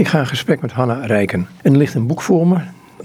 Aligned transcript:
Ik 0.00 0.08
ga 0.08 0.18
in 0.18 0.26
gesprek 0.26 0.60
met 0.60 0.72
Hanna 0.72 1.06
Rijken. 1.06 1.48
En 1.62 1.72
er 1.72 1.78
ligt 1.78 1.94
een 1.94 2.06
boek 2.06 2.22
voor 2.22 2.46
me, 2.46 2.56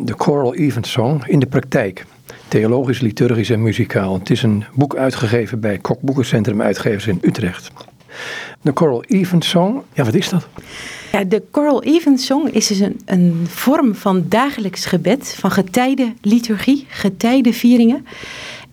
The 0.05 0.13
Choral 0.17 0.55
Event 0.55 0.87
Song, 0.87 1.23
in 1.25 1.39
de 1.39 1.45
praktijk. 1.45 2.05
Theologisch, 2.47 2.99
liturgisch 2.99 3.49
en 3.49 3.61
muzikaal. 3.61 4.19
Het 4.19 4.29
is 4.29 4.43
een 4.43 4.63
boek 4.73 4.95
uitgegeven 4.95 5.59
bij 5.59 5.77
Kok 5.77 6.01
Boekencentrum 6.01 6.61
Uitgevers 6.61 7.07
in 7.07 7.19
Utrecht. 7.21 7.71
De 8.61 8.71
Choral 8.73 9.03
Event 9.03 9.45
Song, 9.45 9.81
ja 9.93 10.03
wat 10.03 10.13
is 10.13 10.29
dat? 10.29 10.47
Ja, 11.11 11.23
de 11.23 11.43
Choral 11.51 11.83
Event 11.83 12.21
Song 12.21 12.47
is 12.47 12.67
dus 12.67 12.79
een, 12.79 13.01
een 13.05 13.45
vorm 13.47 13.95
van 13.95 14.25
dagelijks 14.29 14.85
gebed, 14.85 15.35
van 15.39 15.51
getijdenliturgie, 15.51 16.85
getijdenvieringen. 16.89 18.05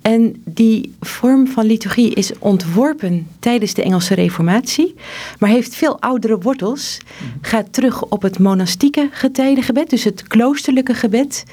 En 0.03 0.43
die 0.45 0.95
vorm 1.00 1.46
van 1.46 1.66
liturgie 1.66 2.14
is 2.14 2.32
ontworpen 2.39 3.27
tijdens 3.39 3.75
de 3.75 3.82
Engelse 3.82 4.14
Reformatie, 4.14 4.95
maar 5.39 5.51
heeft 5.51 5.75
veel 5.75 6.01
oudere 6.01 6.39
wortels. 6.39 6.98
Gaat 7.41 7.73
terug 7.73 8.05
op 8.05 8.23
het 8.23 8.38
monastieke 8.38 9.09
getijdengebed, 9.12 9.91
dus 9.91 10.05
het 10.05 10.23
kloosterlijke 10.23 10.95
gebed. 10.95 11.45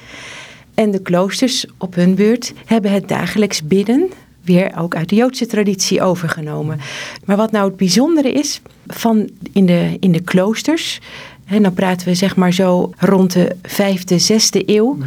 En 0.73 0.91
de 0.91 1.02
kloosters 1.02 1.66
op 1.77 1.95
hun 1.95 2.16
beurt 2.16 2.53
hebben 2.66 2.91
het 2.91 3.08
dagelijks 3.08 3.63
bidden, 3.63 4.09
weer 4.41 4.77
ook 4.77 4.95
uit 4.95 5.09
de 5.09 5.16
Joodse 5.16 5.45
traditie 5.45 6.02
overgenomen. 6.02 6.80
Maar 7.25 7.38
wat 7.38 7.52
nou 7.52 7.67
het 7.67 7.77
bijzondere 7.77 8.31
is 8.31 8.61
van 8.88 9.30
in 9.53 9.66
de, 9.66 9.97
in 10.00 10.11
de 10.11 10.22
kloosters, 10.22 11.00
en 11.45 11.63
dan 11.63 11.73
praten 11.73 12.08
we 12.08 12.16
zeg 12.16 12.36
maar 12.36 12.53
zo 12.53 12.91
rond 12.97 13.34
de 13.34 13.55
vijfde, 13.61 14.20
zesde 14.20 14.63
eeuw, 14.66 14.97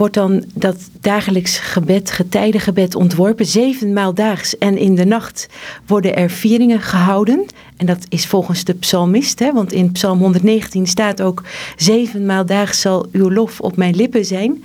wordt 0.00 0.14
dan 0.14 0.44
dat 0.54 0.76
dagelijks 1.00 1.58
gebed, 1.58 2.10
getijdengebed 2.10 2.94
ontworpen. 2.94 3.46
Zevenmaal 3.46 4.14
daags 4.14 4.58
en 4.58 4.78
in 4.78 4.94
de 4.94 5.04
nacht 5.04 5.48
worden 5.86 6.16
er 6.16 6.30
vieringen 6.30 6.80
gehouden. 6.80 7.46
En 7.76 7.86
dat 7.86 8.06
is 8.08 8.26
volgens 8.26 8.64
de 8.64 8.74
psalmist, 8.74 9.38
hè, 9.38 9.52
want 9.52 9.72
in 9.72 9.92
psalm 9.92 10.18
119 10.18 10.86
staat 10.86 11.22
ook... 11.22 11.42
zevenmaal 11.76 12.46
daags 12.46 12.80
zal 12.80 13.06
uw 13.12 13.30
lof 13.30 13.60
op 13.60 13.76
mijn 13.76 13.96
lippen 13.96 14.24
zijn. 14.24 14.64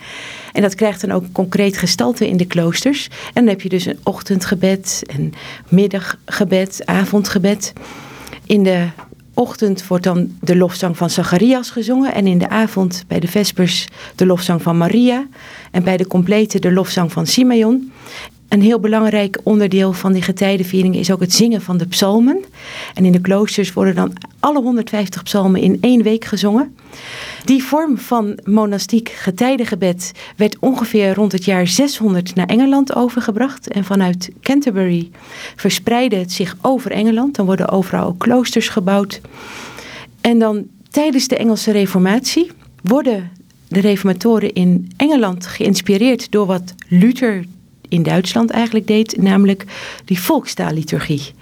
En 0.53 0.61
dat 0.61 0.75
krijgt 0.75 1.01
dan 1.01 1.11
ook 1.11 1.23
concreet 1.31 1.77
gestalte 1.77 2.27
in 2.27 2.37
de 2.37 2.47
kloosters. 2.47 3.07
En 3.07 3.33
dan 3.33 3.47
heb 3.47 3.61
je 3.61 3.69
dus 3.69 3.85
een 3.85 3.99
ochtendgebed, 4.03 5.01
een 5.05 5.33
middaggebed, 5.67 6.81
avondgebed. 6.85 7.73
In 8.45 8.63
de 8.63 8.87
ochtend 9.35 9.87
wordt 9.87 10.03
dan 10.03 10.37
de 10.41 10.55
lofzang 10.55 10.97
van 10.97 11.09
Zacharias 11.09 11.69
gezongen. 11.69 12.13
En 12.13 12.27
in 12.27 12.37
de 12.37 12.49
avond 12.49 13.03
bij 13.07 13.19
de 13.19 13.27
Vespers 13.27 13.87
de 14.15 14.25
lofzang 14.25 14.61
van 14.61 14.77
Maria. 14.77 15.27
En 15.71 15.83
bij 15.83 15.97
de 15.97 16.07
complete 16.07 16.59
de 16.59 16.71
lofzang 16.71 17.11
van 17.11 17.27
Simeon. 17.27 17.91
Een 18.47 18.61
heel 18.61 18.79
belangrijk 18.79 19.39
onderdeel 19.43 19.93
van 19.93 20.13
die 20.13 20.21
getijdenviering 20.21 20.95
is 20.95 21.11
ook 21.11 21.19
het 21.19 21.33
zingen 21.33 21.61
van 21.61 21.77
de 21.77 21.87
psalmen. 21.87 22.43
En 22.93 23.05
in 23.05 23.11
de 23.11 23.21
kloosters 23.21 23.73
worden 23.73 23.95
dan 23.95 24.13
alle 24.39 24.61
150 24.61 25.23
psalmen 25.23 25.61
in 25.61 25.77
één 25.81 26.03
week 26.03 26.25
gezongen. 26.25 26.75
Die 27.45 27.63
vorm 27.63 27.97
van 27.97 28.39
monastiek 28.43 29.09
getijdengebed 29.09 30.11
werd 30.35 30.57
ongeveer 30.59 31.13
rond 31.13 31.31
het 31.31 31.45
jaar 31.45 31.67
600 31.67 32.35
naar 32.35 32.47
Engeland 32.47 32.95
overgebracht. 32.95 33.67
En 33.67 33.83
vanuit 33.83 34.29
Canterbury 34.41 35.09
verspreidde 35.55 36.15
het 36.15 36.31
zich 36.31 36.55
over 36.61 36.91
Engeland. 36.91 37.35
Dan 37.35 37.45
worden 37.45 37.69
overal 37.69 38.07
ook 38.07 38.19
kloosters 38.19 38.69
gebouwd. 38.69 39.21
En 40.21 40.39
dan 40.39 40.65
tijdens 40.89 41.27
de 41.27 41.37
Engelse 41.37 41.71
Reformatie 41.71 42.51
worden 42.81 43.31
de 43.67 43.79
reformatoren 43.79 44.53
in 44.53 44.91
Engeland 44.97 45.47
geïnspireerd 45.47 46.31
door 46.31 46.45
wat 46.45 46.73
Luther 46.87 47.45
in 47.95 48.03
Duitsland 48.03 48.49
eigenlijk 48.49 48.87
deed, 48.87 49.17
namelijk 49.17 49.65
die 50.05 50.19
volkstaalliturgie. 50.19 51.33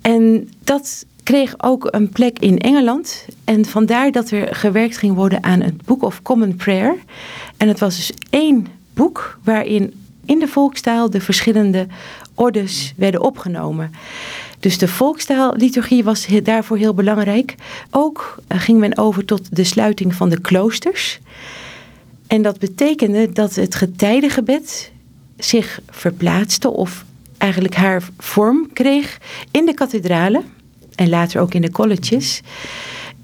En 0.00 0.50
dat 0.64 1.06
kreeg 1.22 1.54
ook 1.58 1.88
een 1.90 2.08
plek 2.08 2.38
in 2.38 2.58
Engeland. 2.58 3.26
En 3.44 3.64
vandaar 3.64 4.12
dat 4.12 4.30
er 4.30 4.54
gewerkt 4.54 4.96
ging 4.96 5.14
worden 5.14 5.42
aan 5.42 5.60
het 5.60 5.84
Book 5.84 6.02
of 6.02 6.22
Common 6.22 6.56
Prayer. 6.56 6.94
En 7.56 7.68
het 7.68 7.80
was 7.80 7.96
dus 7.96 8.12
één 8.30 8.66
boek 8.94 9.38
waarin 9.44 9.94
in 10.24 10.38
de 10.38 10.48
volkstaal 10.48 11.10
de 11.10 11.20
verschillende 11.20 11.86
ordes 12.34 12.92
werden 12.96 13.22
opgenomen. 13.22 13.90
Dus 14.60 14.78
de 14.78 14.88
volkstaalliturgie 14.88 16.04
was 16.04 16.26
daarvoor 16.42 16.76
heel 16.76 16.94
belangrijk. 16.94 17.54
Ook 17.90 18.38
eh, 18.46 18.60
ging 18.60 18.78
men 18.78 18.98
over 18.98 19.24
tot 19.24 19.56
de 19.56 19.64
sluiting 19.64 20.14
van 20.14 20.28
de 20.28 20.40
kloosters. 20.40 21.20
En 22.26 22.42
dat 22.42 22.58
betekende 22.58 23.32
dat 23.32 23.54
het 23.54 23.74
getijdengebed 23.74 24.91
zich 25.44 25.80
verplaatste 25.90 26.70
of 26.70 27.04
eigenlijk 27.38 27.74
haar 27.74 28.02
vorm 28.18 28.68
kreeg 28.72 29.18
in 29.50 29.66
de 29.66 29.74
kathedralen 29.74 30.44
en 30.94 31.08
later 31.08 31.40
ook 31.40 31.54
in 31.54 31.62
de 31.62 31.70
colleges. 31.70 32.40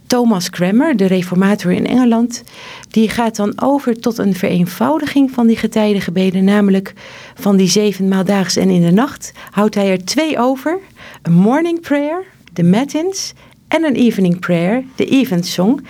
Thomas 0.07 0.51
Cranmer, 0.51 0.97
de 0.97 1.07
reformator 1.07 1.73
in 1.73 1.87
Engeland, 1.87 2.43
die 2.91 3.09
gaat 3.09 3.37
dan 3.37 3.61
over 3.61 4.01
tot 4.01 4.19
een 4.19 4.35
vereenvoudiging 4.35 5.31
van 5.31 5.47
die 5.47 5.57
getijdengebeden, 5.57 6.45
namelijk 6.45 6.93
van 7.35 7.57
die 7.57 7.69
zeven 7.69 8.25
daags 8.25 8.57
en 8.57 8.71
in 8.71 8.83
de 8.83 8.91
nacht 8.91 9.33
houdt 9.51 9.75
hij 9.75 9.91
er 9.91 10.05
twee 10.05 10.39
over: 10.39 10.79
een 11.23 11.33
morning 11.33 11.81
prayer, 11.81 12.25
de 12.53 12.65
matins, 12.65 13.33
en 13.69 13.85
een 13.85 13.95
evening 13.95 14.39
prayer, 14.39 14.85
de 14.97 15.07
evensong. 15.07 15.87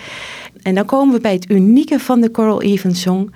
En 0.62 0.74
dan 0.74 0.84
komen 0.84 1.14
we 1.14 1.20
bij 1.20 1.32
het 1.32 1.50
unieke 1.50 1.98
van 1.98 2.20
de 2.20 2.28
choral 2.32 2.62
evensong 2.62 3.30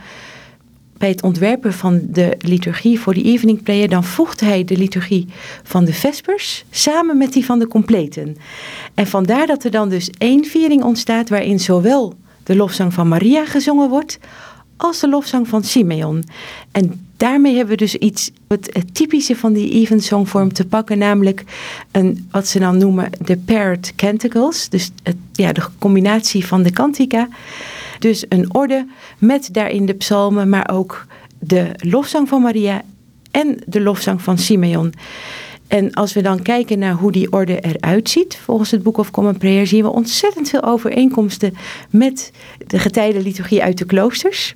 bij 1.02 1.10
het 1.10 1.22
ontwerpen 1.22 1.72
van 1.72 2.00
de 2.08 2.34
liturgie 2.38 3.00
voor 3.00 3.14
de 3.14 3.22
evening 3.22 3.62
prayer, 3.62 3.88
dan 3.88 4.04
voegt 4.04 4.40
hij 4.40 4.64
de 4.64 4.76
liturgie 4.76 5.26
van 5.62 5.84
de 5.84 5.92
Vespers 5.92 6.64
samen 6.70 7.18
met 7.18 7.32
die 7.32 7.44
van 7.44 7.58
de 7.58 7.66
completen. 7.66 8.36
En 8.94 9.06
vandaar 9.06 9.46
dat 9.46 9.64
er 9.64 9.70
dan 9.70 9.88
dus 9.88 10.10
één 10.18 10.44
viering 10.44 10.82
ontstaat 10.82 11.28
waarin 11.28 11.60
zowel 11.60 12.14
de 12.42 12.56
lofzang 12.56 12.94
van 12.94 13.08
Maria 13.08 13.46
gezongen 13.46 13.88
wordt 13.88 14.18
als 14.76 15.00
de 15.00 15.08
lofzang 15.08 15.48
van 15.48 15.64
Simeon. 15.64 16.24
En 16.72 17.06
daarmee 17.16 17.56
hebben 17.56 17.78
we 17.78 17.84
dus 17.84 17.94
iets, 17.96 18.30
het, 18.48 18.94
typische 18.94 19.36
van 19.36 19.52
die 19.52 19.70
evensongvorm 19.70 20.52
te 20.52 20.66
pakken, 20.66 20.98
namelijk 20.98 21.44
een, 21.90 22.28
wat 22.30 22.48
ze 22.48 22.58
dan 22.58 22.78
noemen 22.78 23.10
de 23.24 23.36
paired 23.36 23.92
canticles, 23.96 24.68
dus 24.68 24.90
het, 25.02 25.16
ja, 25.32 25.52
de 25.52 25.62
combinatie 25.78 26.46
van 26.46 26.62
de 26.62 26.70
cantica. 26.70 27.28
Dus 28.02 28.24
een 28.28 28.54
orde 28.54 28.86
met 29.18 29.48
daarin 29.52 29.86
de 29.86 29.94
psalmen, 29.94 30.48
maar 30.48 30.70
ook 30.72 31.06
de 31.38 31.70
lofzang 31.76 32.28
van 32.28 32.42
Maria 32.42 32.82
en 33.30 33.58
de 33.66 33.80
lofzang 33.80 34.22
van 34.22 34.38
Simeon. 34.38 34.92
En 35.68 35.92
als 35.92 36.12
we 36.12 36.22
dan 36.22 36.42
kijken 36.42 36.78
naar 36.78 36.92
hoe 36.92 37.12
die 37.12 37.32
orde 37.32 37.60
eruit 37.60 38.10
ziet, 38.10 38.36
volgens 38.36 38.70
het 38.70 38.82
Book 38.82 38.98
of 38.98 39.10
Common 39.10 39.38
Prayer, 39.38 39.66
zien 39.66 39.82
we 39.82 39.92
ontzettend 39.92 40.48
veel 40.48 40.62
overeenkomsten 40.62 41.54
met 41.90 42.32
de 42.66 42.78
getijdenliturgie 42.78 43.62
uit 43.62 43.78
de 43.78 43.84
kloosters. 43.84 44.54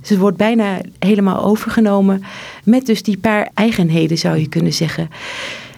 Dus 0.00 0.08
het 0.08 0.18
wordt 0.18 0.36
bijna 0.36 0.80
helemaal 0.98 1.44
overgenomen 1.44 2.22
met 2.64 2.86
dus 2.86 3.02
die 3.02 3.18
paar 3.18 3.50
eigenheden, 3.54 4.18
zou 4.18 4.36
je 4.36 4.48
kunnen 4.48 4.72
zeggen. 4.72 5.10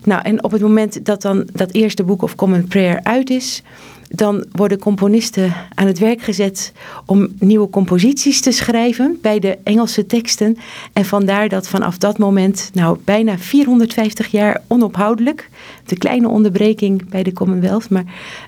Nou, 0.04 0.22
en 0.22 0.44
op 0.44 0.50
het 0.50 0.60
moment 0.60 1.04
dat 1.04 1.22
dan 1.22 1.48
dat 1.52 1.72
eerste 1.72 2.04
Book 2.04 2.22
of 2.22 2.34
Common 2.34 2.66
Prayer 2.66 3.00
uit 3.02 3.30
is, 3.30 3.62
dan 4.10 4.44
worden 4.52 4.78
componisten 4.78 5.54
aan 5.74 5.86
het 5.86 5.98
werk 5.98 6.22
gezet 6.22 6.72
om 7.06 7.28
nieuwe 7.38 7.70
composities 7.70 8.40
te 8.40 8.50
schrijven 8.50 9.18
bij 9.22 9.38
de 9.38 9.58
Engelse 9.64 10.06
teksten. 10.06 10.56
En 10.92 11.04
vandaar 11.04 11.48
dat 11.48 11.68
vanaf 11.68 11.98
dat 11.98 12.18
moment, 12.18 12.70
nou 12.74 12.98
bijna 13.04 13.38
450 13.38 14.26
jaar 14.26 14.62
onophoudelijk, 14.66 15.48
de 15.84 15.96
kleine 15.98 16.28
onderbreking 16.28 17.08
bij 17.08 17.22
de 17.22 17.32
Commonwealth, 17.32 17.90
maar 17.90 18.04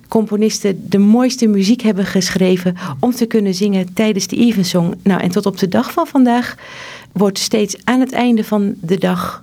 componisten 0.09 0.89
de 0.89 0.99
mooiste 0.99 1.47
muziek 1.47 1.83
hebben 1.83 2.06
geschreven 2.06 2.77
om 3.00 3.10
te 3.10 3.27
kunnen 3.27 3.55
zingen 3.55 3.94
tijdens 3.94 4.27
de 4.27 4.37
Evensong. 4.37 4.94
Nou, 5.03 5.21
en 5.21 5.31
tot 5.31 5.47
op 5.47 5.59
de 5.59 5.69
dag 5.69 5.93
van 5.93 6.06
vandaag 6.06 6.56
wordt 7.12 7.39
steeds 7.39 7.77
aan 7.84 8.00
het 8.00 8.12
einde 8.12 8.44
van 8.44 8.75
de 8.81 8.99
dag 8.99 9.43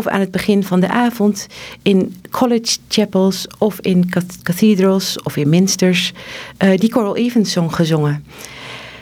of 0.00 0.06
aan 0.06 0.20
het 0.20 0.30
begin 0.30 0.64
van 0.64 0.80
de 0.80 0.88
avond 0.88 1.46
in 1.82 2.14
college 2.30 2.78
chapels 2.88 3.46
of 3.58 3.80
in 3.80 4.10
cathedrals 4.42 5.22
of 5.22 5.36
in 5.36 5.48
minsters 5.48 6.12
uh, 6.58 6.76
die 6.76 6.92
Choral 6.92 7.16
Evensong 7.16 7.74
gezongen. 7.74 8.24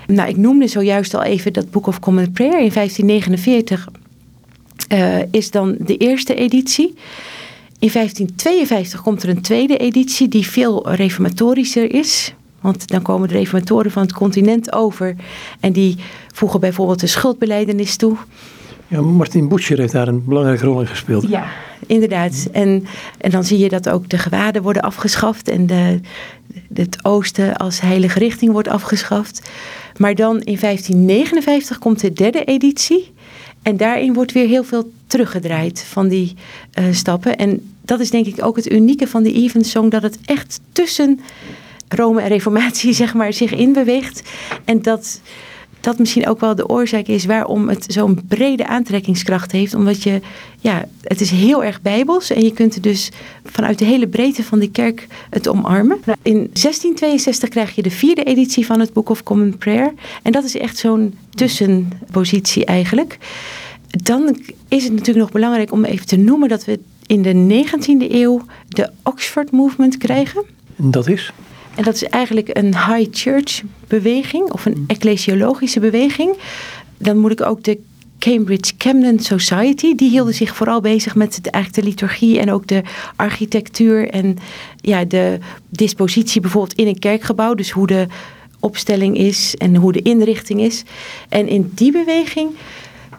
Nou, 0.07 0.29
ik 0.29 0.37
noemde 0.37 0.67
zojuist 0.67 1.15
al 1.15 1.23
even 1.23 1.53
dat 1.53 1.71
Book 1.71 1.87
of 1.87 2.01
Common 2.01 2.33
Prayer 2.33 2.61
in 2.61 2.73
1549 2.73 3.89
uh, 4.93 5.21
eh, 5.21 5.29
is 5.31 5.51
dan 5.51 5.77
de 5.81 5.97
eerste 5.97 6.35
editie. 6.35 6.95
In 7.79 7.91
1552 7.93 9.03
komt 9.03 9.23
er 9.23 9.29
een 9.29 9.43
tweede 9.43 9.77
editie 9.77 10.29
die 10.29 10.47
veel 10.47 10.91
reformatorischer 10.93 11.95
is. 11.95 12.35
Want 12.61 12.89
dan 12.89 13.03
komen 13.03 13.29
de 13.29 13.35
reformatoren 13.35 13.91
van 13.91 14.03
het 14.03 14.13
continent 14.13 14.73
over 14.73 15.17
en 15.61 15.73
die 15.73 15.97
voegen 16.35 16.61
bijvoorbeeld 16.61 17.01
de 17.01 17.07
schuldbeleidenis 17.07 17.97
toe. 17.97 18.17
Ja, 18.89 19.01
Martin 19.01 19.49
Butcher 19.49 19.79
heeft 19.79 19.93
daar 19.93 20.09
een 20.09 20.25
belangrijke 20.25 20.65
rol 20.65 20.81
in 20.81 20.87
gespeeld. 20.87 21.29
Ja, 21.29 21.47
inderdaad. 21.87 22.49
En, 22.53 22.85
en 23.19 23.31
dan 23.31 23.45
zie 23.45 23.59
je 23.59 23.69
dat 23.69 23.89
ook 23.89 24.09
de 24.09 24.19
gewaden 24.19 24.63
worden 24.63 24.83
afgeschaft 24.83 25.49
en 25.49 25.67
de, 25.67 26.01
het 26.75 27.05
oosten 27.05 27.57
als 27.57 27.81
heilige 27.81 28.19
richting 28.19 28.53
wordt 28.53 28.69
afgeschaft. 28.69 29.51
Maar 29.97 30.15
dan 30.15 30.41
in 30.41 30.59
1559 30.61 31.79
komt 31.79 32.01
de 32.01 32.13
derde 32.13 32.45
editie. 32.45 33.13
En 33.63 33.77
daarin 33.77 34.15
wordt 34.15 34.33
weer 34.33 34.47
heel 34.47 34.65
veel 34.65 34.91
teruggedraaid 35.07 35.85
van 35.89 36.09
die 36.09 36.35
uh, 36.79 36.85
stappen. 36.91 37.37
En 37.37 37.73
dat 37.83 38.01
is 38.01 38.11
denk 38.11 38.27
ik 38.27 38.45
ook 38.45 38.57
het 38.57 38.73
unieke 38.73 39.07
van 39.07 39.23
de 39.23 39.33
Evensong, 39.33 39.91
dat 39.91 40.03
het 40.03 40.19
echt 40.25 40.61
tussen 40.73 41.21
Rome 41.89 42.21
en 42.21 42.29
Reformatie 42.29 42.93
zeg 43.03 43.15
maar, 43.15 43.33
zich 43.33 43.53
inbeweegt. 43.53 44.23
En 44.65 44.83
dat 44.83 45.21
dat 45.81 45.99
misschien 45.99 46.27
ook 46.27 46.41
wel 46.41 46.55
de 46.55 46.69
oorzaak 46.69 47.07
is 47.07 47.25
waarom 47.25 47.69
het 47.69 47.85
zo'n 47.89 48.21
brede 48.29 48.67
aantrekkingskracht 48.67 49.53
heeft. 49.53 49.75
Omdat 49.75 50.03
je, 50.03 50.21
ja, 50.61 50.85
het 51.03 51.21
is 51.21 51.31
heel 51.31 51.65
erg 51.65 51.83
bijbels 51.83 52.31
en 52.31 52.45
je 52.45 52.53
kunt 52.53 52.75
er 52.75 52.81
dus 52.81 53.11
vanuit 53.45 53.79
de 53.79 53.85
hele 53.85 54.09
breedte 54.09 54.45
van 54.45 54.59
de 54.59 54.71
kerk 54.71 55.07
het 55.31 55.49
omarmen. 55.49 55.99
Nou, 56.05 56.19
in 56.23 56.35
1662 56.35 57.49
krijg 57.49 57.75
je 57.75 57.83
de 57.83 57.91
vierde 57.91 58.25
editie 58.25 58.67
van 58.67 58.81
het 58.81 58.93
Book 58.93 59.09
of 59.09 59.23
Common 59.23 59.57
Prayer. 59.59 59.93
En 60.23 60.33
dat 60.33 60.45
is 60.45 60.57
echt 60.57 60.77
zo'n 60.79 61.19
tussenpositie 61.31 62.65
eigenlijk. 62.65 63.19
Dan 63.91 64.39
is 64.69 64.85
het 64.85 64.93
natuurlijk 64.93 65.19
nog 65.19 65.33
belangrijk 65.33 65.73
om 65.73 65.85
even 65.85 66.07
te 66.07 66.17
noemen 66.17 66.49
dat 66.49 66.65
we 66.65 66.81
in 67.07 67.23
de 67.23 67.65
19e 67.67 68.13
eeuw 68.13 68.45
de 68.69 68.91
Oxford 69.03 69.51
Movement 69.51 69.97
krijgen. 69.97 70.45
En 70.77 70.91
dat 70.91 71.09
is? 71.09 71.33
En 71.79 71.85
dat 71.85 71.95
is 71.95 72.05
eigenlijk 72.05 72.51
een 72.53 72.77
high 72.77 73.09
church 73.11 73.63
beweging 73.87 74.53
of 74.53 74.67
een 74.67 74.79
mm. 74.79 74.85
ecclesiologische 74.87 75.81
beweging. 75.81 76.37
Dan 76.97 77.19
moet 77.19 77.31
ik 77.31 77.43
ook 77.43 77.63
de 77.63 77.79
Cambridge 78.19 78.77
Camden 78.77 79.19
Society, 79.19 79.95
die 79.95 80.11
hielden 80.11 80.35
zich 80.35 80.57
vooral 80.57 80.81
bezig 80.81 81.15
met 81.15 81.45
de, 81.45 81.51
eigenlijk 81.51 81.85
de 81.85 81.91
liturgie 81.91 82.39
en 82.41 82.53
ook 82.53 82.67
de 82.67 82.83
architectuur 83.17 84.11
en 84.11 84.37
ja, 84.81 85.05
de 85.05 85.39
dispositie 85.69 86.41
bijvoorbeeld 86.41 86.79
in 86.79 86.87
een 86.87 86.99
kerkgebouw. 86.99 87.55
Dus 87.55 87.71
hoe 87.71 87.87
de 87.87 88.07
opstelling 88.61 89.17
is 89.17 89.55
en 89.57 89.77
hoe 89.77 89.93
de 89.93 90.03
inrichting 90.03 90.61
is. 90.61 90.83
En 91.29 91.49
in 91.49 91.71
die 91.75 91.93
beweging 91.93 92.51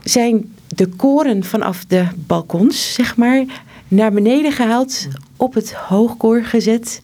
zijn 0.03 0.53
de 0.67 0.87
koren 0.87 1.43
vanaf 1.43 1.85
de 1.85 2.05
balkons, 2.15 2.93
zeg 2.93 3.15
maar, 3.15 3.45
naar 3.87 4.11
beneden 4.11 4.51
gehaald, 4.51 5.07
op 5.37 5.53
het 5.53 5.73
hoogkoor 5.73 6.43
gezet. 6.43 7.01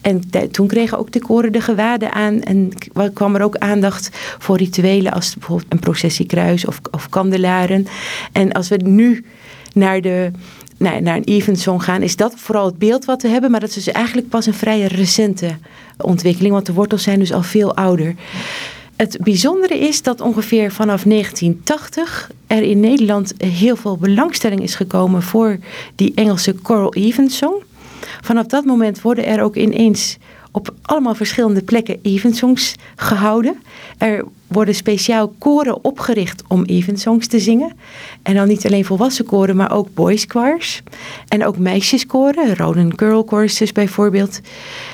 En 0.00 0.22
toen 0.50 0.66
kregen 0.66 0.98
ook 0.98 1.12
de 1.12 1.20
koren 1.20 1.52
de 1.52 1.60
gewaden 1.60 2.12
aan 2.12 2.42
en 2.42 2.72
kwam 3.14 3.34
er 3.34 3.42
ook 3.42 3.56
aandacht 3.56 4.10
voor 4.38 4.56
rituelen 4.56 5.12
als 5.12 5.34
bijvoorbeeld 5.34 5.72
een 5.72 5.78
processiekruis 5.78 6.64
of, 6.64 6.80
of 6.90 7.08
kandelaren. 7.08 7.86
En 8.32 8.52
als 8.52 8.68
we 8.68 8.76
nu 8.76 9.24
naar 9.72 10.00
de 10.00 10.30
naar, 10.78 11.02
naar 11.02 11.16
een 11.16 11.24
evensong 11.24 11.84
gaan, 11.84 12.02
is 12.02 12.16
dat 12.16 12.32
vooral 12.36 12.66
het 12.66 12.78
beeld 12.78 13.04
wat 13.04 13.22
we 13.22 13.28
hebben. 13.28 13.50
Maar 13.50 13.60
dat 13.60 13.68
is 13.68 13.74
dus 13.74 13.88
eigenlijk 13.88 14.28
pas 14.28 14.46
een 14.46 14.54
vrij 14.54 14.82
recente 14.82 15.56
ontwikkeling, 15.96 16.52
want 16.52 16.66
de 16.66 16.72
wortels 16.72 17.02
zijn 17.02 17.18
dus 17.18 17.32
al 17.32 17.42
veel 17.42 17.76
ouder. 17.76 18.14
Het 18.96 19.18
bijzondere 19.20 19.78
is 19.78 20.02
dat 20.02 20.20
ongeveer 20.20 20.72
vanaf 20.72 21.02
1980 21.02 22.30
er 22.46 22.62
in 22.62 22.80
Nederland 22.80 23.34
heel 23.38 23.76
veel 23.76 23.96
belangstelling 23.96 24.62
is 24.62 24.74
gekomen 24.74 25.22
voor 25.22 25.58
die 25.94 26.12
Engelse 26.14 26.54
choral 26.62 26.94
evensong. 26.94 27.62
Vanaf 28.26 28.46
dat 28.46 28.64
moment 28.64 29.00
worden 29.00 29.26
er 29.26 29.42
ook 29.42 29.56
ineens 29.56 30.18
op 30.50 30.74
allemaal 30.82 31.14
verschillende 31.14 31.62
plekken 31.62 31.98
evensongs 32.02 32.74
gehouden. 32.96 33.56
Er 33.98 34.24
worden 34.46 34.74
speciaal 34.74 35.34
koren 35.38 35.84
opgericht 35.84 36.42
om 36.48 36.64
evensongs 36.64 37.26
te 37.26 37.40
zingen. 37.40 37.72
En 38.22 38.34
dan 38.34 38.48
niet 38.48 38.66
alleen 38.66 38.84
volwassen 38.84 39.24
koren, 39.24 39.56
maar 39.56 39.72
ook 39.72 39.94
boys 39.94 40.24
choirs. 40.28 40.82
En 41.28 41.44
ook 41.44 41.58
meisjeskoren, 41.58 42.56
Ronan 42.56 42.92
Girl 42.98 43.22
Choruses 43.26 43.72
bijvoorbeeld. 43.72 44.40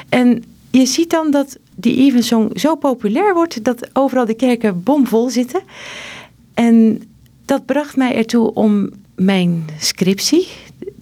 En 0.09 0.45
je 0.71 0.87
ziet 0.87 1.11
dan 1.11 1.31
dat 1.31 1.59
die 1.75 1.97
evensong 1.97 2.61
zo 2.61 2.77
populair 2.77 3.35
wordt 3.35 3.65
dat 3.65 3.89
overal 3.93 4.27
de 4.27 4.35
kerken 4.35 4.83
bomvol 4.83 5.31
zitten. 5.31 5.63
En 6.55 7.03
dat 7.45 7.67
bracht 7.67 7.97
mij 7.97 8.15
ertoe 8.15 8.55
om 8.55 8.91
mijn 9.15 9.65
scriptie 9.79 10.49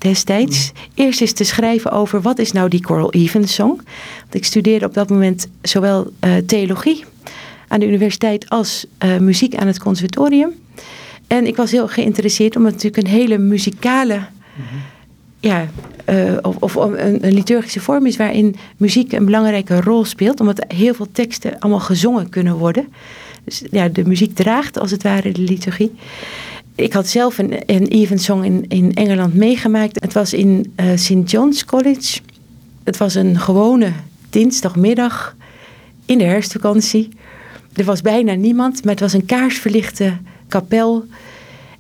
destijds 0.00 0.72
mm. 0.72 0.80
eerst 0.94 1.20
eens 1.20 1.32
te 1.32 1.44
schrijven 1.44 1.90
over 1.90 2.20
wat 2.20 2.38
is 2.38 2.52
nou 2.52 2.68
die 2.68 2.82
Coral 2.82 3.12
Evans 3.12 3.54
Song. 3.54 3.76
Want 4.20 4.34
ik 4.34 4.44
studeerde 4.44 4.86
op 4.86 4.94
dat 4.94 5.08
moment 5.08 5.48
zowel 5.62 6.12
uh, 6.24 6.36
theologie 6.46 7.04
aan 7.68 7.80
de 7.80 7.86
universiteit 7.86 8.48
als 8.48 8.86
uh, 9.04 9.18
muziek 9.18 9.54
aan 9.54 9.66
het 9.66 9.78
conservatorium. 9.78 10.52
En 11.26 11.46
ik 11.46 11.56
was 11.56 11.70
heel 11.70 11.88
geïnteresseerd 11.88 12.56
omdat 12.56 12.72
het 12.72 12.82
natuurlijk 12.82 13.12
een 13.12 13.20
hele 13.20 13.38
muzikale, 13.38 14.14
mm-hmm. 14.14 14.80
ja, 15.40 15.68
uh, 16.08 16.36
of, 16.42 16.56
of 16.56 16.74
een, 16.74 17.26
een, 17.26 17.34
liturgische 17.34 17.80
vorm 17.80 18.06
is 18.06 18.16
waarin 18.16 18.56
muziek 18.76 19.12
een 19.12 19.24
belangrijke 19.24 19.80
rol 19.80 20.04
speelt. 20.04 20.40
Omdat 20.40 20.64
heel 20.68 20.94
veel 20.94 21.08
teksten 21.12 21.58
allemaal 21.58 21.80
gezongen 21.80 22.28
kunnen 22.28 22.56
worden. 22.56 22.88
Dus 23.44 23.62
ja, 23.70 23.88
de 23.88 24.04
muziek 24.04 24.34
draagt 24.34 24.78
als 24.78 24.90
het 24.90 25.02
ware 25.02 25.32
de 25.32 25.40
liturgie 25.40 25.92
ik 26.80 26.92
had 26.92 27.08
zelf 27.08 27.38
een, 27.38 27.52
een 27.66 27.86
evensong 27.86 28.44
in, 28.44 28.64
in 28.68 28.94
Engeland 28.94 29.34
meegemaakt. 29.34 30.00
Het 30.00 30.12
was 30.12 30.32
in 30.32 30.72
uh, 30.76 30.96
St. 30.96 31.30
John's 31.30 31.64
College. 31.64 32.20
Het 32.84 32.96
was 32.96 33.14
een 33.14 33.38
gewone 33.38 33.92
dinsdagmiddag 34.30 35.36
in 36.06 36.18
de 36.18 36.24
herfstvakantie. 36.24 37.08
Er 37.72 37.84
was 37.84 38.00
bijna 38.00 38.34
niemand, 38.34 38.84
maar 38.84 38.92
het 38.92 39.02
was 39.02 39.12
een 39.12 39.26
kaarsverlichte 39.26 40.16
kapel. 40.48 41.04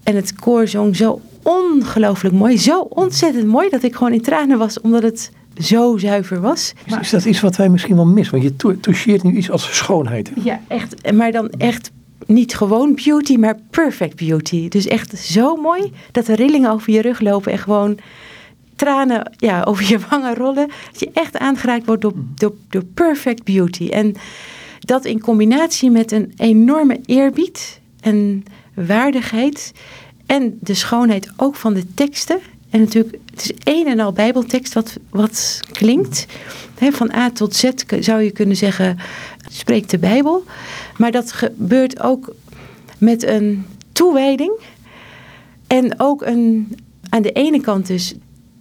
En 0.02 0.16
het 0.16 0.34
koor 0.34 0.68
zong 0.68 0.96
zo 0.96 1.20
ongelooflijk 1.42 2.34
mooi. 2.34 2.58
Zo 2.58 2.80
ontzettend 2.80 3.46
mooi 3.46 3.68
dat 3.68 3.82
ik 3.82 3.94
gewoon 3.94 4.12
in 4.12 4.22
tranen 4.22 4.58
was, 4.58 4.80
omdat 4.80 5.02
het 5.02 5.30
zo 5.58 5.96
zuiver 5.96 6.40
was. 6.40 6.72
Is, 6.86 6.96
is 7.00 7.10
dat 7.10 7.24
iets 7.24 7.40
wat 7.40 7.56
wij 7.56 7.68
misschien 7.68 7.96
wel 7.96 8.06
missen? 8.06 8.40
Want 8.40 8.44
je 8.60 8.76
toucheert 8.80 9.22
nu 9.22 9.36
iets 9.36 9.50
als 9.50 9.76
schoonheid. 9.76 10.30
Ja, 10.42 10.60
echt. 10.68 11.12
Maar 11.12 11.32
dan 11.32 11.50
echt 11.50 11.90
niet 12.30 12.54
gewoon 12.54 12.94
beauty, 12.94 13.36
maar 13.36 13.58
perfect 13.70 14.16
beauty. 14.16 14.68
Dus 14.68 14.86
echt 14.86 15.18
zo 15.18 15.56
mooi 15.56 15.92
dat 16.12 16.28
er 16.28 16.36
rillingen 16.36 16.70
over 16.70 16.92
je 16.92 17.00
rug 17.00 17.20
lopen 17.20 17.52
en 17.52 17.58
gewoon 17.58 17.98
tranen 18.76 19.32
ja, 19.36 19.62
over 19.68 19.88
je 19.88 19.98
wangen 20.08 20.34
rollen. 20.34 20.68
Dat 20.90 21.00
je 21.00 21.10
echt 21.12 21.38
aangeraakt 21.38 21.86
wordt 21.86 22.02
door, 22.02 22.14
door, 22.34 22.54
door 22.68 22.84
perfect 22.84 23.44
beauty. 23.44 23.88
En 23.88 24.14
dat 24.80 25.04
in 25.04 25.20
combinatie 25.20 25.90
met 25.90 26.12
een 26.12 26.32
enorme 26.36 27.00
eerbied 27.06 27.80
en 28.00 28.44
waardigheid. 28.74 29.72
En 30.26 30.58
de 30.60 30.74
schoonheid 30.74 31.30
ook 31.36 31.56
van 31.56 31.74
de 31.74 31.94
teksten. 31.94 32.38
En 32.70 32.80
natuurlijk, 32.80 33.18
het 33.30 33.42
is 33.42 33.52
een 33.64 33.86
en 33.86 34.00
al 34.00 34.12
bijbeltekst 34.12 34.74
wat, 34.74 34.96
wat 35.10 35.60
klinkt. 35.72 36.26
van 36.90 37.12
A 37.14 37.30
tot 37.30 37.56
Z 37.56 37.70
zou 38.00 38.22
je 38.22 38.30
kunnen 38.30 38.56
zeggen, 38.56 38.98
spreekt 39.48 39.90
de 39.90 39.98
Bijbel. 39.98 40.44
Maar 41.00 41.10
dat 41.10 41.32
gebeurt 41.32 42.00
ook 42.00 42.34
met 42.98 43.22
een 43.26 43.66
toewijding. 43.92 44.52
En 45.66 46.00
ook 46.00 46.22
een, 46.22 46.76
aan 47.08 47.22
de 47.22 47.32
ene 47.32 47.60
kant 47.60 47.86
dus 47.86 48.14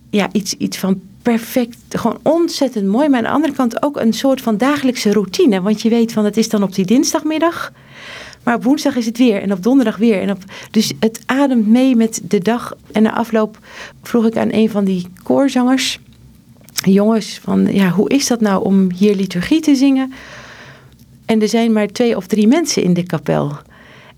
ja, 0.10 0.30
iets, 0.32 0.54
iets 0.54 0.78
van 0.78 1.02
perfect, 1.22 1.78
gewoon 1.90 2.20
ontzettend 2.22 2.88
mooi. 2.88 3.10
Maar 3.10 3.18
aan 3.18 3.24
de 3.24 3.30
andere 3.30 3.54
kant 3.54 3.84
ook 3.84 3.98
een 3.98 4.14
soort 4.14 4.42
van 4.42 4.58
dagelijkse 4.58 5.12
routine. 5.12 5.62
Want 5.62 5.82
je 5.82 5.90
weet 5.90 6.12
van 6.14 6.26
het 6.26 6.38
is 6.38 6.50
dan 6.50 6.64
op 6.64 6.76
die 6.76 6.86
dinsdagmiddag. 6.86 7.72
Maar 8.44 8.56
op 8.56 8.64
woensdag 8.64 8.96
is 8.96 9.06
het 9.06 9.18
weer 9.18 9.42
en 9.42 9.52
op 9.52 9.64
donderdag 9.64 9.98
weer. 9.98 10.22
En 10.22 10.32
op, 10.32 10.44
dus 10.72 10.94
het 11.00 11.22
ademt 11.26 11.68
mee 11.68 11.96
met 11.96 12.22
de 12.24 12.40
dag. 12.40 12.76
En 12.92 13.04
na 13.04 13.14
afloop 13.16 13.60
vroeg 14.04 14.26
ik 14.26 14.38
aan 14.38 14.54
een 14.54 14.70
van 14.70 14.84
die 14.84 15.08
koorzangers, 15.24 16.00
jongens, 16.74 17.40
van 17.44 17.74
ja, 17.74 17.90
hoe 17.90 18.10
is 18.10 18.28
dat 18.28 18.42
nou 18.42 18.64
om 18.64 18.92
hier 18.92 19.16
liturgie 19.16 19.62
te 19.62 19.76
zingen? 19.76 20.14
En 21.30 21.42
er 21.42 21.48
zijn 21.48 21.72
maar 21.72 21.88
twee 21.88 22.16
of 22.16 22.28
drie 22.28 22.48
mensen 22.48 22.84
in 22.84 22.94
de 22.94 23.04
kapel. 23.04 23.52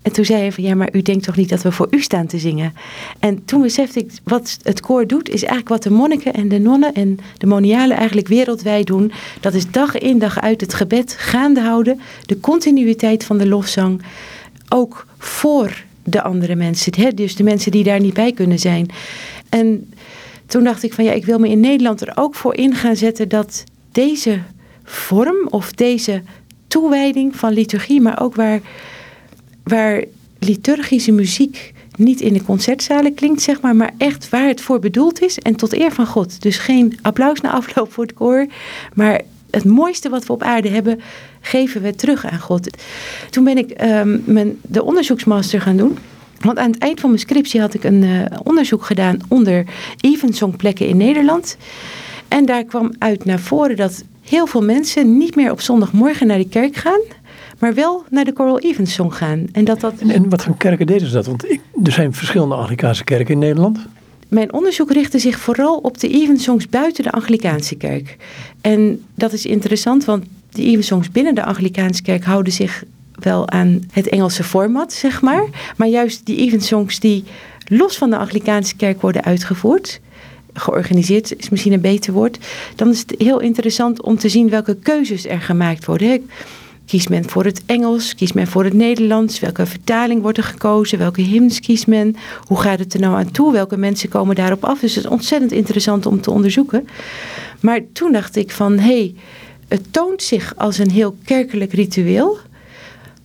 En 0.02 0.12
toen 0.12 0.24
zei 0.24 0.40
hij 0.40 0.52
van 0.52 0.64
ja, 0.64 0.74
maar 0.74 0.88
u 0.92 1.02
denkt 1.02 1.24
toch 1.24 1.36
niet 1.36 1.48
dat 1.48 1.62
we 1.62 1.72
voor 1.72 1.86
u 1.90 2.00
staan 2.00 2.26
te 2.26 2.38
zingen? 2.38 2.74
En 3.18 3.44
toen 3.44 3.62
besefte 3.62 3.98
ik 3.98 4.10
wat 4.24 4.58
het 4.62 4.80
koor 4.80 5.06
doet, 5.06 5.28
is 5.28 5.40
eigenlijk 5.40 5.68
wat 5.68 5.82
de 5.82 5.90
monniken 5.90 6.32
en 6.32 6.48
de 6.48 6.58
nonnen 6.58 6.94
en 6.94 7.18
de 7.38 7.46
monialen 7.46 7.96
eigenlijk 7.96 8.28
wereldwijd 8.28 8.86
doen. 8.86 9.12
Dat 9.40 9.54
is 9.54 9.70
dag 9.70 9.98
in 9.98 10.18
dag 10.18 10.40
uit 10.40 10.60
het 10.60 10.74
gebed 10.74 11.14
gaande 11.18 11.60
houden, 11.60 12.00
de 12.26 12.40
continuïteit 12.40 13.24
van 13.24 13.38
de 13.38 13.48
lofzang, 13.48 14.02
ook 14.68 15.06
voor 15.18 15.82
de 16.04 16.22
andere 16.22 16.54
mensen. 16.54 16.92
Hè? 16.96 17.10
Dus 17.10 17.36
de 17.36 17.44
mensen 17.44 17.70
die 17.70 17.84
daar 17.84 18.00
niet 18.00 18.14
bij 18.14 18.32
kunnen 18.32 18.58
zijn. 18.58 18.88
En 19.48 19.92
toen 20.46 20.64
dacht 20.64 20.82
ik 20.82 20.92
van 20.92 21.04
ja, 21.04 21.12
ik 21.12 21.24
wil 21.24 21.38
me 21.38 21.48
in 21.48 21.60
Nederland 21.60 22.00
er 22.00 22.12
ook 22.14 22.34
voor 22.34 22.54
in 22.54 22.74
gaan 22.74 22.96
zetten 22.96 23.28
dat 23.28 23.64
deze 23.92 24.40
vorm 24.84 25.48
of 25.48 25.72
deze 25.72 26.22
toewijding 26.72 27.36
van 27.36 27.52
liturgie, 27.52 28.00
maar 28.00 28.20
ook 28.20 28.34
waar, 28.34 28.60
waar 29.64 30.04
liturgische 30.38 31.12
muziek 31.12 31.72
niet 31.96 32.20
in 32.20 32.32
de 32.32 32.42
concertzalen 32.42 33.14
klinkt, 33.14 33.42
zeg 33.42 33.60
maar, 33.60 33.76
maar 33.76 33.90
echt 33.98 34.28
waar 34.28 34.46
het 34.46 34.60
voor 34.60 34.78
bedoeld 34.78 35.22
is 35.22 35.38
en 35.38 35.56
tot 35.56 35.72
eer 35.72 35.92
van 35.92 36.06
God. 36.06 36.42
Dus 36.42 36.58
geen 36.58 36.98
applaus 37.02 37.40
na 37.40 37.50
afloop 37.50 37.92
voor 37.92 38.04
het 38.04 38.14
koor, 38.14 38.46
maar 38.94 39.20
het 39.50 39.64
mooiste 39.64 40.08
wat 40.08 40.26
we 40.26 40.32
op 40.32 40.42
aarde 40.42 40.68
hebben, 40.68 41.00
geven 41.40 41.82
we 41.82 41.94
terug 41.94 42.26
aan 42.26 42.40
God. 42.40 42.76
Toen 43.30 43.44
ben 43.44 43.58
ik 43.58 43.82
um, 43.82 44.22
mijn, 44.26 44.58
de 44.62 44.82
onderzoeksmaster 44.82 45.60
gaan 45.60 45.76
doen. 45.76 45.98
Want 46.40 46.58
aan 46.58 46.70
het 46.70 46.80
eind 46.80 47.00
van 47.00 47.08
mijn 47.08 47.22
scriptie 47.22 47.60
had 47.60 47.74
ik 47.74 47.84
een 47.84 48.02
uh, 48.02 48.24
onderzoek 48.42 48.84
gedaan 48.84 49.18
onder 49.28 49.64
evensongplekken 50.00 50.86
in 50.86 50.96
Nederland. 50.96 51.56
En 52.28 52.46
daar 52.46 52.64
kwam 52.64 52.92
uit 52.98 53.24
naar 53.24 53.40
voren 53.40 53.76
dat 53.76 54.04
heel 54.22 54.46
veel 54.46 54.62
mensen 54.62 55.16
niet 55.16 55.34
meer 55.36 55.50
op 55.50 55.60
zondagmorgen 55.60 56.26
naar 56.26 56.38
de 56.38 56.48
kerk 56.48 56.76
gaan, 56.76 57.00
maar 57.58 57.74
wel 57.74 58.04
naar 58.10 58.24
de 58.24 58.32
Coral 58.32 58.58
Evans 58.58 58.94
Song 58.94 59.10
gaan. 59.10 59.46
En, 59.52 59.64
dat 59.64 59.80
dat... 59.80 59.94
en, 59.98 60.28
wat 60.28 60.42
voor 60.42 60.56
kerken 60.56 60.86
deden 60.86 61.06
ze 61.06 61.14
dat? 61.14 61.26
Want 61.26 61.50
ik, 61.50 61.60
er 61.84 61.92
zijn 61.92 62.14
verschillende 62.14 62.54
Anglikaanse 62.54 63.04
kerken 63.04 63.32
in 63.32 63.38
Nederland. 63.38 63.78
Mijn 64.28 64.52
onderzoek 64.52 64.90
richtte 64.92 65.18
zich 65.18 65.38
vooral 65.38 65.76
op 65.76 65.98
de 66.00 66.08
evensongs 66.08 66.68
buiten 66.68 67.04
de 67.04 67.10
Anglikaanse 67.10 67.74
kerk. 67.74 68.16
En 68.60 69.04
dat 69.14 69.32
is 69.32 69.46
interessant, 69.46 70.04
want 70.04 70.24
De 70.50 70.64
evensongs 70.64 71.10
binnen 71.10 71.34
de 71.34 71.44
Anglikaanse 71.44 72.02
kerk 72.02 72.24
houden 72.24 72.52
zich 72.52 72.84
wel 73.14 73.50
aan 73.50 73.80
het 73.92 74.08
Engelse 74.08 74.44
format, 74.44 74.92
zeg 74.92 75.20
maar. 75.22 75.44
Maar 75.76 75.88
juist 75.88 76.26
die 76.26 76.36
evensongs 76.36 77.00
die 77.00 77.24
los 77.64 77.96
van 77.96 78.10
de 78.10 78.16
Anglikaanse 78.16 78.76
kerk 78.76 79.00
worden 79.00 79.24
uitgevoerd, 79.24 80.00
georganiseerd 80.54 81.38
is 81.38 81.48
misschien 81.48 81.72
een 81.72 81.80
beter 81.80 82.12
woord, 82.12 82.38
dan 82.76 82.90
is 82.90 82.98
het 82.98 83.14
heel 83.18 83.40
interessant 83.40 84.02
om 84.02 84.16
te 84.18 84.28
zien 84.28 84.48
welke 84.48 84.76
keuzes 84.76 85.26
er 85.26 85.40
gemaakt 85.40 85.84
worden. 85.84 86.28
Kiest 86.86 87.08
men 87.08 87.28
voor 87.28 87.44
het 87.44 87.62
Engels? 87.66 88.14
Kiest 88.14 88.34
men 88.34 88.46
voor 88.46 88.64
het 88.64 88.72
Nederlands? 88.72 89.40
Welke 89.40 89.66
vertaling 89.66 90.22
wordt 90.22 90.38
er 90.38 90.44
gekozen? 90.44 90.98
Welke 90.98 91.20
hymns 91.20 91.60
kiest 91.60 91.86
men? 91.86 92.16
Hoe 92.46 92.60
gaat 92.60 92.78
het 92.78 92.94
er 92.94 93.00
nou 93.00 93.14
aan 93.14 93.30
toe? 93.30 93.52
Welke 93.52 93.76
mensen 93.76 94.08
komen 94.08 94.34
daarop 94.34 94.64
af? 94.64 94.80
Dus 94.80 94.94
het 94.94 95.04
is 95.04 95.10
ontzettend 95.10 95.52
interessant 95.52 96.06
om 96.06 96.20
te 96.20 96.30
onderzoeken. 96.30 96.88
Maar 97.60 97.80
toen 97.92 98.12
dacht 98.12 98.36
ik 98.36 98.50
van, 98.50 98.78
hé, 98.78 98.82
hey, 98.82 99.14
het 99.68 99.92
toont 99.92 100.22
zich 100.22 100.52
als 100.56 100.78
een 100.78 100.90
heel 100.90 101.16
kerkelijk 101.24 101.72
ritueel. 101.72 102.38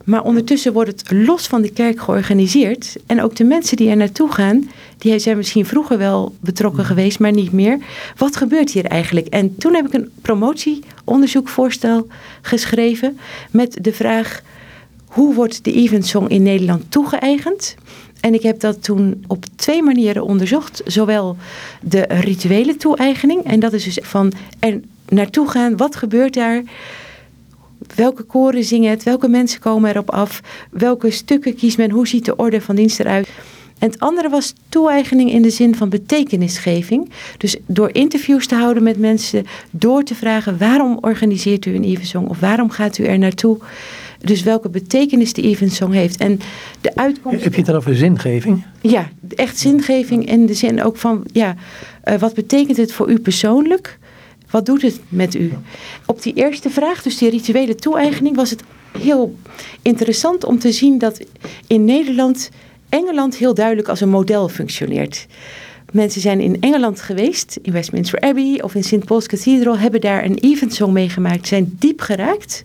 Maar 0.03 0.24
ondertussen 0.24 0.74
wordt 0.74 0.89
het 0.89 1.12
los 1.12 1.48
van 1.48 1.62
de 1.62 1.72
kerk 1.72 2.00
georganiseerd. 2.01 2.96
En 3.05 3.22
ook 3.22 3.36
de 3.36 3.43
mensen 3.43 3.77
die 3.77 3.89
er 3.89 3.98
naartoe 3.98 4.31
gaan, 4.31 4.69
die 4.98 5.20
zijn 5.20 5.38
misschien 5.38 5.66
vroeger 5.66 5.98
wel 5.98 6.36
betrokken 6.39 6.86
geweest, 6.86 7.20
maar 7.20 7.32
niet 7.32 7.51
meer. 7.51 7.77
Wat 8.18 8.36
gebeurt 8.36 8.72
hier 8.72 8.86
eigenlijk? 8.86 9.27
En 9.27 9.56
toen 9.56 9.75
heb 9.75 9.86
ik 9.86 9.94
een 9.94 10.12
promotieonderzoekvoorstel 10.22 12.08
geschreven 12.42 13.20
met 13.51 13.77
de 13.82 13.94
vraag: 13.94 14.42
hoe 15.06 15.34
wordt 15.34 15.63
de 15.63 15.74
eventsong 15.74 16.30
in 16.30 16.44
Nederland 16.44 16.92
toegeëigend? 16.92 17.75
En 18.20 18.34
ik 18.34 18.42
heb 18.42 18.60
dat 18.60 18.84
toen 18.84 19.24
op 19.27 19.46
twee 19.56 19.84
manieren 19.84 20.24
onderzocht. 20.24 20.82
Zowel 20.86 21.38
de 21.82 22.01
rituele 22.01 22.75
toe-eigening, 22.75 23.44
en 23.44 23.60
dat 23.60 23.74
is 23.74 23.84
dus 23.84 24.00
van 24.01 24.34
er 24.60 24.80
naartoe 25.10 25.50
gaan, 25.50 25.77
wat 25.77 25.96
gebeurt 25.96 26.34
daar? 26.34 26.63
Welke 27.96 28.24
koren 28.24 28.63
zingen 28.63 28.89
het? 28.89 29.04
Welke 29.04 29.27
mensen 29.27 29.60
komen 29.60 29.89
erop 29.89 30.12
af? 30.12 30.42
Welke 30.72 31.12
stukken 31.12 31.56
kiest 31.56 31.77
men? 31.77 31.92
Hoe 31.92 32.08
ziet 32.08 32.25
de 32.25 32.36
orde 32.36 32.62
van 32.62 32.75
dienst 32.75 33.00
eruit? 33.00 33.30
En 33.79 33.89
het 33.89 34.00
andere 34.00 34.29
was 34.29 34.53
toe-eigening 34.69 35.31
in 35.31 35.41
de 35.41 35.50
zin 35.50 35.75
van 35.75 35.89
betekenisgeving. 35.89 37.10
Dus 37.38 37.55
door 37.65 37.89
interviews 37.91 38.48
te 38.48 38.55
houden 38.55 38.84
met 38.84 38.98
mensen, 38.98 39.46
door 39.72 40.03
te 40.03 40.15
vragen 40.15 40.57
waarom 40.57 40.98
organiseert 41.01 41.65
u 41.65 41.75
een 41.75 41.84
evensong 41.84 42.29
of 42.29 42.39
waarom 42.39 42.69
gaat 42.69 42.98
u 42.98 43.03
er 43.03 43.19
naartoe? 43.19 43.57
Dus 44.22 44.43
welke 44.43 44.69
betekenis 44.69 45.34
de 45.34 45.41
evensong 45.41 45.93
heeft. 45.93 46.17
En 46.19 46.39
de 46.81 46.96
uitkomst. 46.96 47.43
Heb 47.43 47.51
je 47.51 47.57
het 47.57 47.67
dan 47.67 47.75
over 47.75 47.96
zingeving? 47.96 48.65
Ja, 48.81 49.10
echt 49.36 49.60
zingeving 49.60 50.29
in 50.29 50.46
de 50.46 50.53
zin 50.53 50.84
ook 50.84 50.98
van, 50.98 51.25
ja, 51.31 51.55
uh, 52.05 52.15
wat 52.15 52.34
betekent 52.34 52.77
het 52.77 52.91
voor 52.91 53.10
u 53.10 53.19
persoonlijk? 53.19 54.00
Wat 54.50 54.65
doet 54.65 54.81
het 54.81 55.00
met 55.10 55.36
u? 55.36 55.51
Op 56.05 56.22
die 56.22 56.34
eerste 56.34 56.69
vraag, 56.69 57.01
dus 57.01 57.17
die 57.17 57.29
rituele 57.29 57.75
toe-eigening, 57.75 58.36
was 58.36 58.50
het 58.50 58.63
heel 59.00 59.36
interessant 59.81 60.43
om 60.43 60.60
te 60.60 60.72
zien 60.72 60.98
dat 60.98 61.25
in 61.67 61.86
Nederland 61.86 62.50
Engeland 62.89 63.38
heel 63.38 63.53
duidelijk 63.53 63.88
als 63.88 64.01
een 64.01 64.10
model 64.10 64.50
functioneert. 64.50 65.27
Mensen 65.91 66.22
zijn 66.22 66.39
in 66.39 66.62
Engeland 66.62 67.01
geweest, 67.01 67.60
in 67.62 67.72
Westminster 67.72 68.20
Abbey 68.20 68.62
of 68.62 68.75
in 68.75 68.84
St. 68.84 69.06
Paul's 69.06 69.27
Cathedral, 69.27 69.77
hebben 69.77 70.01
daar 70.01 70.25
een 70.25 70.38
eventsong 70.38 70.94
meegemaakt, 70.94 71.48
zijn 71.48 71.75
diep 71.79 72.01
geraakt. 72.01 72.63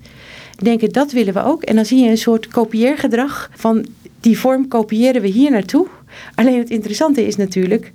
Denken 0.57 0.93
dat 0.93 1.13
willen 1.13 1.35
we 1.35 1.45
ook. 1.45 1.63
En 1.63 1.77
dan 1.77 1.85
zie 1.85 2.05
je 2.05 2.11
een 2.11 2.19
soort 2.19 2.49
kopieergedrag 2.49 3.51
van 3.55 3.87
die 4.21 4.39
vorm 4.39 4.69
kopiëren 4.69 5.23
we 5.23 5.29
hier 5.29 5.51
naartoe. 5.51 5.87
Alleen 6.35 6.59
het 6.59 6.71
interessante 6.71 7.27
is 7.27 7.37
natuurlijk, 7.37 7.93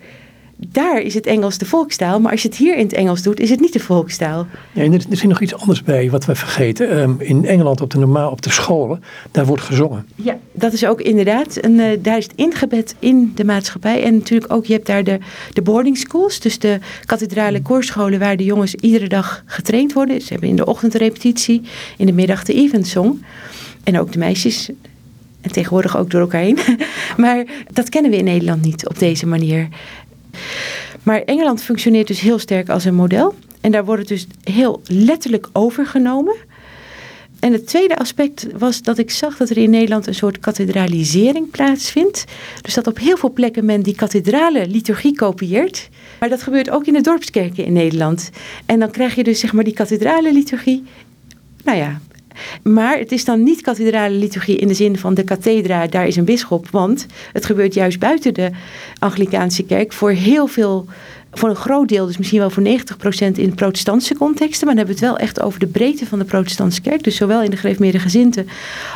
daar 0.59 1.01
is 1.01 1.13
het 1.13 1.25
Engels 1.25 1.57
de 1.57 1.65
volkstaal, 1.65 2.19
maar 2.19 2.31
als 2.31 2.41
je 2.41 2.47
het 2.47 2.57
hier 2.57 2.75
in 2.77 2.83
het 2.83 2.93
Engels 2.93 3.21
doet, 3.21 3.39
is 3.39 3.49
het 3.49 3.59
niet 3.59 3.73
de 3.73 3.79
volkstaal. 3.79 4.47
Ja, 4.71 4.81
en 4.81 4.93
er, 4.93 4.99
er 4.99 5.11
is 5.11 5.23
nog 5.23 5.41
iets 5.41 5.55
anders 5.55 5.83
bij 5.83 6.09
wat 6.09 6.25
we 6.25 6.35
vergeten. 6.35 6.97
Um, 6.99 7.15
in 7.19 7.45
Engeland 7.45 7.81
op 7.81 7.91
de 7.91 7.97
normaal 7.97 8.31
op 8.31 8.41
de 8.41 8.51
scholen, 8.51 9.03
daar 9.31 9.45
wordt 9.45 9.63
gezongen. 9.63 10.05
Ja, 10.15 10.37
dat 10.51 10.73
is 10.73 10.85
ook 10.85 11.01
inderdaad. 11.01 11.63
Een, 11.63 11.79
uh, 11.79 11.85
daar 11.99 12.17
is 12.17 12.23
het 12.23 12.33
ingebed 12.35 12.95
in 12.99 13.31
de 13.35 13.43
maatschappij. 13.43 14.03
En 14.03 14.13
natuurlijk 14.13 14.53
ook, 14.53 14.65
je 14.65 14.73
hebt 14.73 14.85
daar 14.85 15.03
de, 15.03 15.19
de 15.53 15.61
boarding 15.61 15.97
schools, 15.97 16.39
dus 16.39 16.59
de 16.59 16.79
kathedrale 17.05 17.61
koorscholen 17.61 18.19
waar 18.19 18.37
de 18.37 18.43
jongens 18.43 18.75
iedere 18.75 19.07
dag 19.07 19.43
getraind 19.45 19.93
worden. 19.93 20.21
Ze 20.21 20.27
hebben 20.31 20.49
in 20.49 20.55
de 20.55 20.65
ochtend 20.65 20.93
repetitie, 20.95 21.61
in 21.97 22.05
de 22.05 22.13
middag 22.13 22.43
de 22.43 22.53
eventsong. 22.53 23.23
En 23.83 23.99
ook 23.99 24.11
de 24.11 24.19
meisjes 24.19 24.69
en 25.41 25.51
tegenwoordig 25.51 25.97
ook 25.97 26.11
door 26.11 26.21
elkaar 26.21 26.41
heen. 26.41 26.57
Maar 27.17 27.45
dat 27.73 27.89
kennen 27.89 28.11
we 28.11 28.17
in 28.17 28.23
Nederland 28.23 28.61
niet 28.61 28.87
op 28.87 28.99
deze 28.99 29.25
manier. 29.25 29.67
Maar 31.03 31.21
Engeland 31.21 31.63
functioneert 31.63 32.07
dus 32.07 32.19
heel 32.19 32.39
sterk 32.39 32.69
als 32.69 32.85
een 32.85 32.95
model. 32.95 33.35
En 33.61 33.71
daar 33.71 33.85
wordt 33.85 33.99
het 33.99 34.09
dus 34.09 34.27
heel 34.43 34.81
letterlijk 34.85 35.49
overgenomen. 35.53 36.35
En 37.39 37.51
het 37.51 37.67
tweede 37.67 37.97
aspect 37.97 38.47
was 38.57 38.81
dat 38.81 38.97
ik 38.97 39.11
zag 39.11 39.37
dat 39.37 39.49
er 39.49 39.57
in 39.57 39.69
Nederland 39.69 40.07
een 40.07 40.15
soort 40.15 40.39
kathedralisering 40.39 41.51
plaatsvindt. 41.51 42.25
Dus 42.61 42.73
dat 42.73 42.87
op 42.87 42.99
heel 42.99 43.17
veel 43.17 43.33
plekken 43.33 43.65
men 43.65 43.81
die 43.81 43.95
kathedrale 43.95 44.67
liturgie 44.67 45.15
kopieert. 45.15 45.89
Maar 46.19 46.29
dat 46.29 46.43
gebeurt 46.43 46.69
ook 46.69 46.85
in 46.85 46.93
de 46.93 47.01
dorpskerken 47.01 47.65
in 47.65 47.73
Nederland. 47.73 48.29
En 48.65 48.79
dan 48.79 48.91
krijg 48.91 49.15
je 49.15 49.23
dus 49.23 49.39
zeg 49.39 49.53
maar 49.53 49.63
die 49.63 49.73
kathedrale 49.73 50.33
liturgie. 50.33 50.83
Nou 51.63 51.77
ja, 51.77 52.01
maar 52.63 52.97
het 52.97 53.11
is 53.11 53.25
dan 53.25 53.43
niet 53.43 53.61
kathedrale 53.61 54.15
liturgie 54.15 54.57
in 54.57 54.67
de 54.67 54.73
zin 54.73 54.97
van 54.97 55.13
de 55.13 55.23
kathedra, 55.23 55.87
daar 55.87 56.07
is 56.07 56.15
een 56.15 56.25
bisschop. 56.25 56.69
Want 56.69 57.05
het 57.33 57.45
gebeurt 57.45 57.73
juist 57.73 57.99
buiten 57.99 58.33
de 58.33 58.51
Anglikaanse 58.99 59.63
kerk 59.63 59.93
voor 59.93 60.11
heel 60.11 60.47
veel 60.47 60.85
voor 61.37 61.49
een 61.49 61.55
groot 61.55 61.87
deel, 61.87 62.05
dus 62.05 62.17
misschien 62.17 62.39
wel 62.39 62.49
voor 62.49 62.63
90% 62.63 63.31
in 63.33 63.55
protestantse 63.55 64.15
contexten. 64.15 64.65
Maar 64.65 64.75
dan 64.75 64.85
hebben 64.85 65.01
we 65.01 65.05
het 65.05 65.17
wel 65.17 65.27
echt 65.27 65.41
over 65.41 65.59
de 65.59 65.67
breedte 65.67 66.05
van 66.05 66.19
de 66.19 66.25
protestantse 66.25 66.81
kerk. 66.81 67.03
Dus 67.03 67.15
zowel 67.15 67.41
in 67.41 67.49
de 67.49 67.57
gereformeerde 67.57 67.99
gezinten 67.99 68.47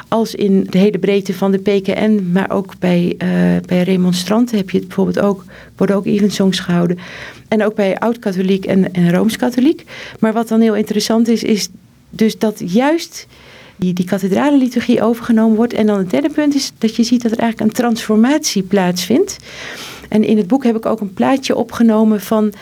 als 0.07 0.36
in 0.36 0.67
de 0.69 0.77
hele 0.77 1.00
breedte 1.00 1.33
van 1.33 1.51
de 1.51 1.57
PKN. 1.57 2.29
Maar 2.31 2.50
ook 2.51 2.74
bij, 2.79 3.15
uh, 3.17 3.29
bij 3.65 3.83
remonstranten 3.83 4.57
heb 4.57 4.69
je 4.69 4.77
het 4.77 4.88
bijvoorbeeld 4.88 5.19
ook, 5.19 5.43
worden 5.75 5.95
ook 5.95 6.05
eventsongs 6.05 6.60
gehouden. 6.60 6.98
En 7.48 7.65
ook 7.65 7.75
bij 7.75 8.00
oud-katholiek 8.00 8.65
en, 8.65 8.93
en 8.93 9.12
rooms-katholiek. 9.13 9.83
Maar 10.19 10.33
wat 10.33 10.48
dan 10.48 10.62
heel 10.62 10.75
interessant 10.75 11.27
is, 11.27 11.43
is 11.43 11.69
dus 12.12 12.38
dat 12.38 12.62
juist 12.65 13.27
die, 13.75 13.94
die 13.94 14.06
kathedrale 14.06 14.58
liturgie 14.58 15.03
overgenomen 15.03 15.56
wordt. 15.56 15.74
En 15.74 15.86
dan 15.86 15.98
het 15.98 16.10
derde 16.10 16.30
punt 16.30 16.56
is 16.56 16.72
dat 16.77 16.96
je 16.96 17.03
ziet 17.03 17.22
dat 17.22 17.32
er 17.32 17.39
eigenlijk 17.39 17.70
een 17.70 17.77
transformatie 17.77 18.63
plaatsvindt. 18.63 19.38
En 20.10 20.24
in 20.24 20.38
het 20.38 20.48
boek 20.48 20.63
heb 20.63 20.75
ik 20.75 20.86
ook 20.86 21.00
een 21.00 21.13
plaatje 21.13 21.56
opgenomen 21.56 22.22
van 22.22 22.53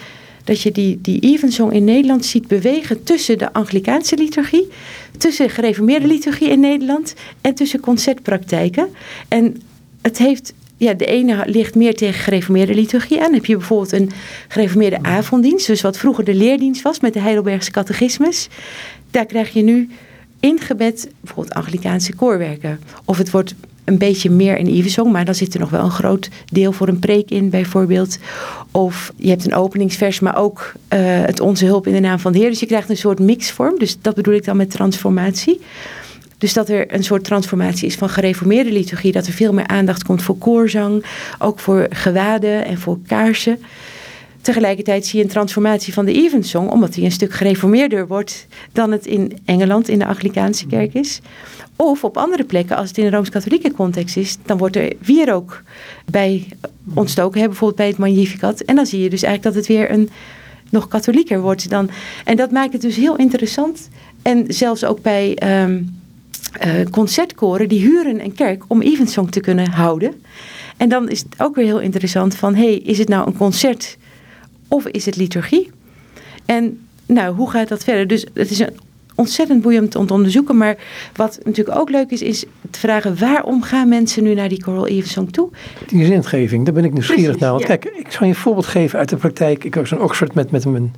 dat 0.44 0.62
je 0.62 0.72
die, 0.72 1.00
die 1.02 1.20
evensong 1.20 1.74
in 1.74 1.84
Nederland 1.84 2.26
ziet 2.26 2.48
bewegen 2.48 3.04
tussen 3.04 3.38
de 3.38 3.54
Anglikaanse 3.54 4.16
liturgie, 4.16 4.68
tussen 5.18 5.50
gereformeerde 5.50 6.08
liturgie 6.08 6.50
in 6.50 6.60
Nederland 6.60 7.14
en 7.42 7.56
tussen 7.56 7.80
concertpraktijken. 7.80 8.88
En 9.28 9.62
het 10.02 10.18
heeft 10.18 10.54
ja, 10.78 10.94
de 10.94 11.06
ene 11.06 11.44
ligt 11.46 11.76
meer 11.76 11.96
tegen 11.96 12.24
gereformeerde 12.24 12.74
liturgie 12.74 13.24
aan. 13.24 13.34
Heb 13.34 13.46
je 13.46 13.58
bijvoorbeeld 13.58 13.92
een 13.92 14.12
gereformeerde 14.48 15.00
avonddienst, 15.02 15.68
dus 15.68 15.82
wat 15.82 15.98
vroeger 15.98 16.24
de 16.24 16.34
leerdienst 16.34 16.82
was 16.82 17.00
met 17.00 17.14
de 17.14 17.20
Heidelbergse 17.20 17.72
catechismus. 17.72 18.48
Daar 19.12 19.26
krijg 19.26 19.54
je 19.54 19.62
nu 19.62 19.90
ingebed 20.40 21.10
bijvoorbeeld 21.20 21.56
Anglikaanse 21.56 22.16
koorwerken. 22.16 22.80
Of 23.06 23.18
het 23.18 23.32
wordt 23.32 23.56
een 23.84 23.98
beetje 23.98 24.30
meer 24.30 24.58
in 24.58 24.68
evensong, 24.68 25.12
maar 25.12 25.26
dan 25.26 25.36
zit 25.36 25.54
er 25.54 25.60
nog 25.60 25.70
wel 25.70 25.84
een 25.84 25.92
groot 25.92 26.30
deel 26.52 26.72
voor 26.72 26.88
een 26.88 27.00
preek 27.00 27.30
in 27.32 27.50
bijvoorbeeld. 27.50 28.18
Of 28.72 29.14
je 29.16 29.30
hebt 29.30 29.46
een 29.46 29.56
openingsvers, 29.56 30.20
maar 30.20 30.38
ook 30.38 30.72
uh, 30.94 31.00
het 31.02 31.40
Onze 31.40 31.66
Hulp 31.66 31.88
in 31.88 31.94
de 31.94 32.00
Naam 32.00 32.20
van 32.20 32.32
de 32.32 32.40
Heer. 32.40 32.50
Dus 32.50 32.60
je 32.60 32.66
krijgt 32.66 32.90
een 32.90 32.98
soort 32.98 33.20
mixvorm, 33.20 33.80
dus 33.80 34.02
dat 34.02 34.16
bedoel 34.16 34.34
ik 34.34 34.46
dan 34.46 34.58
met 34.58 34.72
transformatie. 34.72 35.62
Dus 36.38 36.54
dat 36.54 36.70
er 36.70 36.94
een 36.94 37.04
soort 37.04 37.24
transformatie 37.24 37.88
is 37.88 37.96
van 37.96 38.10
gereformeerde 38.10 38.72
liturgie, 38.72 39.12
dat 39.12 39.28
er 39.28 39.34
veel 39.34 39.54
meer 39.54 39.68
aandacht 39.68 40.04
komt 40.04 40.24
voor 40.24 40.38
koorzang, 40.38 41.06
ook 41.40 41.60
voor 41.60 41.88
gewaden 41.90 42.66
en 42.66 42.78
voor 42.78 42.98
kaarsen. 43.08 43.60
Tegelijkertijd 44.42 45.06
zie 45.06 45.20
je 45.20 45.26
een 45.26 45.32
transformatie 45.32 45.94
van 45.94 46.06
de 46.06 46.14
Evensong, 46.14 46.70
omdat 46.70 46.96
hij 46.96 47.04
een 47.04 47.12
stuk 47.12 47.34
gereformeerder 47.34 48.08
wordt 48.08 48.48
dan 48.72 48.92
het 48.92 49.06
in 49.06 49.38
Engeland 49.46 49.90
in 49.90 50.00
de 50.00 50.06
Anglikaanse 50.06 50.68
kerk 50.68 50.94
is. 50.94 51.22
Of 51.76 52.04
op 52.04 52.18
andere 52.18 52.44
plekken, 52.44 52.76
als 52.76 52.88
het 52.88 52.98
in 52.98 53.06
een 53.06 53.12
rooms-katholieke 53.12 53.72
context 53.72 54.18
is, 54.18 54.38
dan 54.46 54.58
wordt 54.58 54.76
er 54.76 54.94
wierook 55.00 55.64
bij 56.06 56.48
ontstoken, 56.94 57.42
bijvoorbeeld 57.42 57.76
bij 57.76 57.88
het 57.88 57.98
Magnificat. 57.98 58.62
En 58.62 58.76
dan 58.76 58.86
zie 58.86 59.02
je 59.02 59.10
dus 59.10 59.24
eigenlijk 59.24 59.56
dat 59.56 59.66
het 59.66 59.78
weer 59.78 59.92
een 59.92 60.10
nog 60.70 60.88
katholieker 60.88 61.42
wordt 61.42 61.70
dan. 61.70 61.90
En 62.26 62.38
dat 62.38 62.52
maakt 62.52 62.74
het 62.74 62.82
dus 62.82 62.96
heel 62.96 63.16
interessant. 63.16 63.90
En 64.22 64.46
zelfs 64.48 64.84
ook 64.84 65.02
bij 65.02 65.38
um, 65.64 66.02
uh, 66.66 66.86
concertkoren, 66.92 67.70
die 67.70 67.80
huren 67.80 68.24
een 68.24 68.34
kerk 68.34 68.64
om 68.68 68.82
Evensong 68.82 69.32
te 69.32 69.40
kunnen 69.40 69.70
houden. 69.70 70.22
En 70.78 70.90
dan 70.90 71.10
is 71.10 71.20
het 71.20 71.36
ook 71.38 71.56
weer 71.56 71.66
heel 71.66 71.80
interessant 71.80 72.36
van, 72.36 72.56
hey, 72.56 72.76
is 72.76 72.98
het 72.98 73.08
nou 73.08 73.28
een 73.28 73.38
concert 73.38 73.98
of 74.70 74.88
is 74.88 75.06
het 75.06 75.16
liturgie? 75.16 75.72
En 76.46 76.88
nou, 77.06 77.36
hoe 77.36 77.52
gaat 77.52 77.68
dat 77.68 77.84
verder? 77.84 78.08
Dus 78.08 78.26
het 78.34 78.52
is 78.52 78.60
een 78.60 78.78
ontzettend 79.20 79.62
boeiend 79.62 79.96
om 79.96 80.06
te 80.06 80.14
onderzoeken. 80.14 80.58
Maar 80.58 80.78
wat 81.16 81.40
natuurlijk 81.44 81.78
ook 81.78 81.90
leuk 81.90 82.10
is, 82.10 82.22
is 82.22 82.46
te 82.70 82.80
vragen 82.80 83.20
waarom 83.20 83.62
gaan 83.64 83.90
mensen 83.90 84.24
nu 84.24 84.34
naar 84.34 84.50
die 84.50 84.64
Coral 84.64 84.88
Evensong 84.88 85.32
toe? 85.32 85.50
Die 85.88 86.06
zingeving, 86.06 86.66
daar 86.66 86.74
ben 86.74 86.84
ik 86.84 86.94
nieuwsgierig 86.94 87.40
naar. 87.40 87.52
Want 87.52 87.66
kijk, 87.66 87.86
ik 87.86 88.12
zal 88.12 88.28
je 88.28 88.34
een 88.34 88.40
voorbeeld 88.40 88.66
geven 88.66 89.00
uit 89.00 89.10
de 89.10 89.16
praktijk. 89.16 89.64
Ik 89.64 89.76
was 89.76 89.92
in 89.92 90.00
Oxford 90.00 90.34
met, 90.34 90.52
met 90.52 90.66
mijn... 90.66 90.96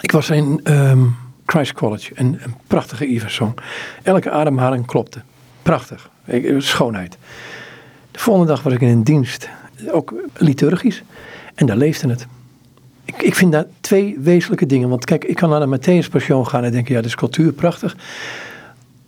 Ik 0.00 0.10
was 0.10 0.30
in 0.30 0.60
um, 0.64 1.16
Christ 1.46 1.72
College. 1.72 2.12
Een, 2.14 2.38
een 2.44 2.54
prachtige 2.66 3.06
Evensong. 3.06 3.54
Elke 4.02 4.30
ademhaling 4.30 4.86
klopte. 4.86 5.20
Prachtig. 5.62 6.10
Ik, 6.24 6.54
schoonheid. 6.58 7.18
De 8.10 8.18
volgende 8.18 8.48
dag 8.48 8.62
was 8.62 8.72
ik 8.72 8.80
in 8.80 8.88
een 8.88 9.04
dienst. 9.04 9.48
Ook 9.90 10.14
liturgisch. 10.36 11.02
En 11.54 11.66
daar 11.66 11.76
leefde 11.76 12.08
het. 12.08 12.26
Ik, 13.08 13.22
ik 13.22 13.34
vind 13.34 13.52
daar 13.52 13.66
twee 13.80 14.16
wezenlijke 14.20 14.66
dingen. 14.66 14.88
Want 14.88 15.04
kijk, 15.04 15.24
ik 15.24 15.36
kan 15.36 15.50
naar 15.50 15.60
de 15.60 15.78
Matthäus 15.78 16.10
Passion 16.10 16.46
gaan 16.46 16.64
en 16.64 16.72
denken, 16.72 16.94
ja, 16.94 17.00
dat 17.00 17.08
is 17.08 17.16
cultuur, 17.16 17.52
prachtig. 17.52 17.96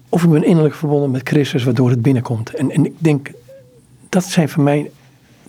Of 0.09 0.23
ik 0.23 0.31
ben 0.31 0.45
innerlijk 0.45 0.75
verbonden 0.75 1.11
met 1.11 1.29
Christus, 1.29 1.65
waardoor 1.65 1.91
het 1.91 2.03
binnenkomt. 2.03 2.55
En, 2.55 2.71
en 2.71 2.85
ik 2.85 2.95
denk, 2.99 3.31
dat 4.09 4.25
zijn 4.25 4.49
voor 4.49 4.63
mij 4.63 4.91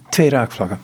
twee 0.09 0.29
raakvlakken. 0.29 0.79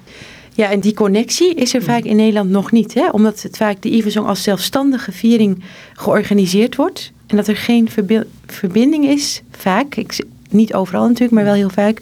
Ja, 0.54 0.72
en 0.72 0.80
die 0.80 0.94
connectie 0.94 1.56
is 1.56 1.74
er 1.74 1.84
vaak 1.84 2.04
in 2.04 2.16
Nederland 2.16 2.50
nog 2.50 2.72
niet. 2.72 2.94
Hè? 2.94 3.10
Omdat 3.10 3.42
het 3.42 3.58
vaak 3.58 3.82
de 3.82 3.90
Ivesong 3.90 4.28
als 4.28 4.44
zelfstandige 4.44 5.12
viering 5.12 5.64
georganiseerd 5.94 6.76
wordt. 6.76 7.12
En 7.28 7.36
dat 7.36 7.48
er 7.48 7.58
geen 7.58 7.90
verbinding 8.46 9.06
is, 9.06 9.42
vaak, 9.52 9.96
ik, 9.96 10.26
niet 10.50 10.74
overal 10.74 11.08
natuurlijk, 11.08 11.32
maar 11.32 11.44
wel 11.44 11.54
heel 11.54 11.70
vaak, 11.70 12.02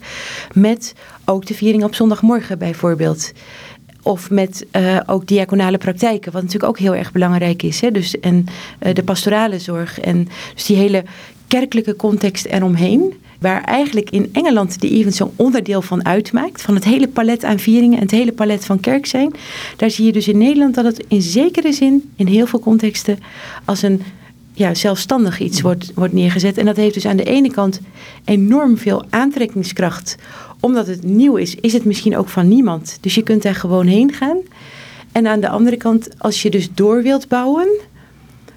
met 0.54 0.94
ook 1.26 1.46
de 1.46 1.54
viering 1.54 1.84
op 1.84 1.96
zondagmorgen 1.96 2.58
bijvoorbeeld. 2.58 3.32
Of 4.06 4.30
met 4.30 4.66
uh, 4.72 5.00
ook 5.06 5.28
diaconale 5.28 5.78
praktijken, 5.78 6.32
wat 6.32 6.42
natuurlijk 6.42 6.70
ook 6.70 6.80
heel 6.80 6.96
erg 6.96 7.12
belangrijk 7.12 7.64
is. 7.64 7.82
Hè? 7.82 7.92
Dus, 7.92 8.20
en 8.20 8.46
uh, 8.84 8.94
de 8.94 9.04
pastorale 9.04 9.60
zorg 9.60 10.00
en 10.00 10.28
dus 10.54 10.66
die 10.66 10.78
hele 10.78 11.04
kerkelijke 11.48 11.96
context 11.96 12.46
eromheen. 12.46 13.14
Waar 13.40 13.64
eigenlijk 13.64 14.10
in 14.10 14.30
Engeland 14.32 14.82
de 14.82 14.90
event 14.90 15.16
zo'n 15.16 15.32
onderdeel 15.36 15.82
van 15.82 16.06
uitmaakt. 16.06 16.62
Van 16.62 16.76
het 16.76 16.84
hele 16.84 17.08
palet 17.08 17.44
aan 17.44 17.60
vieringen 17.60 17.98
en 17.98 18.04
het 18.04 18.12
hele 18.12 18.32
palet 18.32 18.66
van 18.66 18.80
kerk 18.80 19.06
zijn. 19.06 19.34
Daar 19.78 19.90
zie 19.90 20.06
je 20.06 20.12
dus 20.12 20.28
in 20.28 20.38
Nederland 20.38 20.76
dat 20.76 20.86
het 20.86 21.06
in 21.08 21.22
zekere 21.22 21.72
zin, 21.74 22.12
in 22.16 22.28
heel 22.28 22.48
veel 22.48 22.60
contexten, 22.60 23.20
als 23.66 23.82
een 23.82 24.02
ja, 24.54 24.74
zelfstandig 24.74 25.40
iets 25.40 25.62
wordt, 25.62 25.92
wordt 25.96 26.14
neergezet. 26.14 26.58
En 26.58 26.66
dat 26.66 26.76
heeft 26.76 26.94
dus 26.94 27.06
aan 27.06 27.18
de 27.18 27.24
ene 27.24 27.52
kant 27.52 27.80
enorm 28.26 28.78
veel 28.78 29.06
aantrekkingskracht. 29.10 30.16
Omdat 30.66 30.88
het 30.88 31.04
nieuw 31.04 31.36
is, 31.36 31.56
is 31.56 31.74
het 31.74 31.86
misschien 31.86 32.18
ook 32.18 32.30
van 32.30 32.48
niemand. 32.48 32.98
Dus 33.02 33.16
je 33.16 33.22
kunt 33.24 33.42
daar 33.42 33.56
gewoon 33.56 33.88
heen 33.88 34.14
gaan. 34.14 34.38
En 35.12 35.28
aan 35.28 35.40
de 35.40 35.50
andere 35.50 35.78
kant, 35.78 36.10
als 36.18 36.42
je 36.42 36.50
dus 36.50 36.70
door 36.74 37.04
wilt 37.04 37.28
bouwen, 37.28 37.68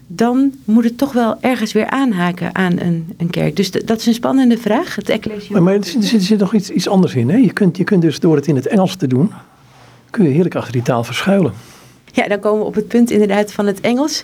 dan 0.06 0.52
moet 0.64 0.84
het 0.84 0.98
toch 0.98 1.12
wel 1.12 1.36
ergens 1.40 1.72
weer 1.72 1.86
aanhaken 1.86 2.54
aan 2.54 2.78
een, 2.78 3.12
een 3.16 3.30
kerk. 3.30 3.56
Dus 3.56 3.70
dat 3.70 3.98
is 3.98 4.06
een 4.06 4.14
spannende 4.14 4.58
vraag. 4.58 4.94
Het 4.94 5.50
maar, 5.50 5.62
maar 5.62 5.74
er, 5.74 5.84
zit, 5.84 6.12
er 6.12 6.20
zit 6.20 6.38
nog 6.38 6.54
iets, 6.54 6.70
iets 6.70 6.88
anders 6.88 7.14
in. 7.14 7.28
Hè? 7.28 7.36
Je, 7.36 7.52
kunt, 7.52 7.76
je 7.76 7.84
kunt 7.84 8.02
dus 8.02 8.20
door 8.20 8.36
het 8.36 8.46
in 8.46 8.56
het 8.56 8.66
Engels 8.66 8.96
te 8.96 9.06
doen, 9.06 9.32
kun 10.10 10.24
je 10.24 10.30
heerlijk 10.30 10.54
achter 10.54 10.72
die 10.72 10.82
taal 10.82 11.04
verschuilen. 11.04 11.52
Ja, 12.12 12.28
dan 12.28 12.40
komen 12.40 12.60
we 12.60 12.66
op 12.66 12.74
het 12.74 12.88
punt 12.88 13.10
inderdaad 13.10 13.52
van 13.52 13.66
het 13.66 13.80
Engels. 13.80 14.22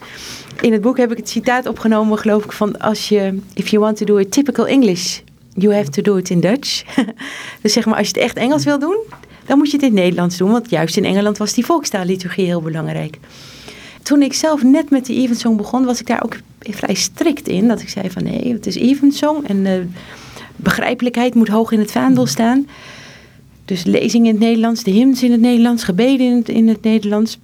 In 0.60 0.72
het 0.72 0.80
boek 0.80 0.96
heb 0.96 1.10
ik 1.10 1.16
het 1.16 1.28
citaat 1.28 1.66
opgenomen, 1.66 2.18
geloof 2.18 2.44
ik, 2.44 2.52
van 2.52 2.78
als 2.78 3.08
je, 3.08 3.38
if 3.54 3.68
you 3.68 3.82
want 3.82 3.96
to 3.96 4.04
do 4.04 4.16
it 4.16 4.30
typical 4.30 4.66
English, 4.66 5.20
you 5.54 5.74
have 5.74 5.90
to 5.90 6.02
do 6.02 6.16
it 6.16 6.30
in 6.30 6.40
Dutch. 6.40 6.82
dus 7.62 7.72
zeg 7.72 7.84
maar, 7.84 7.96
als 7.96 8.06
je 8.06 8.12
het 8.12 8.22
echt 8.22 8.36
Engels 8.36 8.64
wil 8.64 8.78
doen, 8.78 8.96
dan 9.46 9.58
moet 9.58 9.70
je 9.70 9.76
het 9.76 9.82
in 9.86 9.92
het 9.92 10.00
Nederlands 10.00 10.36
doen. 10.36 10.50
Want 10.50 10.70
juist 10.70 10.96
in 10.96 11.04
Engeland 11.04 11.38
was 11.38 11.52
die 11.52 11.64
volkstaalliturgie 11.64 12.44
heel 12.44 12.62
belangrijk. 12.62 13.18
Toen 14.02 14.22
ik 14.22 14.32
zelf 14.32 14.62
net 14.62 14.90
met 14.90 15.06
de 15.06 15.14
Evensong 15.14 15.56
begon, 15.56 15.84
was 15.84 16.00
ik 16.00 16.06
daar 16.06 16.24
ook 16.24 16.36
vrij 16.60 16.94
strikt 16.94 17.48
in. 17.48 17.68
Dat 17.68 17.80
ik 17.80 17.88
zei 17.88 18.10
van 18.10 18.22
nee, 18.22 18.52
het 18.52 18.66
is 18.66 18.74
Evensong 18.74 19.48
en 19.48 19.92
begrijpelijkheid 20.56 21.34
moet 21.34 21.48
hoog 21.48 21.72
in 21.72 21.78
het 21.78 21.92
vaandel 21.92 22.26
staan. 22.26 22.66
Dus 23.64 23.84
lezing 23.84 24.26
in 24.26 24.30
het 24.30 24.40
Nederlands, 24.40 24.82
de 24.82 24.90
hymns 24.90 25.22
in 25.22 25.32
het 25.32 25.40
Nederlands, 25.40 25.84
gebeden 25.84 26.26
in 26.26 26.36
het, 26.36 26.48
in 26.48 26.68
het 26.68 26.82
Nederlands. 26.82 27.38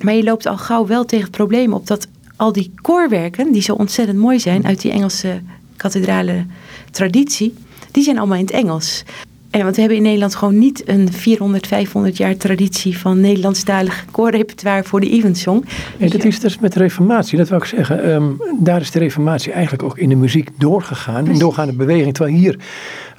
Maar 0.00 0.14
je 0.14 0.22
loopt 0.22 0.46
al 0.46 0.58
gauw 0.58 0.86
wel 0.86 1.04
tegen 1.04 1.24
het 1.24 1.36
probleem 1.36 1.72
op 1.72 1.86
dat 1.86 2.06
al 2.36 2.52
die 2.52 2.72
koorwerken, 2.82 3.52
die 3.52 3.62
zo 3.62 3.74
ontzettend 3.74 4.18
mooi 4.18 4.40
zijn 4.40 4.66
uit 4.66 4.80
die 4.80 4.90
Engelse 4.90 5.40
kathedrale 5.84 6.44
traditie, 6.90 7.54
die 7.90 8.02
zijn 8.02 8.18
allemaal 8.18 8.38
in 8.38 8.44
het 8.44 8.54
Engels. 8.54 9.04
En 9.50 9.62
want 9.62 9.74
we 9.74 9.80
hebben 9.80 9.98
in 9.98 10.04
Nederland 10.04 10.34
gewoon 10.34 10.58
niet 10.58 10.88
een 10.88 11.12
400, 11.12 11.66
500 11.66 12.16
jaar 12.16 12.36
traditie 12.36 12.98
van 12.98 13.20
Nederlandstalig 13.20 14.04
koorrepertoire 14.10 14.84
voor 14.84 15.00
de 15.00 15.10
Evensong. 15.10 15.64
Nee, 15.98 16.10
dat 16.10 16.24
is 16.24 16.40
dus 16.40 16.58
met 16.58 16.72
de 16.72 16.78
reformatie, 16.78 17.38
dat 17.38 17.48
wil 17.48 17.58
ik 17.58 17.64
zeggen. 17.64 18.04
Ehm, 18.04 18.24
daar 18.58 18.80
is 18.80 18.90
de 18.90 18.98
reformatie 18.98 19.52
eigenlijk 19.52 19.82
ook 19.82 19.98
in 19.98 20.08
de 20.08 20.14
muziek 20.14 20.48
doorgegaan, 20.58 21.28
een 21.28 21.38
doorgaande 21.38 21.72
beweging. 21.72 22.14
Terwijl 22.14 22.36
hier 22.36 22.58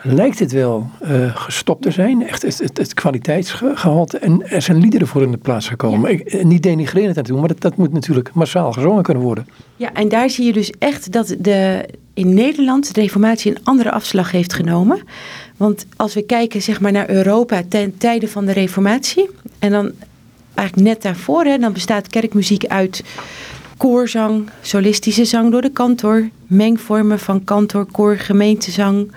lijkt 0.05 0.39
het 0.39 0.51
wel 0.51 0.89
uh, 1.03 1.35
gestopt 1.35 1.81
te 1.81 1.91
zijn, 1.91 2.27
echt 2.27 2.41
het, 2.41 2.57
het, 2.57 2.77
het, 2.77 2.93
kwaliteitsgehalte. 2.93 4.17
En 4.17 4.49
er 4.49 4.61
zijn 4.61 4.77
liederen 4.77 5.07
voor 5.07 5.21
in 5.21 5.31
de 5.31 5.37
plaats 5.37 5.67
gekomen. 5.67 6.11
Ik, 6.11 6.19
eh, 6.19 6.43
niet 6.43 6.63
denigrerend 6.63 7.15
naartoe, 7.15 7.39
maar 7.39 7.47
dat, 7.47 7.61
dat 7.61 7.77
moet 7.77 7.93
natuurlijk 7.93 8.33
massaal 8.33 8.71
gezongen 8.71 9.03
kunnen 9.03 9.23
worden. 9.23 9.47
Ja, 9.75 9.93
en 9.93 10.09
daar 10.09 10.29
zie 10.29 10.45
je 10.45 10.53
dus 10.53 10.71
echt 10.79 11.11
dat 11.11 11.35
de, 11.39 11.85
in 12.13 12.33
Nederland 12.33 12.93
de 12.93 13.01
reformatie 13.01 13.51
een 13.51 13.63
andere 13.63 13.91
afslag 13.91 14.31
heeft 14.31 14.53
genomen. 14.53 15.01
Want 15.57 15.85
als 15.95 16.13
we 16.13 16.21
kijken 16.21 16.61
zeg 16.61 16.81
maar, 16.81 16.91
naar 16.91 17.09
Europa 17.09 17.61
ten 17.69 17.97
tijde 17.97 18.27
van 18.27 18.45
de 18.45 18.51
reformatie... 18.51 19.29
en 19.59 19.71
dan 19.71 19.91
eigenlijk 20.53 20.87
net 20.87 21.01
daarvoor, 21.01 21.43
hè, 21.43 21.57
dan 21.57 21.73
bestaat 21.73 22.07
kerkmuziek 22.07 22.65
uit 22.65 23.03
koorzang, 23.77 24.49
solistische 24.61 25.25
zang 25.25 25.51
door 25.51 25.61
de 25.61 25.71
kantor... 25.71 26.29
mengvormen 26.47 27.19
van 27.19 27.43
kantor, 27.43 27.85
koor, 27.85 28.17
gemeentezang 28.17 29.11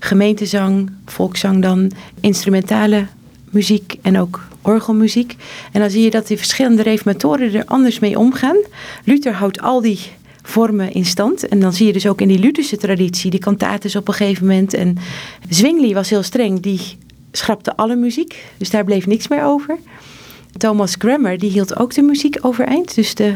gemeentezang, 0.00 0.90
volkszang 1.06 1.62
dan, 1.62 1.90
instrumentale 2.20 3.06
muziek 3.50 3.96
en 4.02 4.18
ook 4.18 4.40
orgelmuziek. 4.62 5.36
En 5.72 5.80
dan 5.80 5.90
zie 5.90 6.02
je 6.02 6.10
dat 6.10 6.26
die 6.26 6.36
verschillende 6.36 6.82
reformatoren 6.82 7.54
er 7.54 7.64
anders 7.64 7.98
mee 7.98 8.18
omgaan. 8.18 8.56
Luther 9.04 9.32
houdt 9.32 9.60
al 9.60 9.80
die 9.80 9.98
vormen 10.42 10.92
in 10.92 11.04
stand. 11.04 11.48
En 11.48 11.60
dan 11.60 11.72
zie 11.72 11.86
je 11.86 11.92
dus 11.92 12.06
ook 12.06 12.20
in 12.20 12.28
die 12.28 12.38
Lutherse 12.38 12.76
traditie, 12.76 13.30
die 13.30 13.40
kantates 13.40 13.96
op 13.96 14.08
een 14.08 14.14
gegeven 14.14 14.46
moment. 14.46 14.74
En 14.74 14.96
Zwingli 15.48 15.94
was 15.94 16.10
heel 16.10 16.22
streng, 16.22 16.60
die 16.60 16.80
schrapte 17.32 17.76
alle 17.76 17.96
muziek. 17.96 18.44
Dus 18.56 18.70
daar 18.70 18.84
bleef 18.84 19.06
niks 19.06 19.28
meer 19.28 19.44
over. 19.44 19.78
Thomas 20.56 20.94
Grammer, 20.98 21.38
die 21.38 21.50
hield 21.50 21.78
ook 21.78 21.94
de 21.94 22.02
muziek 22.02 22.38
overeind. 22.40 22.94
Dus 22.94 23.14
de 23.14 23.34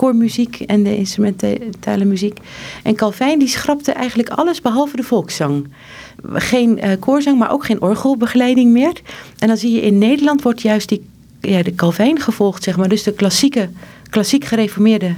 koormuziek 0.00 0.60
en 0.60 0.82
de 0.82 0.96
instrumentale 0.96 2.04
muziek. 2.04 2.38
En 2.82 2.94
Calvijn 2.94 3.38
die 3.38 3.48
schrapte 3.48 3.92
eigenlijk 3.92 4.28
alles 4.28 4.60
behalve 4.60 4.96
de 4.96 5.02
volkszang. 5.02 5.68
Geen 6.32 6.78
uh, 6.84 6.90
koorzang, 6.98 7.38
maar 7.38 7.52
ook 7.52 7.64
geen 7.64 7.82
orgelbegeleiding 7.82 8.72
meer. 8.72 9.00
En 9.38 9.48
dan 9.48 9.56
zie 9.56 9.72
je 9.72 9.80
in 9.80 9.98
Nederland 9.98 10.42
wordt 10.42 10.62
juist 10.62 10.88
die, 10.88 11.04
ja, 11.40 11.62
de 11.62 11.74
Calvijn 11.74 12.20
gevolgd, 12.20 12.62
zeg 12.62 12.76
maar. 12.76 12.88
Dus 12.88 13.02
de 13.02 13.12
klassieke, 13.12 13.68
klassiek 14.10 14.44
gereformeerde, 14.44 15.14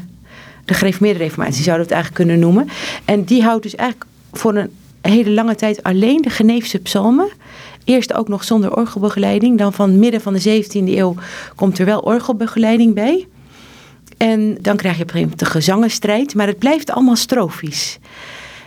de 0.65 0.75
gereformeerde 0.75 1.19
reformatie 1.19 1.63
zouden 1.63 1.87
we 1.87 1.95
het 1.95 2.03
eigenlijk 2.03 2.15
kunnen 2.15 2.39
noemen. 2.39 2.69
En 3.05 3.25
die 3.25 3.43
houdt 3.43 3.63
dus 3.63 3.75
eigenlijk 3.75 4.11
voor 4.33 4.55
een 4.55 4.71
hele 5.01 5.31
lange 5.31 5.55
tijd 5.55 5.83
alleen 5.83 6.23
de 6.23 6.31
Geneefse 6.31 6.79
psalmen. 6.79 7.29
Eerst 7.85 8.13
ook 8.13 8.29
nog 8.29 8.45
zonder 8.45 8.77
orgelbegeleiding. 8.77 9.59
Dan 9.59 9.73
van 9.73 9.99
midden 9.99 10.21
van 10.21 10.33
de 10.33 10.65
17e 10.65 10.73
eeuw 10.73 11.15
komt 11.55 11.79
er 11.79 11.85
wel 11.85 12.01
orgelbegeleiding 12.01 12.95
bij. 12.95 13.27
En 14.23 14.59
dan 14.61 14.77
krijg 14.77 14.97
je 14.97 15.03
op 15.03 15.09
een 15.09 15.15
gegeven 15.15 15.21
moment 15.21 15.39
de 15.39 15.45
gezangenstrijd, 15.45 16.35
maar 16.35 16.47
het 16.47 16.59
blijft 16.59 16.91
allemaal 16.91 17.17
strofisch. 17.17 17.99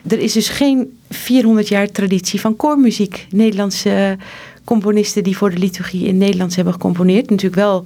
Er 0.07 0.19
is 0.19 0.33
dus 0.33 0.49
geen 0.49 0.97
400 1.09 1.67
jaar 1.67 1.91
traditie 1.91 2.39
van 2.41 2.55
koormuziek. 2.55 3.27
Nederlandse 3.29 4.17
componisten 4.63 5.23
die 5.23 5.37
voor 5.37 5.49
de 5.49 5.57
liturgie 5.57 6.07
in 6.07 6.17
Nederlands 6.17 6.55
hebben 6.55 6.73
gecomponeerd. 6.73 7.29
Natuurlijk 7.29 7.61
wel 7.61 7.85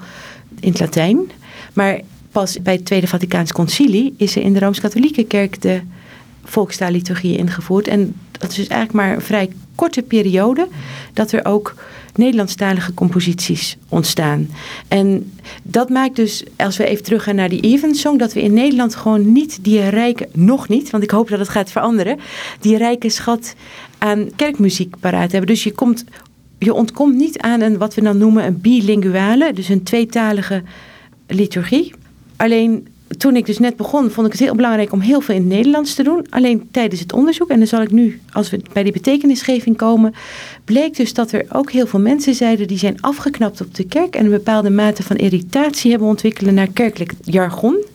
in 0.59 0.69
het 0.69 0.79
Latijn. 0.79 1.31
Maar 1.73 1.99
pas 2.31 2.61
bij 2.61 2.73
het 2.73 2.85
Tweede 2.85 3.07
Vaticaans 3.07 3.51
Concilie 3.51 4.13
is 4.17 4.35
er 4.35 4.41
in 4.41 4.53
de 4.53 4.59
Rooms-Katholieke 4.59 5.23
Kerk 5.23 5.61
de 5.61 5.81
volkstaalliturgie 6.43 7.37
ingevoerd. 7.37 7.87
En 7.87 8.15
dat 8.31 8.49
is 8.49 8.55
dus 8.55 8.67
eigenlijk 8.67 9.05
maar 9.05 9.15
een 9.15 9.21
vrij 9.21 9.49
korte 9.75 10.01
periode 10.01 10.67
dat 11.13 11.31
er 11.31 11.45
ook 11.45 11.75
Nederlandstalige 12.15 12.93
composities 12.93 13.77
ontstaan. 13.89 14.49
En 14.87 15.31
dat 15.63 15.89
maakt 15.89 16.15
dus, 16.15 16.43
als 16.55 16.77
we 16.77 16.85
even 16.85 17.03
teruggaan 17.03 17.35
naar 17.35 17.49
die 17.49 17.61
Evensong, 17.61 18.19
dat 18.19 18.33
we 18.33 18.41
in 18.41 18.53
Nederland 18.53 18.95
gewoon 18.95 19.31
niet 19.31 19.59
die 19.61 19.89
rijke, 19.89 20.29
nog 20.33 20.67
niet, 20.67 20.89
want 20.89 21.03
ik 21.03 21.11
hoop 21.11 21.29
dat 21.29 21.39
het 21.39 21.49
gaat 21.49 21.71
veranderen, 21.71 22.19
die 22.59 22.77
rijke 22.77 23.09
schat 23.09 23.55
aan 23.97 24.29
kerkmuziek 24.35 24.99
paraat 24.99 25.31
hebben. 25.31 25.49
Dus 25.49 25.63
je, 25.63 25.71
komt, 25.71 26.05
je 26.57 26.73
ontkomt 26.73 27.15
niet 27.15 27.39
aan 27.39 27.61
een, 27.61 27.77
wat 27.77 27.93
we 27.93 28.01
dan 28.01 28.17
noemen 28.17 28.45
een 28.45 28.61
bilinguale, 28.61 29.53
dus 29.53 29.69
een 29.69 29.83
tweetalige 29.83 30.63
liturgie. 31.27 31.93
Alleen 32.35 32.87
toen 33.17 33.35
ik 33.35 33.45
dus 33.45 33.59
net 33.59 33.75
begon, 33.75 34.11
vond 34.11 34.27
ik 34.27 34.31
het 34.31 34.41
heel 34.41 34.55
belangrijk 34.55 34.91
om 34.91 34.99
heel 34.99 35.21
veel 35.21 35.35
in 35.35 35.41
het 35.41 35.49
Nederlands 35.49 35.93
te 35.93 36.03
doen. 36.03 36.25
Alleen 36.29 36.67
tijdens 36.71 37.01
het 37.01 37.13
onderzoek, 37.13 37.49
en 37.49 37.57
dan 37.57 37.67
zal 37.67 37.81
ik 37.81 37.91
nu, 37.91 38.21
als 38.31 38.49
we 38.49 38.61
bij 38.73 38.83
die 38.83 38.91
betekenisgeving 38.91 39.77
komen, 39.77 40.13
bleek 40.65 40.95
dus 40.95 41.13
dat 41.13 41.31
er 41.31 41.45
ook 41.51 41.71
heel 41.71 41.87
veel 41.87 41.99
mensen 41.99 42.35
zeiden 42.35 42.67
die 42.67 42.77
zijn 42.77 43.01
afgeknapt 43.01 43.61
op 43.61 43.75
de 43.75 43.85
kerk 43.85 44.15
en 44.15 44.25
een 44.25 44.31
bepaalde 44.31 44.69
mate 44.69 45.03
van 45.03 45.15
irritatie 45.15 45.89
hebben 45.89 46.07
ontwikkeld 46.07 46.51
naar 46.51 46.71
kerkelijk 46.73 47.13
jargon. 47.21 47.85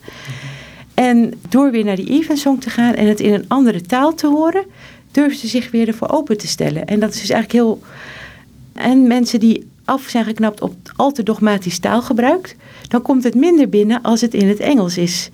En 0.93 1.33
door 1.49 1.71
weer 1.71 1.85
naar 1.85 1.95
die 1.95 2.09
evensong 2.09 2.61
te 2.61 2.69
gaan 2.69 2.93
en 2.93 3.07
het 3.07 3.19
in 3.19 3.33
een 3.33 3.45
andere 3.47 3.81
taal 3.81 4.13
te 4.13 4.27
horen, 4.27 4.65
durfden 5.11 5.39
ze 5.39 5.47
zich 5.47 5.71
weer 5.71 5.87
ervoor 5.87 6.09
open 6.09 6.37
te 6.37 6.47
stellen. 6.47 6.85
En 6.85 6.99
dat 6.99 7.13
is 7.13 7.19
dus 7.19 7.29
eigenlijk 7.29 7.63
heel. 7.63 7.81
En 8.73 9.07
mensen 9.07 9.39
die 9.39 9.67
af 9.85 10.03
zijn 10.07 10.25
geknapt 10.25 10.61
op 10.61 10.75
al 10.95 11.11
te 11.11 11.23
dogmatisch 11.23 11.79
taalgebruik, 11.79 12.55
dan 12.87 13.01
komt 13.01 13.23
het 13.23 13.35
minder 13.35 13.69
binnen 13.69 14.01
als 14.01 14.21
het 14.21 14.33
in 14.33 14.47
het 14.47 14.59
Engels 14.59 14.97
is. 14.97 15.29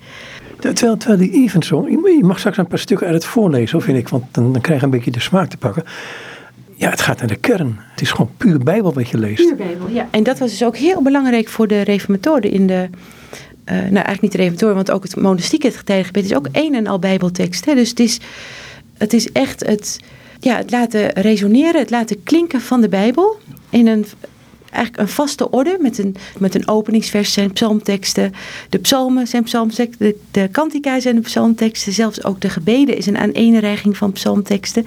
Terwijl, 0.58 0.96
terwijl 0.96 1.20
die 1.20 1.32
Evensong, 1.32 1.88
je 1.88 2.24
mag 2.24 2.38
straks 2.38 2.56
een 2.56 2.66
paar 2.66 2.78
stukken 2.78 3.06
uit 3.06 3.16
het 3.16 3.24
voorlezen, 3.24 3.82
vind 3.82 3.98
ik, 3.98 4.08
want 4.08 4.24
dan, 4.30 4.52
dan 4.52 4.60
krijg 4.62 4.78
je 4.78 4.84
een 4.84 4.92
beetje 4.92 5.10
de 5.10 5.20
smaak 5.20 5.48
te 5.48 5.56
pakken. 5.56 5.84
Ja, 6.74 6.90
het 6.90 7.00
gaat 7.00 7.18
naar 7.18 7.28
de 7.28 7.36
kern. 7.36 7.76
Het 7.90 8.00
is 8.00 8.10
gewoon 8.10 8.30
puur 8.36 8.58
Bijbel 8.58 8.92
wat 8.92 9.08
je 9.08 9.18
leest. 9.18 9.46
Puur 9.46 9.56
Bijbel, 9.56 9.88
ja. 9.88 10.08
En 10.10 10.22
dat 10.22 10.38
was 10.38 10.50
dus 10.50 10.64
ook 10.64 10.76
heel 10.76 11.02
belangrijk 11.02 11.48
voor 11.48 11.68
de 11.68 11.80
reformatoren 11.80 12.50
in 12.50 12.66
de... 12.66 12.88
Uh, 13.64 13.74
nou, 13.74 13.94
eigenlijk 13.94 14.20
niet 14.20 14.32
de 14.32 14.38
reformatoren, 14.38 14.74
want 14.74 14.90
ook 14.90 15.02
het 15.02 15.16
monastieke 15.16 15.66
het 15.66 15.76
getijdengebed 15.76 16.24
is 16.24 16.34
ook 16.34 16.48
één 16.52 16.74
en 16.74 16.86
al 16.86 16.98
Bijbeltekst. 16.98 17.64
Hè? 17.64 17.74
Dus 17.74 17.88
het 17.88 18.00
is, 18.00 18.20
het 18.98 19.12
is 19.12 19.32
echt 19.32 19.66
het, 19.66 20.00
ja, 20.40 20.56
het 20.56 20.70
laten 20.70 21.10
resoneren, 21.10 21.80
het 21.80 21.90
laten 21.90 22.22
klinken 22.22 22.60
van 22.60 22.80
de 22.80 22.88
Bijbel 22.88 23.38
in 23.70 23.86
een 23.86 24.04
eigenlijk 24.72 25.02
een 25.02 25.14
vaste 25.14 25.50
orde 25.50 25.76
met 25.80 25.98
een, 25.98 26.16
met 26.38 26.54
een 26.54 26.68
openingsvers 26.68 27.32
zijn 27.32 27.52
psalmteksten. 27.52 28.32
De 28.68 28.78
psalmen 28.78 29.26
zijn 29.26 29.42
psalmteksten, 29.42 30.06
de, 30.06 30.16
de 30.30 30.48
kantica 30.48 31.00
zijn 31.00 31.14
de 31.14 31.20
psalmteksten. 31.20 31.92
Zelfs 31.92 32.24
ook 32.24 32.40
de 32.40 32.50
gebeden 32.50 32.96
is 32.96 33.06
een 33.06 33.18
aaneenreiging 33.18 33.96
van 33.96 34.12
psalmteksten. 34.12 34.82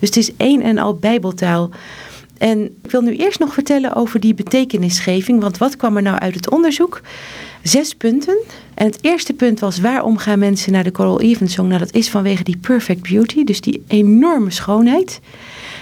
Dus 0.00 0.08
het 0.08 0.16
is 0.16 0.30
één 0.36 0.62
en 0.62 0.78
al 0.78 0.94
bijbeltaal. 0.94 1.70
En 2.38 2.64
ik 2.82 2.90
wil 2.90 3.00
nu 3.00 3.16
eerst 3.16 3.38
nog 3.38 3.54
vertellen 3.54 3.94
over 3.94 4.20
die 4.20 4.34
betekenisgeving. 4.34 5.40
Want 5.40 5.58
wat 5.58 5.76
kwam 5.76 5.96
er 5.96 6.02
nou 6.02 6.18
uit 6.18 6.34
het 6.34 6.50
onderzoek? 6.50 7.00
Zes 7.62 7.94
punten. 7.94 8.38
En 8.74 8.86
het 8.86 8.98
eerste 9.00 9.32
punt 9.32 9.60
was 9.60 9.80
waarom 9.80 10.16
gaan 10.16 10.38
mensen 10.38 10.72
naar 10.72 10.84
de 10.84 10.90
Coral 10.92 11.20
Evans 11.20 11.52
Song? 11.52 11.68
Nou, 11.68 11.78
dat 11.78 11.94
is 11.94 12.10
vanwege 12.10 12.44
die 12.44 12.56
perfect 12.56 13.02
beauty, 13.02 13.44
dus 13.44 13.60
die 13.60 13.82
enorme 13.86 14.50
schoonheid. 14.50 15.20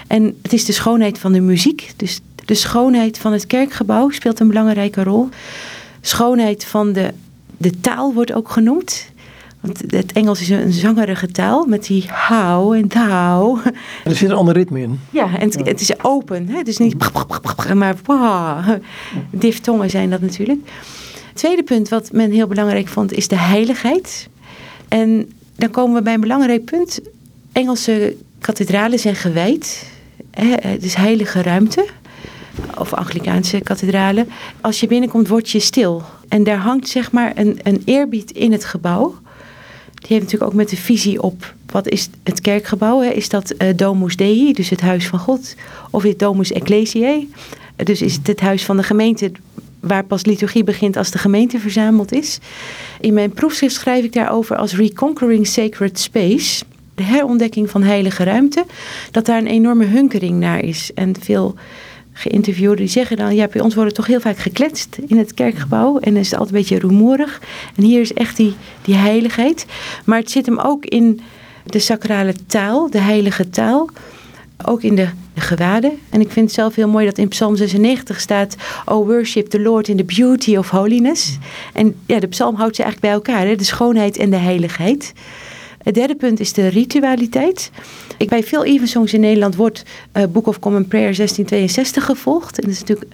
En 0.06 0.38
het 0.42 0.52
is 0.52 0.64
de 0.64 0.72
schoonheid 0.72 1.18
van 1.18 1.32
de 1.32 1.40
muziek. 1.40 1.92
Dus 1.96 2.20
de 2.48 2.54
schoonheid 2.54 3.18
van 3.18 3.32
het 3.32 3.46
kerkgebouw 3.46 4.10
speelt 4.10 4.40
een 4.40 4.48
belangrijke 4.48 5.02
rol. 5.02 5.28
Schoonheid 6.00 6.64
van 6.64 6.92
de, 6.92 7.14
de 7.56 7.80
taal 7.80 8.14
wordt 8.14 8.32
ook 8.32 8.50
genoemd. 8.50 9.10
Want 9.60 9.82
het 9.86 10.12
Engels 10.12 10.40
is 10.40 10.48
een 10.48 10.72
zangerige 10.72 11.26
taal 11.26 11.66
met 11.66 11.86
die 11.86 12.04
how 12.28 12.72
en 12.72 12.88
thou. 12.88 13.60
Er 14.04 14.16
zit 14.16 14.28
een 14.28 14.36
ander 14.36 14.54
ritme 14.54 14.80
in. 14.80 15.00
Ja, 15.10 15.38
en 15.38 15.48
het, 15.48 15.66
het 15.66 15.80
is 15.80 16.04
open. 16.04 16.48
Hè? 16.48 16.56
Het 16.56 16.68
is 16.68 16.78
niet 16.78 16.94
maar 17.74 17.96
wow. 18.04 18.76
Diftongen 19.30 19.90
zijn 19.90 20.10
dat 20.10 20.20
natuurlijk. 20.20 20.60
Het 21.28 21.36
tweede 21.36 21.62
punt 21.62 21.88
wat 21.88 22.12
men 22.12 22.30
heel 22.30 22.46
belangrijk 22.46 22.88
vond 22.88 23.12
is 23.12 23.28
de 23.28 23.38
heiligheid. 23.38 24.28
En 24.88 25.32
dan 25.56 25.70
komen 25.70 25.94
we 25.94 26.02
bij 26.02 26.14
een 26.14 26.20
belangrijk 26.20 26.64
punt. 26.64 27.00
Engelse 27.52 28.16
kathedralen 28.38 28.98
zijn 28.98 29.16
gewijd. 29.16 29.90
Het 30.60 30.84
is 30.84 30.94
heilige 30.94 31.42
ruimte 31.42 31.86
of 32.78 32.92
Anglikaanse 32.92 33.60
kathedralen. 33.60 34.28
Als 34.60 34.80
je 34.80 34.86
binnenkomt, 34.86 35.28
word 35.28 35.50
je 35.50 35.60
stil. 35.60 36.02
En 36.28 36.44
daar 36.44 36.58
hangt 36.58 36.88
zeg 36.88 37.12
maar 37.12 37.32
een, 37.34 37.58
een 37.62 37.82
eerbied 37.84 38.30
in 38.30 38.52
het 38.52 38.64
gebouw. 38.64 39.14
Die 39.94 40.08
heeft 40.08 40.22
natuurlijk 40.22 40.50
ook 40.50 40.56
met 40.56 40.68
de 40.68 40.76
visie 40.76 41.22
op 41.22 41.54
wat 41.66 41.88
is 41.88 42.08
het 42.22 42.40
kerkgebouw. 42.40 43.00
Hè? 43.00 43.08
Is 43.08 43.28
dat 43.28 43.54
uh, 43.58 43.68
Domus 43.76 44.16
Dei, 44.16 44.52
dus 44.52 44.68
het 44.68 44.80
huis 44.80 45.06
van 45.06 45.18
God? 45.18 45.54
Of 45.90 46.04
is 46.04 46.10
het 46.10 46.18
Domus 46.18 46.52
Ecclesiae? 46.52 47.28
Dus 47.76 48.02
is 48.02 48.14
het 48.14 48.26
het 48.26 48.40
huis 48.40 48.64
van 48.64 48.76
de 48.76 48.82
gemeente 48.82 49.32
waar 49.80 50.04
pas 50.04 50.24
liturgie 50.24 50.64
begint 50.64 50.96
als 50.96 51.10
de 51.10 51.18
gemeente 51.18 51.58
verzameld 51.58 52.12
is. 52.12 52.38
In 53.00 53.14
mijn 53.14 53.30
proefschrift 53.30 53.74
schrijf 53.74 54.04
ik 54.04 54.12
daarover 54.12 54.56
als 54.56 54.76
Reconquering 54.76 55.46
Sacred 55.46 55.98
Space. 55.98 56.64
De 56.94 57.02
herontdekking 57.02 57.70
van 57.70 57.82
heilige 57.82 58.24
ruimte. 58.24 58.64
Dat 59.10 59.26
daar 59.26 59.38
een 59.38 59.46
enorme 59.46 59.84
hunkering 59.84 60.40
naar 60.40 60.64
is. 60.64 60.90
En 60.94 61.14
veel 61.20 61.54
geïnterviewden 62.18 62.76
die 62.76 62.88
zeggen 62.88 63.16
dan, 63.16 63.34
ja, 63.34 63.46
bij 63.46 63.60
ons 63.60 63.74
wordt 63.74 63.94
toch 63.94 64.06
heel 64.06 64.20
vaak 64.20 64.38
gekletst 64.38 64.98
in 65.06 65.18
het 65.18 65.34
kerkgebouw 65.34 65.98
en 65.98 66.16
is 66.16 66.30
het 66.30 66.38
altijd 66.38 66.54
een 66.54 66.60
beetje 66.60 66.88
rumoerig. 66.88 67.40
En 67.76 67.82
hier 67.82 68.00
is 68.00 68.12
echt 68.12 68.36
die, 68.36 68.54
die 68.82 68.94
heiligheid. 68.94 69.66
Maar 70.04 70.18
het 70.18 70.30
zit 70.30 70.46
hem 70.46 70.58
ook 70.58 70.84
in 70.84 71.20
de 71.64 71.78
sacrale 71.78 72.34
taal, 72.46 72.90
de 72.90 73.00
heilige 73.00 73.50
taal. 73.50 73.88
Ook 74.64 74.82
in 74.82 74.94
de, 74.94 75.08
de 75.34 75.40
gewaden. 75.40 75.98
En 76.10 76.20
ik 76.20 76.30
vind 76.30 76.46
het 76.46 76.54
zelf 76.54 76.74
heel 76.74 76.88
mooi 76.88 77.04
dat 77.04 77.18
in 77.18 77.28
Psalm 77.28 77.56
96 77.56 78.20
staat: 78.20 78.56
Oh, 78.84 79.06
worship 79.06 79.46
the 79.46 79.60
Lord 79.60 79.88
in 79.88 79.96
the 79.96 80.04
beauty 80.04 80.56
of 80.56 80.68
holiness. 80.68 81.38
En 81.72 81.94
ja, 82.06 82.18
de 82.20 82.26
psalm 82.26 82.54
houdt 82.54 82.76
ze 82.76 82.82
eigenlijk 82.82 83.12
bij 83.12 83.22
elkaar, 83.22 83.46
hè? 83.46 83.56
de 83.56 83.64
schoonheid 83.64 84.16
en 84.16 84.30
de 84.30 84.36
heiligheid. 84.36 85.12
Het 85.88 85.96
derde 85.96 86.14
punt 86.14 86.40
is 86.40 86.52
de 86.52 86.66
ritualiteit. 86.66 87.70
Ik, 88.18 88.28
bij 88.28 88.42
veel 88.42 88.64
evensongs 88.64 89.12
in 89.12 89.20
Nederland 89.20 89.56
wordt 89.56 89.82
uh, 90.16 90.22
Book 90.32 90.46
of 90.46 90.58
Common 90.58 90.88
Prayer 90.88 91.16
1662 91.16 92.04
gevolgd. 92.04 92.58
En 92.58 92.64
dat 92.64 92.72
is 92.72 92.80
natuurlijk 92.80 93.12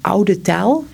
oude 0.00 0.40
taal. 0.40 0.84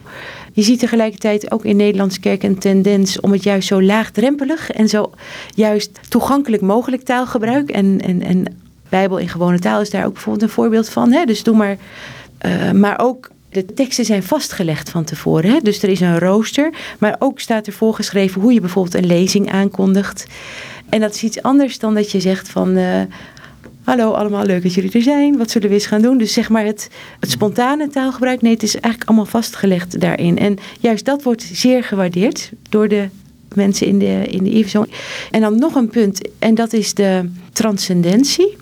Je 0.52 0.62
ziet 0.62 0.78
tegelijkertijd 0.78 1.50
ook 1.50 1.64
in 1.64 1.76
Nederlandse 1.76 2.20
kerk 2.20 2.42
een 2.42 2.58
tendens 2.58 3.20
om 3.20 3.32
het 3.32 3.42
juist 3.42 3.68
zo 3.68 3.82
laagdrempelig 3.82 4.70
en 4.70 4.88
zo 4.88 5.10
juist 5.54 6.00
toegankelijk 6.08 6.62
mogelijk 6.62 7.02
taalgebruik. 7.02 7.70
En, 7.70 8.00
en, 8.00 8.22
en 8.22 8.44
Bijbel 8.88 9.18
in 9.18 9.28
gewone 9.28 9.58
taal 9.58 9.80
is 9.80 9.90
daar 9.90 10.06
ook 10.06 10.12
bijvoorbeeld 10.12 10.44
een 10.44 10.54
voorbeeld 10.54 10.88
van. 10.88 11.12
Hè? 11.12 11.24
Dus 11.24 11.42
doe 11.42 11.56
maar. 11.56 11.76
Uh, 12.46 12.70
maar 12.70 12.98
ook 13.00 13.30
de 13.50 13.64
teksten 13.64 14.04
zijn 14.04 14.22
vastgelegd 14.22 14.90
van 14.90 15.04
tevoren. 15.04 15.50
Hè? 15.50 15.58
Dus 15.58 15.82
er 15.82 15.88
is 15.88 16.00
een 16.00 16.18
rooster, 16.18 16.72
maar 16.98 17.16
ook 17.18 17.40
staat 17.40 17.66
er 17.66 17.72
voorgeschreven 17.72 18.40
hoe 18.40 18.52
je 18.52 18.60
bijvoorbeeld 18.60 18.94
een 18.94 19.06
lezing 19.06 19.50
aankondigt. 19.50 20.26
En 20.88 21.00
dat 21.00 21.14
is 21.14 21.22
iets 21.22 21.42
anders 21.42 21.78
dan 21.78 21.94
dat 21.94 22.10
je 22.10 22.20
zegt 22.20 22.48
van... 22.48 22.76
Uh, 22.76 23.00
Hallo 23.88 24.12
allemaal, 24.12 24.44
leuk 24.44 24.62
dat 24.62 24.74
jullie 24.74 24.92
er 24.92 25.02
zijn. 25.02 25.38
Wat 25.38 25.50
zullen 25.50 25.68
we 25.68 25.74
eens 25.74 25.86
gaan 25.86 26.02
doen? 26.02 26.18
Dus 26.18 26.32
zeg 26.32 26.48
maar 26.48 26.64
het, 26.64 26.90
het 27.20 27.30
spontane 27.30 27.88
taalgebruik. 27.88 28.42
Nee, 28.42 28.52
het 28.52 28.62
is 28.62 28.74
eigenlijk 28.74 29.04
allemaal 29.04 29.26
vastgelegd 29.26 30.00
daarin. 30.00 30.38
En 30.38 30.56
juist 30.80 31.04
dat 31.04 31.22
wordt 31.22 31.42
zeer 31.52 31.84
gewaardeerd 31.84 32.50
door 32.68 32.88
de 32.88 33.08
mensen 33.54 33.86
in 33.86 33.98
de, 33.98 34.26
in 34.26 34.44
de 34.44 34.86
En 35.30 35.40
dan 35.40 35.58
nog 35.58 35.74
een 35.74 35.88
punt, 35.88 36.28
en 36.38 36.54
dat 36.54 36.72
is 36.72 36.94
de 36.94 37.30
transcendentie. 37.52 38.56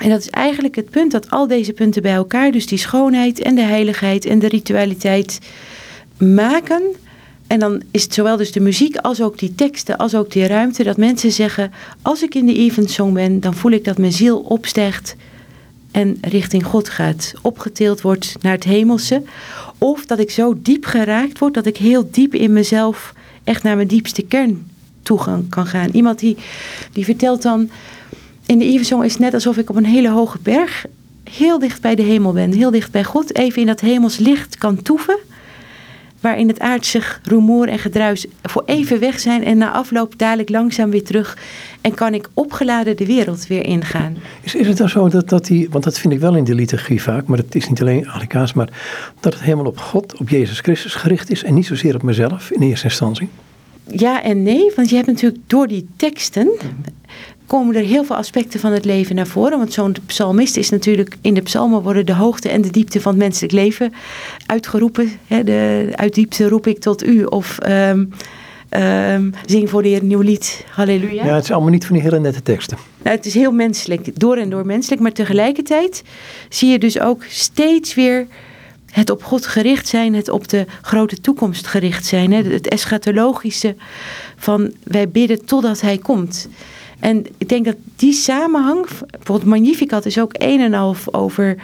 En 0.00 0.08
dat 0.08 0.20
is 0.20 0.30
eigenlijk 0.30 0.74
het 0.74 0.90
punt 0.90 1.12
dat 1.12 1.30
al 1.30 1.46
deze 1.46 1.72
punten 1.72 2.02
bij 2.02 2.14
elkaar, 2.14 2.50
dus 2.50 2.66
die 2.66 2.78
schoonheid 2.78 3.40
en 3.40 3.54
de 3.54 3.62
heiligheid 3.62 4.24
en 4.24 4.38
de 4.38 4.48
ritualiteit, 4.48 5.38
maken 6.18 6.82
en 7.46 7.58
dan 7.58 7.82
is 7.90 8.02
het 8.02 8.14
zowel 8.14 8.36
dus 8.36 8.52
de 8.52 8.60
muziek 8.60 8.96
als 8.96 9.20
ook 9.22 9.38
die 9.38 9.54
teksten, 9.54 9.96
als 9.96 10.14
ook 10.14 10.32
die 10.32 10.46
ruimte, 10.46 10.82
dat 10.82 10.96
mensen 10.96 11.32
zeggen: 11.32 11.72
als 12.02 12.22
ik 12.22 12.34
in 12.34 12.46
de 12.46 12.54
eventsong 12.54 13.14
ben, 13.14 13.40
dan 13.40 13.54
voel 13.54 13.72
ik 13.72 13.84
dat 13.84 13.98
mijn 13.98 14.12
ziel 14.12 14.38
opstijgt 14.38 15.16
en 15.90 16.18
richting 16.20 16.64
God 16.64 16.88
gaat, 16.88 17.32
opgetild 17.42 18.00
wordt 18.00 18.36
naar 18.40 18.52
het 18.52 18.64
hemelse. 18.64 19.22
Of 19.78 20.06
dat 20.06 20.18
ik 20.18 20.30
zo 20.30 20.54
diep 20.62 20.84
geraakt 20.84 21.38
word 21.38 21.54
dat 21.54 21.66
ik 21.66 21.76
heel 21.76 22.08
diep 22.10 22.34
in 22.34 22.52
mezelf 22.52 23.14
echt 23.44 23.62
naar 23.62 23.76
mijn 23.76 23.88
diepste 23.88 24.22
kern 24.22 24.70
toegang 25.02 25.48
kan 25.48 25.66
gaan. 25.66 25.90
Iemand 25.92 26.18
die, 26.18 26.36
die 26.92 27.04
vertelt 27.04 27.42
dan, 27.42 27.70
in 28.46 28.58
de 28.58 28.64
Evensong 28.64 29.04
is 29.04 29.12
het 29.12 29.20
net 29.20 29.34
alsof 29.34 29.56
ik 29.56 29.70
op 29.70 29.76
een 29.76 29.84
hele 29.84 30.10
hoge 30.10 30.38
berg 30.42 30.86
heel 31.30 31.58
dicht 31.58 31.80
bij 31.80 31.94
de 31.94 32.02
hemel 32.02 32.32
ben, 32.32 32.52
heel 32.52 32.70
dicht 32.70 32.90
bij 32.90 33.04
God, 33.04 33.36
even 33.36 33.60
in 33.60 33.66
dat 33.66 33.80
hemels 33.80 34.18
licht 34.18 34.58
kan 34.58 34.82
toeven 34.82 35.18
waarin 36.24 36.48
het 36.48 36.60
aardse 36.60 37.00
rumoer 37.22 37.68
en 37.68 37.78
gedruis 37.78 38.26
voor 38.42 38.62
even 38.66 39.00
weg 39.00 39.20
zijn 39.20 39.44
en 39.44 39.58
na 39.58 39.72
afloop 39.72 40.18
dadelijk 40.18 40.48
langzaam 40.48 40.90
weer 40.90 41.04
terug. 41.04 41.38
En 41.80 41.94
kan 41.94 42.14
ik 42.14 42.28
opgeladen 42.34 42.96
de 42.96 43.06
wereld 43.06 43.46
weer 43.46 43.64
ingaan. 43.64 44.16
Is, 44.42 44.54
is 44.54 44.66
het 44.66 44.76
dan 44.76 44.88
zo 44.88 45.08
dat, 45.08 45.28
dat 45.28 45.46
die, 45.46 45.68
want 45.70 45.84
dat 45.84 45.98
vind 45.98 46.12
ik 46.12 46.20
wel 46.20 46.36
in 46.36 46.44
de 46.44 46.54
liturgie 46.54 47.02
vaak, 47.02 47.26
maar 47.26 47.38
het 47.38 47.54
is 47.54 47.68
niet 47.68 47.80
alleen 47.80 48.08
Anglikaans, 48.08 48.52
maar 48.52 48.68
dat 49.20 49.32
het 49.32 49.42
helemaal 49.42 49.66
op 49.66 49.78
God, 49.78 50.16
op 50.18 50.28
Jezus 50.28 50.60
Christus 50.60 50.94
gericht 50.94 51.30
is 51.30 51.44
en 51.44 51.54
niet 51.54 51.66
zozeer 51.66 51.94
op 51.94 52.02
mezelf 52.02 52.50
in 52.50 52.62
eerste 52.62 52.86
instantie? 52.86 53.28
Ja 53.86 54.22
en 54.22 54.42
nee, 54.42 54.72
want 54.76 54.88
je 54.88 54.96
hebt 54.96 55.08
natuurlijk 55.08 55.42
door 55.46 55.66
die 55.66 55.86
teksten 55.96 56.50
komen 57.46 57.76
er 57.76 57.84
heel 57.84 58.04
veel 58.04 58.16
aspecten 58.16 58.60
van 58.60 58.72
het 58.72 58.84
leven 58.84 59.14
naar 59.14 59.26
voren. 59.26 59.58
Want 59.58 59.72
zo'n 59.72 59.96
psalmist 60.06 60.56
is 60.56 60.70
natuurlijk, 60.70 61.16
in 61.20 61.34
de 61.34 61.42
psalmen 61.42 61.82
worden 61.82 62.06
de 62.06 62.14
hoogte 62.14 62.48
en 62.48 62.62
de 62.62 62.70
diepte 62.70 63.00
van 63.00 63.12
het 63.12 63.22
menselijk 63.22 63.52
leven 63.52 63.92
uitgeroepen. 64.46 65.12
Hè, 65.26 65.44
de, 65.44 65.88
uit 65.94 66.14
diepte 66.14 66.48
roep 66.48 66.66
ik 66.66 66.78
tot 66.78 67.06
u. 67.06 67.24
Of 67.24 67.58
um, 67.68 68.10
zing 69.46 69.70
voor 69.70 69.82
de 69.82 69.88
Heer 69.88 70.00
een 70.00 70.06
nieuw 70.06 70.20
lied. 70.20 70.64
Halleluja. 70.70 71.24
Ja, 71.24 71.34
het 71.34 71.44
is 71.44 71.50
allemaal 71.50 71.70
niet 71.70 71.86
van 71.86 71.94
die 71.94 72.04
hele 72.04 72.20
nette 72.20 72.42
teksten. 72.42 72.78
Nou, 73.02 73.16
het 73.16 73.26
is 73.26 73.34
heel 73.34 73.52
menselijk, 73.52 74.20
door 74.20 74.36
en 74.36 74.50
door 74.50 74.66
menselijk. 74.66 75.02
Maar 75.02 75.12
tegelijkertijd 75.12 76.02
zie 76.48 76.70
je 76.70 76.78
dus 76.78 77.00
ook 77.00 77.24
steeds 77.28 77.94
weer 77.94 78.26
het 78.90 79.10
op 79.10 79.24
God 79.24 79.46
gericht 79.46 79.88
zijn, 79.88 80.14
het 80.14 80.28
op 80.28 80.48
de 80.48 80.66
grote 80.82 81.20
toekomst 81.20 81.66
gericht 81.66 82.06
zijn. 82.06 82.32
Hè? 82.32 82.42
Het 82.42 82.68
eschatologische 82.68 83.76
van 84.36 84.72
wij 84.82 85.08
bidden 85.08 85.44
totdat 85.44 85.80
Hij 85.80 85.98
komt. 85.98 86.48
En 87.00 87.26
ik 87.38 87.48
denk 87.48 87.64
dat 87.64 87.76
die 87.96 88.12
samenhang, 88.12 88.86
bijvoorbeeld 89.10 89.48
Magnificat 89.48 90.06
is 90.06 90.18
ook 90.18 90.34
een 90.38 90.60
en 90.60 90.72
half 90.72 91.14
over 91.14 91.56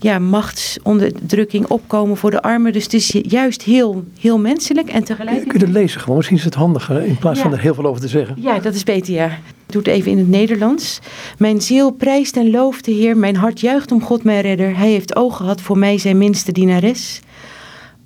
ja, 0.00 0.18
machtsonderdrukking, 0.18 1.66
opkomen 1.66 2.16
voor 2.16 2.30
de 2.30 2.42
armen. 2.42 2.72
Dus 2.72 2.82
het 2.82 2.92
is 2.92 3.16
juist 3.22 3.62
heel, 3.62 4.04
heel 4.20 4.38
menselijk 4.38 4.88
en 4.88 5.04
tegelijkertijd... 5.04 5.52
Je 5.52 5.58
kunt 5.58 5.62
het 5.62 5.82
lezen 5.82 6.00
gewoon, 6.00 6.16
misschien 6.16 6.38
is 6.38 6.44
het 6.44 6.54
handiger 6.54 7.02
in 7.02 7.18
plaats 7.18 7.40
van 7.40 7.52
er 7.52 7.60
heel 7.60 7.74
veel 7.74 7.86
over 7.86 8.00
te 8.00 8.08
zeggen. 8.08 8.36
Ja, 8.38 8.58
dat 8.58 8.74
is 8.74 8.84
beter, 8.84 9.14
ja. 9.14 9.26
Ik 9.66 9.72
doe 9.72 9.82
het 9.82 9.90
even 9.90 10.10
in 10.10 10.18
het 10.18 10.28
Nederlands. 10.28 10.98
Mijn 11.38 11.60
ziel 11.60 11.90
prijst 11.90 12.36
en 12.36 12.50
looft 12.50 12.84
de 12.84 12.92
Heer, 12.92 13.16
mijn 13.16 13.36
hart 13.36 13.60
juicht 13.60 13.92
om 13.92 14.02
God 14.02 14.24
mijn 14.24 14.40
redder. 14.40 14.76
Hij 14.76 14.90
heeft 14.90 15.16
ogen 15.16 15.36
gehad 15.36 15.60
voor 15.60 15.78
mij, 15.78 15.98
zijn 15.98 16.18
minste 16.18 16.52
dienares. 16.52 17.20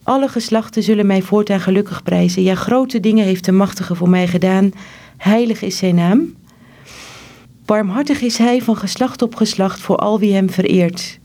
Alle 0.02 0.28
geslachten 0.28 0.82
zullen 0.82 1.06
mij 1.06 1.22
voortaan 1.22 1.60
gelukkig 1.60 2.02
prijzen. 2.02 2.42
Ja, 2.42 2.54
grote 2.54 3.00
dingen 3.00 3.24
heeft 3.24 3.44
de 3.44 3.52
machtige 3.52 3.94
voor 3.94 4.08
mij 4.08 4.26
gedaan. 4.26 4.72
heilig 5.16 5.62
is 5.62 5.76
zijn 5.76 5.94
naam. 5.94 6.34
Barmhartig 7.70 8.20
is 8.20 8.38
hij 8.38 8.62
van 8.62 8.76
geslacht 8.76 9.22
op 9.22 9.34
geslacht 9.34 9.80
voor 9.80 9.96
al 9.96 10.18
wie 10.18 10.34
hem 10.34 10.50
vereert. 10.50 11.18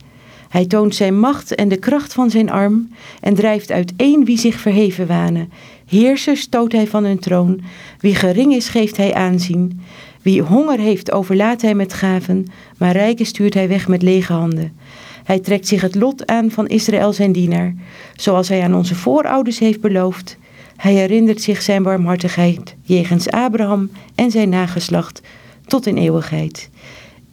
Hij 0.50 0.66
toont 0.66 0.96
zijn 0.96 1.20
macht 1.20 1.56
en 1.56 1.68
de 1.68 1.78
kracht 1.78 2.14
van 2.14 2.30
zijn 2.30 2.50
arm 2.50 2.90
en 3.22 3.34
drijft 3.34 3.72
uiteen 3.72 4.26
wie 4.26 4.38
zich 4.38 4.60
verheven 4.60 5.08
wanen. 5.08 5.52
Heersers 5.86 6.42
stoot 6.42 6.72
hij 6.72 6.88
van 6.88 7.04
hun 7.04 7.20
troon. 7.20 7.62
Wie 8.00 8.16
gering 8.16 8.54
is, 8.54 8.70
geeft 8.70 8.98
hij 8.98 9.14
aanzien. 9.14 9.82
Wie 10.22 10.42
honger 10.42 10.80
heeft, 10.80 11.12
overlaat 11.12 11.62
hij 11.62 11.76
met 11.76 11.94
gaven, 11.94 12.46
maar 12.78 12.92
rijken 12.92 13.26
stuurt 13.26 13.54
hij 13.54 13.68
weg 13.68 13.88
met 13.88 14.02
lege 14.02 14.34
handen. 14.34 14.78
Hij 15.24 15.40
trekt 15.40 15.68
zich 15.68 15.82
het 15.82 15.96
lot 15.96 16.26
aan 16.26 16.52
van 16.52 16.68
Israël 16.68 17.14
zijn 17.14 17.32
dienaar, 17.32 17.74
zoals 18.16 18.50
hij 18.50 18.62
aan 18.62 18.76
onze 18.76 18.96
voorouders 18.96 19.60
heeft 19.60 19.82
beloofd. 19.82 20.38
Hij 20.76 20.94
herinnert 20.94 21.42
zich 21.42 21.62
zijn 21.62 21.84
barmhartigheid 21.84 22.76
jegens 22.82 23.30
Abraham 23.30 23.90
en 24.16 24.32
zijn 24.32 24.50
nageslacht 24.50 25.22
tot 25.66 25.86
in 25.86 25.98
eeuwigheid. 25.98 26.70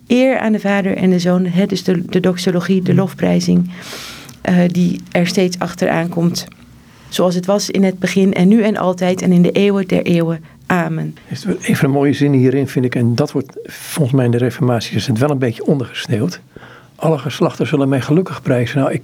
Eer 0.06 0.38
aan 0.38 0.52
de 0.52 0.60
Vader 0.60 0.96
en 0.96 1.10
de 1.10 1.18
Zoon, 1.18 1.44
het 1.44 1.72
is 1.72 1.84
de, 1.84 2.04
de 2.06 2.20
doxologie, 2.20 2.82
de 2.82 2.94
lofprijzing, 2.94 3.70
uh, 4.48 4.56
die 4.66 5.00
er 5.10 5.26
steeds 5.26 5.58
achteraan 5.58 6.08
komt. 6.08 6.46
Zoals 7.08 7.34
het 7.34 7.46
was 7.46 7.70
in 7.70 7.84
het 7.84 7.98
begin 7.98 8.32
en 8.32 8.48
nu 8.48 8.62
en 8.62 8.76
altijd 8.76 9.22
en 9.22 9.32
in 9.32 9.42
de 9.42 9.50
eeuwen 9.50 9.88
der 9.88 10.02
eeuwen. 10.02 10.44
Amen. 10.66 11.16
Een 11.44 11.76
van 11.76 11.88
de 11.88 11.94
mooie 11.94 12.12
zinnen 12.12 12.40
hierin 12.40 12.68
vind 12.68 12.84
ik, 12.84 12.94
en 12.94 13.14
dat 13.14 13.32
wordt 13.32 13.58
volgens 13.64 14.16
mij 14.16 14.24
in 14.24 14.30
de 14.30 14.38
Reformatie 14.38 14.96
is 14.96 15.06
het 15.06 15.18
wel 15.18 15.30
een 15.30 15.38
beetje 15.38 15.66
ondergesneeuwd. 15.66 16.40
Alle 16.96 17.18
geslachten 17.18 17.66
zullen 17.66 17.88
mij 17.88 18.00
gelukkig 18.00 18.42
prijzen. 18.42 18.78
Nou, 18.78 18.92
ik 18.92 19.02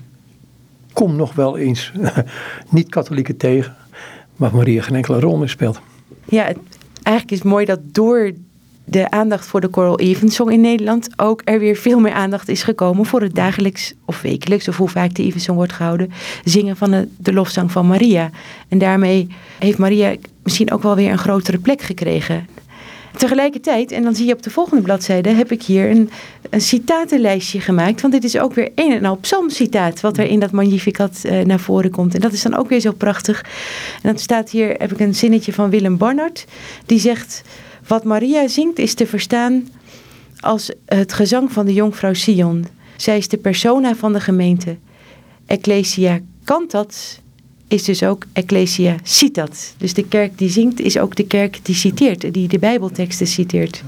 kom 0.92 1.16
nog 1.16 1.34
wel 1.34 1.58
eens 1.58 1.92
niet-katholieken 2.70 3.36
tegen, 3.36 3.76
waar 4.36 4.54
Maria 4.54 4.82
geen 4.82 4.96
enkele 4.96 5.20
rol 5.20 5.36
meer 5.36 5.48
speelt. 5.48 5.80
Ja, 6.24 6.44
het, 6.44 6.58
eigenlijk 7.02 7.30
is 7.30 7.38
het 7.38 7.48
mooi 7.48 7.64
dat 7.64 7.80
door 7.84 8.32
de 8.90 9.10
aandacht 9.10 9.46
voor 9.46 9.60
de 9.60 9.68
Choral 9.70 9.98
Evensong 9.98 10.50
in 10.50 10.60
Nederland 10.60 11.08
ook 11.16 11.42
er 11.44 11.58
weer 11.58 11.76
veel 11.76 12.00
meer 12.00 12.12
aandacht 12.12 12.48
is 12.48 12.62
gekomen 12.62 13.06
voor 13.06 13.20
het 13.20 13.34
dagelijks 13.34 13.94
of 14.04 14.20
wekelijks, 14.20 14.68
of 14.68 14.76
hoe 14.76 14.88
vaak 14.88 15.14
de 15.14 15.22
Evensong 15.22 15.56
wordt 15.56 15.72
gehouden, 15.72 16.12
zingen 16.44 16.76
van 16.76 16.90
de, 16.90 17.08
de 17.16 17.32
lofzang 17.32 17.72
van 17.72 17.86
Maria. 17.86 18.30
En 18.68 18.78
daarmee 18.78 19.28
heeft 19.58 19.78
Maria 19.78 20.14
misschien 20.42 20.72
ook 20.72 20.82
wel 20.82 20.94
weer 20.94 21.10
een 21.10 21.18
grotere 21.18 21.58
plek 21.58 21.82
gekregen. 21.82 22.46
Tegelijkertijd, 23.16 23.92
en 23.92 24.02
dan 24.02 24.14
zie 24.14 24.26
je 24.26 24.32
op 24.32 24.42
de 24.42 24.50
volgende 24.50 24.82
bladzijde, 24.82 25.28
heb 25.28 25.52
ik 25.52 25.62
hier 25.62 25.90
een, 25.90 26.10
een 26.50 26.60
citatenlijstje 26.60 27.60
gemaakt. 27.60 28.00
Want 28.00 28.12
dit 28.12 28.24
is 28.24 28.38
ook 28.38 28.54
weer 28.54 28.70
een 28.74 28.92
en 28.92 29.04
al 29.04 29.16
psalmcitaat 29.16 30.00
wat 30.00 30.18
er 30.18 30.26
in 30.26 30.40
dat 30.40 30.50
Magnificat 30.50 31.20
uh, 31.24 31.44
naar 31.44 31.60
voren 31.60 31.90
komt. 31.90 32.14
En 32.14 32.20
dat 32.20 32.32
is 32.32 32.42
dan 32.42 32.54
ook 32.54 32.68
weer 32.68 32.80
zo 32.80 32.92
prachtig. 32.92 33.42
En 34.02 34.10
dan 34.10 34.18
staat 34.18 34.50
hier, 34.50 34.74
heb 34.78 34.92
ik 34.92 35.00
een 35.00 35.14
zinnetje 35.14 35.52
van 35.52 35.70
Willem 35.70 35.96
Barnard. 35.96 36.44
Die 36.86 36.98
zegt, 36.98 37.42
wat 37.88 38.04
Maria 38.04 38.48
zingt 38.48 38.78
is 38.78 38.94
te 38.94 39.06
verstaan 39.06 39.68
als 40.40 40.70
het 40.86 41.12
gezang 41.12 41.52
van 41.52 41.66
de 41.66 41.72
jonkvrouw 41.72 42.14
Sion. 42.14 42.66
Zij 42.96 43.16
is 43.16 43.28
de 43.28 43.36
persona 43.36 43.94
van 43.94 44.12
de 44.12 44.20
gemeente. 44.20 44.76
Ecclesia 45.46 46.20
cantat 46.44 47.20
is 47.68 47.84
dus 47.84 48.02
ook 48.02 48.24
Ecclesia 48.32 48.96
citat. 49.02 49.74
Dus 49.76 49.94
de 49.94 50.08
kerk 50.08 50.38
die 50.38 50.50
zingt 50.50 50.80
is 50.80 50.98
ook 50.98 51.16
de 51.16 51.26
kerk 51.26 51.58
die 51.62 51.74
citeert, 51.74 52.34
die 52.34 52.48
de 52.48 52.58
Bijbelteksten 52.58 53.26
citeert. 53.26 53.82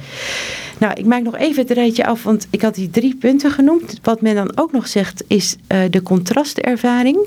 Nou, 0.78 0.92
ik 0.94 1.04
maak 1.04 1.22
nog 1.22 1.36
even 1.36 1.62
het 1.62 1.70
rijtje 1.70 2.06
af, 2.06 2.22
want 2.22 2.46
ik 2.50 2.62
had 2.62 2.74
die 2.74 2.90
drie 2.90 3.16
punten 3.16 3.50
genoemd. 3.50 3.98
Wat 4.02 4.20
men 4.20 4.34
dan 4.34 4.56
ook 4.56 4.72
nog 4.72 4.88
zegt 4.88 5.24
is 5.26 5.56
uh, 5.68 5.78
de 5.90 6.02
contrastervaring. 6.02 7.18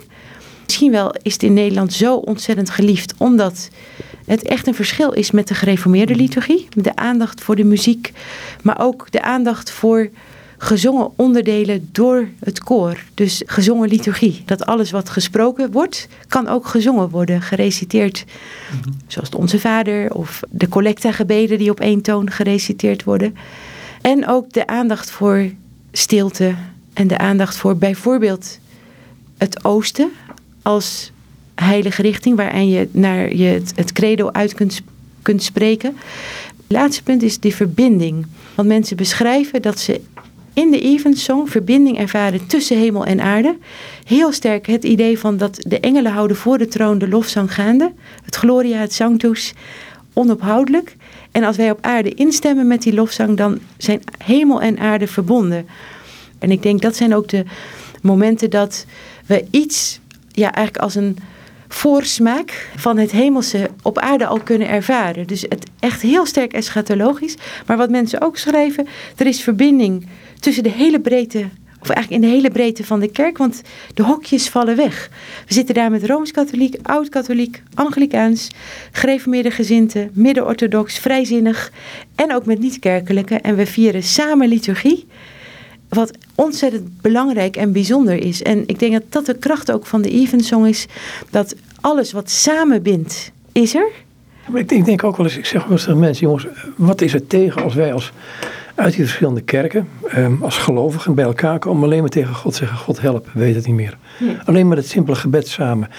Misschien 0.66 0.92
wel 0.92 1.16
is 1.22 1.34
het 1.34 1.44
in 1.44 1.54
Nederland 1.54 1.94
zo 1.94 2.16
ontzettend 2.16 2.70
geliefd, 2.70 3.14
omdat 3.18 3.70
het 4.26 4.44
echt 4.44 4.68
een 4.68 4.76
verschil 4.76 5.12
is 5.12 5.32
met 5.32 5.48
de 5.48 5.54
gereformeerde 5.54 6.16
liturgie. 6.16 6.68
De 6.70 6.96
aandacht 6.96 7.42
voor 7.42 7.56
de 7.56 7.64
muziek, 7.64 8.12
maar 8.62 8.80
ook 8.80 9.12
de 9.12 9.22
aandacht 9.22 9.72
voor 9.72 10.10
gezongen 10.58 11.12
onderdelen 11.16 11.90
door 11.92 12.28
het 12.40 12.64
koor. 12.64 13.04
Dus 13.14 13.44
gezongen 13.46 13.90
liturgie. 13.90 14.44
Dat 14.46 14.66
alles 14.66 14.92
wat 14.92 15.10
gesproken 15.10 15.72
wordt, 15.72 16.08
kan 16.28 16.48
ook 16.48 16.68
gezongen 16.68 17.10
worden, 17.10 17.42
gereciteerd. 17.42 18.26
Zoals 19.08 19.30
Onze 19.30 19.60
Vader 19.60 20.14
of 20.14 20.40
de 20.50 20.70
collecta-gebeden 20.70 21.58
die 21.58 21.70
op 21.70 21.80
één 21.80 22.02
toon 22.02 22.32
gereciteerd 22.32 23.04
worden. 23.04 23.36
En 24.02 24.28
ook 24.28 24.54
de 24.54 24.68
aandacht 24.68 25.12
voor 25.12 25.50
stilte 25.92 26.54
en 26.94 27.08
de 27.08 27.18
aandacht 27.18 27.56
voor 27.56 27.78
bijvoorbeeld 27.78 28.60
het 29.38 29.66
oosten 29.66 30.12
als 30.62 31.12
heilige 31.56 32.02
richting 32.02 32.36
waarin 32.36 32.70
je 32.70 32.88
naar 32.92 33.36
je 33.36 33.62
het, 33.76 33.92
credo 33.92 34.30
uit 34.32 34.54
kunt, 34.54 34.82
kunt 35.22 35.44
spreken. 35.44 35.96
Het 36.58 36.82
laatste 36.82 37.04
punt 37.04 37.24
is 37.24 37.40
de 37.40 37.52
verbinding. 37.52 38.26
Want 38.56 38.68
mensen 38.68 38.98
beschrijven 38.98 39.62
dat 39.62 39.80
ze 39.80 40.02
in 40.54 40.72
de 40.72 40.82
Evensong 40.82 41.50
verbinding 41.50 41.98
ervaren 41.98 42.48
tussen 42.48 42.78
hemel 42.78 43.06
en 43.06 43.22
aarde. 43.22 43.58
Heel 44.04 44.32
sterk 44.32 44.68
het 44.68 44.84
idee 44.84 45.20
van 45.20 45.38
dat 45.38 45.58
de 45.68 45.80
engelen 45.80 46.12
houden 46.12 46.38
voor 46.38 46.58
de 46.58 46.68
troon 46.68 46.98
de 46.98 47.08
lofzang 47.08 47.54
gaande. 47.54 47.92
Het 48.24 48.36
Gloria, 48.36 48.78
het 48.78 48.94
Sanctus, 48.94 49.54
onophoudelijk. 50.14 50.96
En 51.32 51.44
als 51.44 51.58
wij 51.58 51.72
op 51.72 51.78
aarde 51.82 52.14
instemmen 52.14 52.68
met 52.68 52.82
die 52.82 52.94
lofzang, 52.94 53.38
dan 53.38 53.60
zijn 53.78 54.02
hemel 54.18 54.62
en 54.62 54.80
aarde 54.80 55.08
verbonden. 55.08 55.68
En 56.40 56.52
ik 56.52 56.64
denk 56.64 56.82
dat 56.82 56.96
zijn 56.96 57.16
ook 57.16 57.28
de 57.28 57.44
momenten 58.02 58.50
dat 58.50 58.86
we 59.26 59.46
iets, 59.50 60.00
ja, 60.32 60.54
eigenlijk 60.54 60.84
als 60.84 60.96
een 60.96 61.18
voorsmaak 61.74 62.70
van 62.76 62.98
het 62.98 63.12
hemelse 63.12 63.70
op 63.82 64.00
aarde 64.00 64.26
al 64.26 64.40
kunnen 64.40 64.68
ervaren. 64.68 65.28
Dus 65.28 65.42
het 65.42 65.70
echt 65.80 66.02
heel 66.02 66.26
sterk 66.26 66.54
eschatologisch. 66.54 67.36
Maar 67.66 67.78
wat 67.78 67.90
mensen 67.90 68.22
ook 68.22 68.38
schrijven, 68.38 68.88
er 69.16 69.26
is 69.26 69.42
verbinding 69.42 70.08
tussen 70.40 70.64
de 70.64 70.70
hele 70.70 71.00
breedte, 71.00 71.46
of 71.82 71.90
eigenlijk 71.90 72.24
in 72.24 72.30
de 72.30 72.36
hele 72.36 72.52
breedte 72.52 72.84
van 72.84 73.00
de 73.00 73.12
kerk, 73.12 73.38
want 73.38 73.62
de 73.94 74.04
hokjes 74.04 74.50
vallen 74.50 74.76
weg. 74.76 75.10
We 75.48 75.54
zitten 75.54 75.76
daar 75.76 75.92
met 75.92 76.06
Rooms-Katholiek, 76.06 76.78
Oud-Katholiek, 76.82 77.64
Anglikaans, 77.74 78.48
gereformeerde 78.92 79.52
gezinten, 79.52 80.10
midden-orthodox, 80.14 80.98
vrijzinnig 80.98 81.72
en 82.16 82.36
ook 82.36 82.46
met 82.46 82.60
niet-kerkelijke. 82.60 83.36
En 83.36 83.56
we 83.56 83.66
vieren 83.66 84.04
samen 84.04 84.48
liturgie 84.48 85.08
wat 85.96 86.12
ontzettend 86.36 87.02
belangrijk 87.02 87.56
en 87.56 87.72
bijzonder 87.72 88.16
is. 88.16 88.42
En 88.42 88.64
ik 88.66 88.80
denk 88.80 88.94
dat 88.94 89.04
dat 89.10 89.26
de 89.26 89.38
kracht 89.38 89.72
ook 89.72 89.86
van 89.86 90.02
de 90.02 90.10
Evensong 90.10 90.68
is. 90.68 90.86
Dat 91.30 91.56
alles 91.82 92.12
wat 92.12 92.30
samenbindt, 92.30 93.32
is 93.52 93.76
er. 93.76 93.90
ik, 94.54 94.70
denk, 94.70 94.72
ik 94.72 94.86
denk 94.86 95.04
ook 95.04 95.18
wel 95.18 95.26
eens, 95.26 95.38
ik 95.38 95.46
zeg 95.46 95.64
wel 95.64 95.72
eens 95.72 95.84
tegen 95.84 96.00
mensen, 96.00 96.26
jongens, 96.26 96.48
wat 96.76 97.02
is 97.02 97.14
er 97.14 97.28
tegen 97.28 97.64
als 97.64 97.74
wij 97.74 97.94
als 97.94 98.12
uit 98.76 98.94
die 98.94 99.04
verschillende 99.04 99.42
kerken, 99.42 99.88
um, 100.18 100.44
als 100.44 100.58
gelovigen 100.58 101.16
bij 101.16 101.26
elkaar 101.26 101.60
komen, 101.60 101.84
alleen 101.84 102.00
maar 102.00 102.10
tegen 102.10 102.36
God 102.36 102.56
zeggen, 102.56 102.78
God 102.78 103.02
help, 103.02 103.30
weet 103.34 103.56
het 103.56 103.66
niet 103.66 103.76
meer. 103.76 103.98
Alleen 104.46 104.68
maar 104.68 104.78
het 104.78 104.88
simpele 104.88 105.16
gebed 105.16 105.48
samen. 105.48 105.90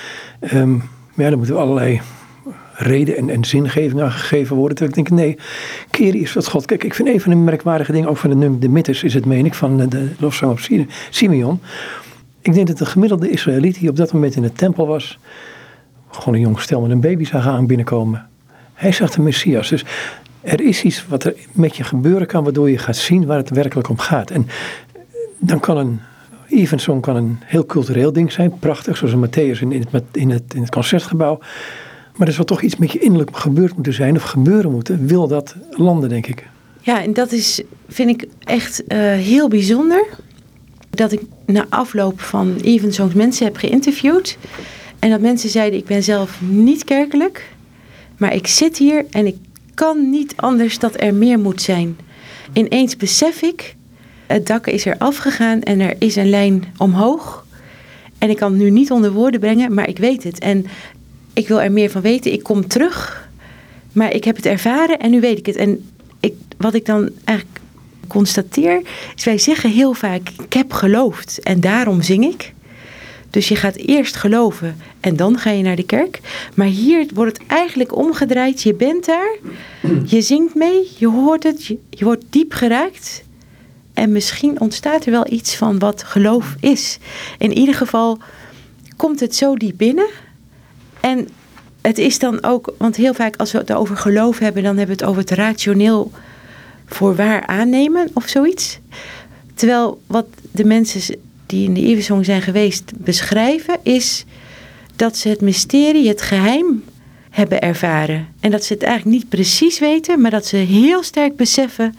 Um, 0.52 0.76
maar 1.14 1.24
ja, 1.24 1.28
dan 1.28 1.38
moeten 1.38 1.57
we 1.57 1.62
allerlei 1.62 2.00
reden 2.76 3.16
en, 3.16 3.30
en 3.30 3.44
zingeving 3.44 4.00
aan 4.00 4.10
gegeven 4.10 4.56
worden. 4.56 4.76
Terwijl 4.76 4.98
ik 4.98 5.06
denk, 5.06 5.20
nee, 5.20 5.38
keer 5.90 6.14
is 6.14 6.32
wat 6.32 6.48
God. 6.48 6.64
Kijk, 6.64 6.84
ik 6.84 6.94
vind 6.94 7.08
een 7.08 7.20
van 7.20 7.32
de 7.32 7.38
merkwaardige 7.38 7.92
dingen, 7.92 8.08
ook 8.08 8.16
van 8.16 8.40
de, 8.40 8.58
de 8.58 8.68
mythes 8.68 9.02
is 9.02 9.14
het, 9.14 9.26
meen 9.26 9.46
ik, 9.46 9.54
van 9.54 9.76
de, 9.76 9.88
de 9.88 10.08
lofzang 10.18 10.52
op 10.52 10.60
Simeon. 11.10 11.60
Ik 12.40 12.54
denk 12.54 12.66
dat 12.66 12.78
de 12.78 12.87
gemiddelde 12.87 13.30
Israëliet 13.30 13.78
die 13.78 13.88
op 13.88 13.96
dat 13.96 14.12
moment 14.12 14.37
in 14.37 14.42
de 14.42 14.52
tempel 14.52 14.87
was, 14.87 15.18
gewoon 16.10 16.34
een 16.34 16.40
jong 16.40 16.60
stel 16.60 16.80
met 16.80 16.90
een 16.90 17.00
baby 17.00 17.24
zag 17.24 17.46
aan 17.46 17.66
binnenkomen. 17.66 18.28
Hij 18.74 18.92
zag 18.92 19.10
de 19.10 19.20
Messias. 19.20 19.68
Dus 19.68 19.84
er 20.40 20.60
is 20.60 20.82
iets 20.82 21.06
wat 21.08 21.24
er 21.24 21.34
met 21.52 21.76
je 21.76 21.84
gebeuren 21.84 22.26
kan, 22.26 22.44
waardoor 22.44 22.70
je 22.70 22.78
gaat 22.78 22.96
zien 22.96 23.26
waar 23.26 23.37
het 23.37 23.50
werkelijk 23.50 23.88
om 23.88 23.98
gaat. 23.98 24.30
En 24.30 24.46
dan 25.38 25.60
kan 25.60 25.76
een 25.76 26.00
Evensong 26.48 27.02
kan 27.02 27.16
een 27.16 27.38
heel 27.44 27.66
cultureel 27.66 28.12
ding 28.12 28.32
zijn, 28.32 28.58
prachtig, 28.58 28.96
zoals 28.96 29.12
een 29.12 29.26
Matthäus 29.26 29.60
in, 29.60 29.72
in, 29.72 29.84
het, 29.90 30.04
in, 30.12 30.30
het, 30.30 30.54
in 30.54 30.60
het 30.60 30.70
concertgebouw. 30.70 31.38
Maar 32.16 32.27
er 32.27 32.33
zal 32.33 32.44
toch 32.44 32.62
iets 32.62 32.77
met 32.77 32.92
je 32.92 32.98
innerlijk 32.98 33.37
gebeurd 33.37 33.74
moeten 33.74 33.92
zijn 33.92 34.16
of 34.16 34.22
gebeuren 34.22 34.70
moeten, 34.70 35.07
wil 35.07 35.29
dat 35.29 35.55
landen, 35.70 36.09
denk 36.09 36.27
ik. 36.27 36.46
Ja, 36.81 37.03
en 37.03 37.12
dat 37.12 37.33
is, 37.33 37.62
vind 37.88 38.11
ik 38.11 38.29
echt 38.40 38.83
uh, 38.88 38.98
heel 38.98 39.48
bijzonder. 39.48 40.07
Dat 40.90 41.12
ik 41.12 41.20
na 41.46 41.66
afloop 41.68 42.20
van 42.20 42.57
Evensongs 42.62 43.14
mensen 43.14 43.44
heb 43.44 43.57
geïnterviewd. 43.57 44.38
En 44.98 45.11
dat 45.11 45.20
mensen 45.20 45.48
zeiden, 45.48 45.79
ik 45.79 45.85
ben 45.85 46.03
zelf 46.03 46.40
niet 46.40 46.85
kerkelijk. 46.85 47.53
Maar 48.16 48.35
ik 48.35 48.46
zit 48.46 48.79
hier 48.79 49.05
en 49.11 49.27
ik 49.27 49.37
kan 49.74 50.11
niet 50.11 50.33
anders 50.37 50.79
dat 50.79 51.00
er 51.00 51.14
meer 51.14 51.38
moet 51.38 51.62
zijn. 51.62 51.96
Ineens 52.53 52.96
besef 52.96 53.42
ik, 53.42 53.77
het 54.27 54.46
dak 54.46 54.66
is 54.66 54.87
er 54.87 54.98
afgegaan 54.98 55.62
en 55.62 55.81
er 55.81 55.94
is 55.98 56.16
een 56.16 56.31
lijn 56.31 56.64
omhoog. 56.77 57.46
En 58.18 58.31
ik 58.31 58.37
kan 58.37 58.53
het 58.53 58.61
nu 58.61 58.70
niet 58.70 58.90
onder 58.90 59.12
woorden 59.12 59.40
brengen, 59.40 59.74
maar 59.74 59.88
ik 59.88 59.98
weet 59.98 60.24
het. 60.24 60.38
En 60.38 60.66
ik 61.35 61.49
wil 61.49 61.61
er 61.61 61.73
meer 61.73 61.90
van 61.90 62.03
weten. 62.03 62.33
Ik 62.33 62.42
kom 62.42 62.68
terug, 62.68 63.29
maar 63.92 64.12
ik 64.12 64.25
heb 64.25 64.37
het 64.37 64.47
ervaren 64.47 64.99
en 64.99 65.11
nu 65.11 65.20
weet 65.20 65.38
ik 65.38 65.47
het. 65.47 65.57
En 65.57 65.90
ik, 66.20 66.35
wat 66.57 66.75
ik 66.75 66.87
dan 66.87 67.11
eigenlijk 67.25 67.61
constateer, 68.09 68.83
is 69.16 69.25
wij 69.25 69.38
zeggen 69.38 69.70
heel 69.70 69.92
vaak: 69.92 70.29
Ik 70.42 70.53
heb 70.53 70.73
geloofd 70.73 71.40
en 71.42 71.61
daarom 71.61 72.03
zing 72.03 72.25
ik. 72.25 72.53
Dus 73.31 73.49
je 73.49 73.57
gaat 73.57 73.77
eerst 73.77 74.16
geloven 74.16 74.77
en 75.01 75.16
dan 75.16 75.38
ga 75.38 75.51
je 75.51 75.62
naar 75.62 75.77
de 75.77 75.87
kerk. 75.87 76.20
Maar 76.55 76.66
hier 76.66 77.07
wordt 77.14 77.38
het 77.38 77.47
eigenlijk 77.47 77.97
omgedraaid. 77.97 78.62
Je 78.62 78.75
bent 78.75 79.05
daar, 79.05 79.37
je 80.07 80.20
zingt 80.20 80.55
mee, 80.55 80.90
je 80.99 81.09
hoort 81.09 81.42
het, 81.42 81.66
je, 81.66 81.79
je 81.90 82.05
wordt 82.05 82.25
diep 82.31 82.53
geraakt. 82.53 83.25
En 83.94 84.12
misschien 84.12 84.61
ontstaat 84.61 85.05
er 85.05 85.11
wel 85.11 85.33
iets 85.33 85.57
van 85.57 85.79
wat 85.79 86.03
geloof 86.03 86.55
is. 86.61 86.99
In 87.38 87.53
ieder 87.53 87.75
geval 87.75 88.18
komt 88.97 89.20
het 89.20 89.35
zo 89.37 89.57
diep 89.57 89.77
binnen. 89.77 90.09
En 91.04 91.28
het 91.80 91.98
is 91.98 92.18
dan 92.18 92.42
ook, 92.42 92.74
want 92.78 92.96
heel 92.96 93.14
vaak 93.14 93.36
als 93.36 93.52
we 93.52 93.58
het 93.58 93.72
over 93.72 93.96
geloof 93.96 94.38
hebben, 94.38 94.62
dan 94.62 94.76
hebben 94.76 94.96
we 94.96 95.02
het 95.02 95.10
over 95.10 95.20
het 95.22 95.30
rationeel 95.30 96.12
voor 96.86 97.16
waar 97.16 97.46
aannemen 97.46 98.10
of 98.14 98.28
zoiets. 98.28 98.78
Terwijl 99.54 100.02
wat 100.06 100.26
de 100.50 100.64
mensen 100.64 101.16
die 101.46 101.64
in 101.68 101.74
de 101.74 101.86
Eversong 101.86 102.24
zijn 102.24 102.42
geweest 102.42 102.92
beschrijven, 102.96 103.78
is 103.82 104.24
dat 104.96 105.16
ze 105.16 105.28
het 105.28 105.40
mysterie, 105.40 106.08
het 106.08 106.22
geheim 106.22 106.84
hebben 107.30 107.60
ervaren. 107.60 108.26
En 108.40 108.50
dat 108.50 108.64
ze 108.64 108.72
het 108.72 108.82
eigenlijk 108.82 109.16
niet 109.16 109.28
precies 109.28 109.78
weten, 109.78 110.20
maar 110.20 110.30
dat 110.30 110.46
ze 110.46 110.56
heel 110.56 111.02
sterk 111.02 111.36
beseffen 111.36 111.94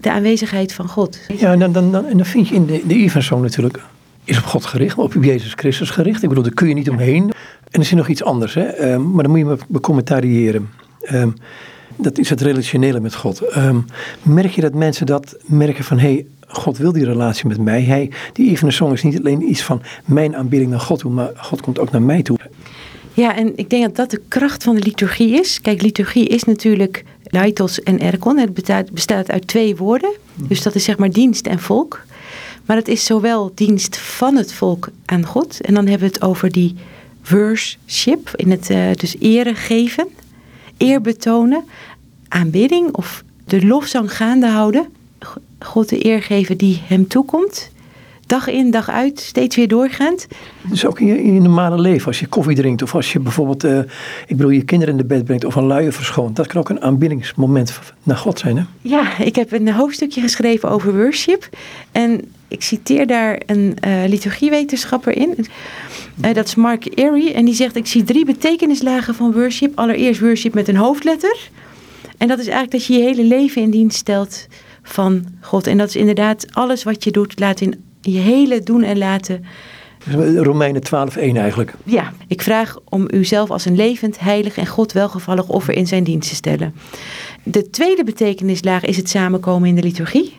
de 0.00 0.10
aanwezigheid 0.10 0.72
van 0.72 0.88
God. 0.88 1.18
Ja, 1.36 1.52
en 1.52 1.58
dan, 1.58 1.72
dan, 1.72 1.92
dan, 1.92 2.06
en 2.06 2.16
dan 2.16 2.26
vind 2.26 2.48
je 2.48 2.54
in 2.54 2.66
de, 2.66 2.82
de 2.86 3.36
natuurlijk, 3.36 3.80
is 4.24 4.38
op 4.38 4.44
God 4.44 4.64
gericht, 4.64 4.98
op 4.98 5.14
Jezus 5.20 5.52
Christus 5.52 5.90
gericht. 5.90 6.22
Ik 6.22 6.28
bedoel, 6.28 6.44
daar 6.44 6.54
kun 6.54 6.68
je 6.68 6.74
niet 6.74 6.90
omheen. 6.90 7.32
En 7.74 7.80
er 7.80 7.86
is 7.86 7.92
nog 7.92 8.08
iets 8.08 8.24
anders, 8.24 8.54
hè? 8.54 8.62
Ehm, 8.62 9.10
maar 9.10 9.22
dan 9.22 9.30
moet 9.30 9.40
je 9.40 9.44
me 9.44 9.56
becommentariëren. 9.68 10.68
Um, 11.12 11.34
dat 11.96 12.18
is 12.18 12.30
het 12.30 12.40
relationele 12.40 13.00
met 13.00 13.14
God. 13.14 13.40
Ehm, 13.40 13.78
merk 14.22 14.50
je 14.50 14.60
dat 14.60 14.74
mensen 14.74 15.06
dat 15.06 15.36
merken 15.46 15.84
van, 15.84 15.98
hé, 15.98 16.12
hey, 16.12 16.26
God 16.46 16.78
wil 16.78 16.92
die 16.92 17.04
relatie 17.04 17.46
met 17.46 17.60
mij. 17.60 17.82
Hij, 17.82 18.10
die 18.32 18.50
Even 18.50 18.72
Song 18.72 18.92
is 18.92 19.02
niet 19.02 19.18
alleen 19.18 19.48
iets 19.48 19.62
van 19.62 19.82
mijn 20.04 20.36
aanbidding 20.36 20.70
naar 20.70 20.80
God 20.80 20.98
toe, 20.98 21.12
maar 21.12 21.30
God 21.36 21.60
komt 21.60 21.78
ook 21.78 21.90
naar 21.90 22.02
mij 22.02 22.22
toe. 22.22 22.38
Ja, 23.12 23.36
en 23.36 23.52
ik 23.56 23.70
denk 23.70 23.82
dat 23.82 23.96
dat 23.96 24.10
de 24.10 24.20
kracht 24.28 24.64
van 24.64 24.74
de 24.74 24.82
liturgie 24.82 25.40
is. 25.40 25.60
Kijk, 25.60 25.82
liturgie 25.82 26.28
is 26.28 26.44
natuurlijk 26.44 27.04
leitos 27.24 27.82
en 27.82 28.00
erkon. 28.00 28.38
Het 28.38 28.54
bestaat, 28.54 28.90
bestaat 28.90 29.30
uit 29.30 29.46
twee 29.46 29.76
woorden. 29.76 30.12
Dus 30.34 30.62
dat 30.62 30.74
is 30.74 30.84
zeg 30.84 30.98
maar 30.98 31.10
dienst 31.10 31.46
en 31.46 31.58
volk. 31.58 32.02
Maar 32.66 32.76
het 32.76 32.88
is 32.88 33.04
zowel 33.04 33.52
dienst 33.54 33.98
van 33.98 34.36
het 34.36 34.52
volk 34.52 34.88
aan 35.04 35.26
God. 35.26 35.60
En 35.60 35.74
dan 35.74 35.86
hebben 35.86 36.08
we 36.08 36.14
het 36.14 36.24
over 36.24 36.52
die 36.52 36.74
worship, 37.28 38.30
in 38.36 38.50
het 38.50 38.70
uh, 38.70 38.92
dus 38.92 39.16
ere 39.20 39.54
geven, 39.54 40.08
eer 40.78 41.00
betonen, 41.00 41.64
aanbidding 42.28 42.92
of 42.92 43.24
de 43.44 43.66
lofzang 43.66 44.16
gaande 44.16 44.46
houden. 44.46 44.86
God 45.58 45.88
de 45.88 46.04
eer 46.04 46.22
geven 46.22 46.56
die 46.56 46.82
hem 46.84 47.08
toekomt. 47.08 47.70
Dag 48.26 48.48
in, 48.48 48.70
dag 48.70 48.88
uit, 48.88 49.20
steeds 49.20 49.56
weer 49.56 49.68
doorgaand. 49.68 50.26
Dus 50.62 50.86
ook 50.86 51.00
in 51.00 51.06
je, 51.06 51.22
in 51.22 51.34
je 51.34 51.40
normale 51.40 51.80
leven, 51.80 52.06
als 52.06 52.20
je 52.20 52.26
koffie 52.26 52.56
drinkt 52.56 52.82
of 52.82 52.94
als 52.94 53.12
je 53.12 53.20
bijvoorbeeld, 53.20 53.64
uh, 53.64 53.78
ik 54.26 54.36
bedoel, 54.36 54.50
je 54.50 54.64
kinderen 54.64 54.94
in 54.94 55.00
de 55.00 55.06
bed 55.06 55.24
brengt 55.24 55.44
of 55.44 55.54
een 55.54 55.64
luier 55.64 55.92
verschoont. 55.92 56.36
Dat 56.36 56.46
kan 56.46 56.60
ook 56.60 56.68
een 56.68 56.82
aanbiddingsmoment 56.82 57.78
naar 58.02 58.16
God 58.16 58.38
zijn, 58.38 58.56
hè? 58.56 58.62
Ja, 58.80 59.18
ik 59.18 59.36
heb 59.36 59.52
een 59.52 59.72
hoofdstukje 59.72 60.20
geschreven 60.20 60.70
over 60.70 60.94
worship. 60.96 61.48
En 61.92 62.32
ik 62.48 62.62
citeer 62.62 63.06
daar 63.06 63.40
een 63.46 63.76
uh, 63.86 64.04
liturgiewetenschapper 64.06 65.16
in. 65.16 65.34
Uh, 66.24 66.34
dat 66.34 66.46
is 66.46 66.54
Mark 66.54 66.98
Erie. 66.98 67.32
En 67.32 67.44
die 67.44 67.54
zegt, 67.54 67.76
ik 67.76 67.86
zie 67.86 68.02
drie 68.02 68.24
betekenislagen 68.24 69.14
van 69.14 69.32
worship. 69.32 69.78
Allereerst 69.78 70.20
worship 70.20 70.54
met 70.54 70.68
een 70.68 70.76
hoofdletter. 70.76 71.50
En 72.18 72.28
dat 72.28 72.38
is 72.38 72.46
eigenlijk 72.46 72.72
dat 72.72 72.86
je 72.86 72.92
je 72.92 73.02
hele 73.02 73.24
leven 73.24 73.62
in 73.62 73.70
dienst 73.70 73.96
stelt 73.96 74.46
van 74.82 75.24
God. 75.40 75.66
En 75.66 75.78
dat 75.78 75.88
is 75.88 75.96
inderdaad 75.96 76.46
alles 76.52 76.82
wat 76.82 77.04
je 77.04 77.10
doet, 77.10 77.38
laat 77.38 77.60
in 77.60 77.82
je 78.04 78.18
hele 78.18 78.62
doen 78.62 78.82
en 78.82 78.98
laten. 78.98 79.44
Romeinen 80.36 80.82
12:1 80.82 81.18
eigenlijk. 81.18 81.74
Ja, 81.84 82.12
ik 82.28 82.42
vraag 82.42 82.78
om 82.88 83.06
uzelf 83.10 83.50
als 83.50 83.64
een 83.64 83.76
levend, 83.76 84.20
heilig 84.20 84.56
en 84.56 84.66
God 84.66 84.92
welgevallig 84.92 85.48
offer 85.48 85.74
in 85.74 85.86
zijn 85.86 86.04
dienst 86.04 86.28
te 86.28 86.34
stellen. 86.34 86.74
De 87.42 87.70
tweede 87.70 88.04
betekenislaag 88.04 88.84
is 88.84 88.96
het 88.96 89.08
samenkomen 89.08 89.68
in 89.68 89.74
de 89.74 89.82
liturgie. 89.82 90.36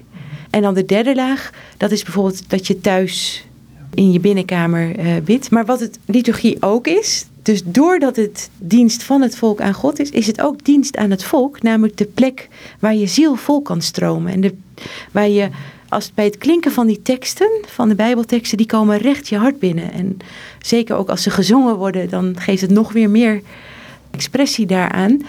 En 0.49 0.61
dan 0.61 0.73
de 0.73 0.85
derde 0.85 1.15
laag, 1.15 1.51
dat 1.77 1.91
is 1.91 2.03
bijvoorbeeld 2.03 2.49
dat 2.49 2.67
je 2.67 2.81
thuis 2.81 3.45
in 3.93 4.11
je 4.11 4.19
binnenkamer 4.19 4.99
uh, 4.99 5.11
bidt. 5.23 5.51
Maar 5.51 5.65
wat 5.65 5.79
het 5.79 5.99
liturgie 6.05 6.57
ook 6.59 6.87
is, 6.87 7.25
dus 7.41 7.63
doordat 7.65 8.15
het 8.15 8.49
dienst 8.57 9.03
van 9.03 9.21
het 9.21 9.37
volk 9.37 9.61
aan 9.61 9.73
God 9.73 9.99
is, 9.99 10.09
is 10.09 10.27
het 10.27 10.41
ook 10.41 10.63
dienst 10.63 10.97
aan 10.97 11.11
het 11.11 11.23
volk, 11.23 11.61
namelijk 11.61 11.97
de 11.97 12.05
plek 12.05 12.47
waar 12.79 12.95
je 12.95 13.07
ziel 13.07 13.35
vol 13.35 13.61
kan 13.61 13.81
stromen. 13.81 14.31
En 14.31 14.41
de, 14.41 14.55
waar 15.11 15.29
je, 15.29 15.49
als 15.89 16.13
bij 16.13 16.25
het 16.25 16.37
klinken 16.37 16.71
van 16.71 16.87
die 16.87 17.01
teksten, 17.01 17.49
van 17.67 17.89
de 17.89 17.95
Bijbelteksten, 17.95 18.57
die 18.57 18.67
komen 18.67 18.97
recht 18.97 19.27
je 19.27 19.37
hart 19.37 19.59
binnen. 19.59 19.91
En 19.91 20.17
zeker 20.61 20.95
ook 20.95 21.09
als 21.09 21.23
ze 21.23 21.29
gezongen 21.29 21.75
worden, 21.75 22.09
dan 22.09 22.35
geeft 22.39 22.61
het 22.61 22.71
nog 22.71 22.91
weer 22.91 23.09
meer 23.09 23.41
expressie 24.11 24.65
daaraan. 24.65 25.21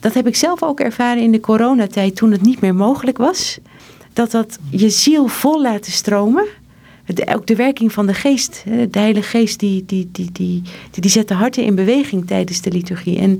Dat 0.00 0.14
heb 0.14 0.26
ik 0.26 0.36
zelf 0.36 0.62
ook 0.62 0.80
ervaren 0.80 1.22
in 1.22 1.32
de 1.32 1.40
coronatijd, 1.40 2.16
toen 2.16 2.32
het 2.32 2.42
niet 2.42 2.60
meer 2.60 2.74
mogelijk 2.74 3.18
was. 3.18 3.58
Dat 4.12 4.30
dat 4.30 4.58
je 4.70 4.90
ziel 4.90 5.26
vol 5.28 5.62
laten 5.62 5.92
stromen 5.92 6.46
ook 7.26 7.46
de 7.46 7.56
werking 7.56 7.92
van 7.92 8.06
de 8.06 8.14
geest, 8.14 8.62
de 8.64 8.98
Heilige 8.98 9.28
Geest, 9.28 9.58
die, 9.58 9.84
die, 9.86 10.08
die, 10.12 10.32
die, 10.32 10.62
die, 10.90 11.02
die 11.02 11.10
zet 11.10 11.28
de 11.28 11.34
harten 11.34 11.64
in 11.64 11.74
beweging 11.74 12.26
tijdens 12.26 12.60
de 12.60 12.70
liturgie. 12.70 13.18
En 13.18 13.32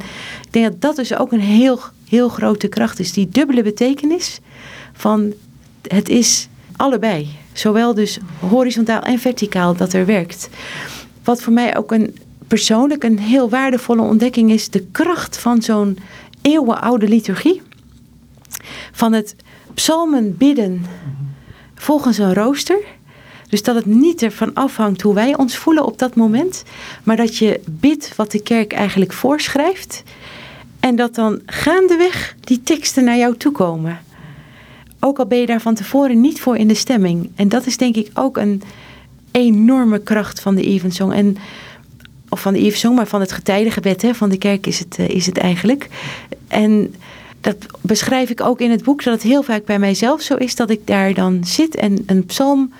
ik 0.42 0.48
denk 0.50 0.66
dat 0.66 0.80
dat 0.80 0.96
dus 0.96 1.16
ook 1.16 1.32
een 1.32 1.40
heel, 1.40 1.80
heel 2.08 2.28
grote 2.28 2.68
kracht 2.68 2.98
is. 2.98 3.12
Die 3.12 3.28
dubbele 3.28 3.62
betekenis 3.62 4.40
van 4.92 5.32
het 5.82 6.08
is 6.08 6.48
allebei. 6.76 7.28
Zowel 7.52 7.94
dus 7.94 8.18
horizontaal 8.40 9.00
en 9.00 9.18
verticaal 9.18 9.76
dat 9.76 9.92
er 9.92 10.06
werkt. 10.06 10.48
Wat 11.24 11.42
voor 11.42 11.52
mij 11.52 11.76
ook 11.76 11.92
een 11.92 12.18
persoonlijk 12.48 13.04
een 13.04 13.18
heel 13.18 13.48
waardevolle 13.48 14.02
ontdekking 14.02 14.50
is, 14.50 14.70
de 14.70 14.86
kracht 14.92 15.38
van 15.38 15.62
zo'n 15.62 15.98
eeuwenoude 16.42 17.08
liturgie. 17.08 17.62
Van 18.92 19.12
het 19.12 19.36
psalmen 19.74 20.36
bidden 20.36 20.84
volgens 21.74 22.18
een 22.18 22.34
rooster. 22.34 22.78
Dus 23.48 23.62
dat 23.62 23.74
het 23.74 23.86
niet 23.86 24.22
ervan 24.22 24.54
afhangt 24.54 25.02
hoe 25.02 25.14
wij 25.14 25.36
ons 25.36 25.56
voelen 25.56 25.84
op 25.84 25.98
dat 25.98 26.14
moment, 26.14 26.62
maar 27.02 27.16
dat 27.16 27.36
je 27.36 27.60
bidt 27.70 28.16
wat 28.16 28.30
de 28.30 28.42
kerk 28.42 28.72
eigenlijk 28.72 29.12
voorschrijft 29.12 30.02
en 30.80 30.96
dat 30.96 31.14
dan 31.14 31.40
gaandeweg 31.46 32.34
die 32.40 32.62
teksten 32.62 33.04
naar 33.04 33.16
jou 33.16 33.36
toe 33.36 33.52
komen. 33.52 33.98
Ook 35.06 35.18
al 35.18 35.26
ben 35.26 35.38
je 35.38 35.46
daar 35.46 35.60
van 35.60 35.74
tevoren 35.74 36.20
niet 36.20 36.40
voor 36.40 36.56
in 36.56 36.68
de 36.68 36.74
stemming. 36.74 37.30
En 37.34 37.48
dat 37.48 37.66
is 37.66 37.76
denk 37.76 37.96
ik 37.96 38.10
ook 38.14 38.36
een 38.36 38.62
enorme 39.30 39.98
kracht 39.98 40.40
van 40.40 40.54
de 40.54 40.62
Evensong. 40.62 41.12
En, 41.12 41.36
of 42.28 42.40
van 42.40 42.52
de 42.52 42.58
Evensong, 42.58 42.96
maar 42.96 43.06
van 43.06 43.20
het 43.20 43.32
getijdengebed 43.32 44.02
hè, 44.02 44.14
van 44.14 44.28
de 44.28 44.38
kerk 44.38 44.66
is 44.66 44.78
het, 44.78 44.98
eh, 44.98 45.08
is 45.08 45.26
het 45.26 45.38
eigenlijk. 45.38 45.88
En 46.48 46.94
dat 47.40 47.56
beschrijf 47.80 48.30
ik 48.30 48.40
ook 48.40 48.60
in 48.60 48.70
het 48.70 48.84
boek, 48.84 49.02
dat 49.02 49.14
het 49.14 49.22
heel 49.22 49.42
vaak 49.42 49.64
bij 49.64 49.78
mijzelf 49.78 50.20
zo 50.20 50.34
is 50.34 50.54
dat 50.54 50.70
ik 50.70 50.86
daar 50.86 51.14
dan 51.14 51.44
zit 51.44 51.74
en 51.74 52.02
een 52.06 52.26
psalm 52.26 52.72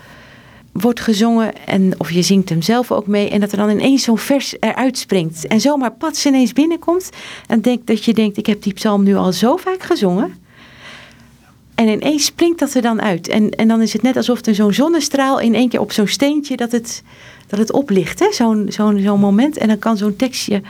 wordt 0.71 0.99
gezongen 0.99 1.65
en 1.65 1.93
of 1.97 2.11
je 2.11 2.21
zingt 2.21 2.49
hem 2.49 2.61
zelf 2.61 2.91
ook 2.91 3.07
mee 3.07 3.29
en 3.29 3.39
dat 3.39 3.51
er 3.51 3.57
dan 3.57 3.69
ineens 3.69 4.03
zo'n 4.03 4.17
vers 4.17 4.55
eruit 4.59 4.97
springt 4.97 5.47
en 5.47 5.61
zomaar 5.61 5.91
pats 5.91 6.25
ineens 6.25 6.53
binnenkomt 6.53 7.09
en 7.47 7.61
denk 7.61 7.87
dat 7.87 8.05
je 8.05 8.13
denkt 8.13 8.37
ik 8.37 8.45
heb 8.45 8.61
die 8.61 8.73
psalm 8.73 9.03
nu 9.03 9.15
al 9.15 9.33
zo 9.33 9.55
vaak 9.55 9.83
gezongen 9.83 10.44
en 11.75 11.87
ineens 11.87 12.25
springt 12.25 12.59
dat 12.59 12.73
er 12.73 12.81
dan 12.81 13.01
uit 13.01 13.27
en, 13.27 13.49
en 13.49 13.67
dan 13.67 13.81
is 13.81 13.93
het 13.93 14.01
net 14.01 14.17
alsof 14.17 14.45
er 14.45 14.55
zo'n 14.55 14.73
zonnestraal 14.73 15.39
in 15.39 15.55
één 15.55 15.69
keer 15.69 15.79
op 15.79 15.91
zo'n 15.91 16.07
steentje 16.07 16.57
dat 16.57 16.71
het, 16.71 17.03
dat 17.47 17.59
het 17.59 17.71
oplicht, 17.71 18.27
zo'n 18.29 18.65
zo'n 18.69 18.99
zo'n 18.99 19.19
moment 19.19 19.57
en 19.57 19.67
dan 19.67 19.79
kan 19.79 19.97
zo'n 19.97 20.15
tekstje 20.15 20.61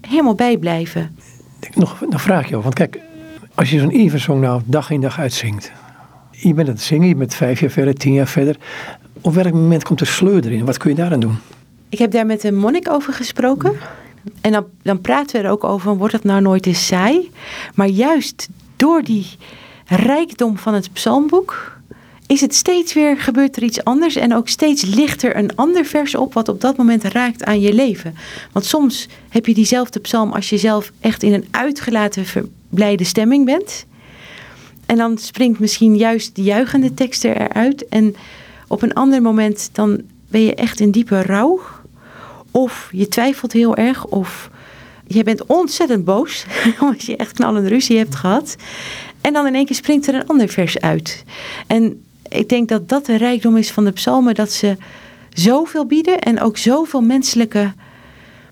helemaal 0.00 0.34
bijblijven. 0.34 1.16
Nog 1.74 2.00
een 2.00 2.18
vraagje, 2.18 2.60
want 2.60 2.74
kijk, 2.74 2.98
als 3.54 3.70
je 3.70 3.78
zo'n 3.78 3.90
Eversong 3.90 4.40
nou 4.40 4.62
dag 4.64 4.90
in 4.90 5.00
dag 5.00 5.18
uitzingt, 5.18 5.72
je 6.30 6.54
bent 6.54 6.68
aan 6.68 6.74
het 6.74 6.82
zingen, 6.82 7.08
je 7.08 7.16
bent 7.16 7.34
vijf 7.34 7.60
jaar 7.60 7.70
verder, 7.70 7.94
tien 7.94 8.12
jaar 8.12 8.28
verder 8.28 8.56
op 9.20 9.34
welk 9.34 9.52
moment 9.52 9.84
komt 9.84 9.98
de 9.98 10.04
sleur 10.04 10.44
erin? 10.44 10.64
Wat 10.64 10.76
kun 10.76 10.90
je 10.90 10.96
daaraan 10.96 11.20
doen? 11.20 11.36
Ik 11.88 11.98
heb 11.98 12.10
daar 12.10 12.26
met 12.26 12.44
een 12.44 12.56
monnik 12.56 12.90
over 12.90 13.12
gesproken. 13.12 13.72
En 14.40 14.52
dan, 14.52 14.66
dan 14.82 15.00
praten 15.00 15.40
we 15.40 15.46
er 15.46 15.52
ook 15.52 15.64
over, 15.64 15.96
wordt 15.96 16.12
het 16.12 16.24
nou 16.24 16.40
nooit 16.40 16.66
eens 16.66 16.86
saai? 16.86 17.30
Maar 17.74 17.86
juist 17.86 18.48
door 18.76 19.02
die 19.02 19.26
rijkdom 19.88 20.58
van 20.58 20.74
het 20.74 20.92
psalmboek 20.92 21.76
is 22.26 22.40
het 22.40 22.54
steeds 22.54 22.92
weer, 22.92 23.18
gebeurt 23.18 23.56
er 23.56 23.62
iets 23.62 23.84
anders. 23.84 24.16
En 24.16 24.34
ook 24.34 24.48
steeds 24.48 24.84
ligt 24.84 25.22
er 25.22 25.36
een 25.36 25.56
ander 25.56 25.84
vers 25.84 26.14
op 26.14 26.34
wat 26.34 26.48
op 26.48 26.60
dat 26.60 26.76
moment 26.76 27.04
raakt 27.04 27.44
aan 27.44 27.60
je 27.60 27.72
leven. 27.72 28.14
Want 28.52 28.64
soms 28.64 29.08
heb 29.28 29.46
je 29.46 29.54
diezelfde 29.54 30.00
psalm 30.00 30.32
als 30.32 30.48
je 30.48 30.58
zelf 30.58 30.92
echt 31.00 31.22
in 31.22 31.32
een 31.32 31.46
uitgelaten, 31.50 32.24
verblijde 32.24 33.04
stemming 33.04 33.44
bent. 33.44 33.86
En 34.86 34.96
dan 34.96 35.18
springt 35.18 35.58
misschien 35.58 35.96
juist 35.96 36.34
die 36.34 36.44
juichende 36.44 36.94
tekst 36.94 37.24
eruit. 37.24 37.88
En 37.88 38.14
op 38.66 38.82
een 38.82 38.94
ander 38.94 39.22
moment 39.22 39.70
dan 39.72 40.00
ben 40.28 40.42
je 40.42 40.54
echt 40.54 40.80
in 40.80 40.90
diepe 40.90 41.22
rouw. 41.22 41.60
Of 42.50 42.88
je 42.92 43.08
twijfelt 43.08 43.52
heel 43.52 43.76
erg. 43.76 44.04
Of 44.04 44.50
je 45.06 45.22
bent 45.22 45.46
ontzettend 45.46 46.04
boos. 46.04 46.46
Omdat 46.80 47.02
je 47.02 47.16
echt 47.16 47.32
knallende 47.32 47.68
ruzie 47.68 47.98
hebt 47.98 48.14
gehad. 48.14 48.56
En 49.28 49.34
dan 49.34 49.46
in 49.46 49.54
één 49.54 49.64
keer 49.64 49.76
springt 49.76 50.06
er 50.06 50.14
een 50.14 50.26
ander 50.26 50.48
vers 50.48 50.80
uit. 50.80 51.24
En 51.66 52.04
ik 52.28 52.48
denk 52.48 52.68
dat 52.68 52.88
dat 52.88 53.06
de 53.06 53.16
rijkdom 53.16 53.56
is 53.56 53.70
van 53.70 53.84
de 53.84 53.90
psalmen. 53.90 54.34
Dat 54.34 54.52
ze 54.52 54.76
zoveel 55.32 55.86
bieden. 55.86 56.18
En 56.18 56.40
ook 56.40 56.56
zoveel 56.56 57.00
menselijke 57.00 57.72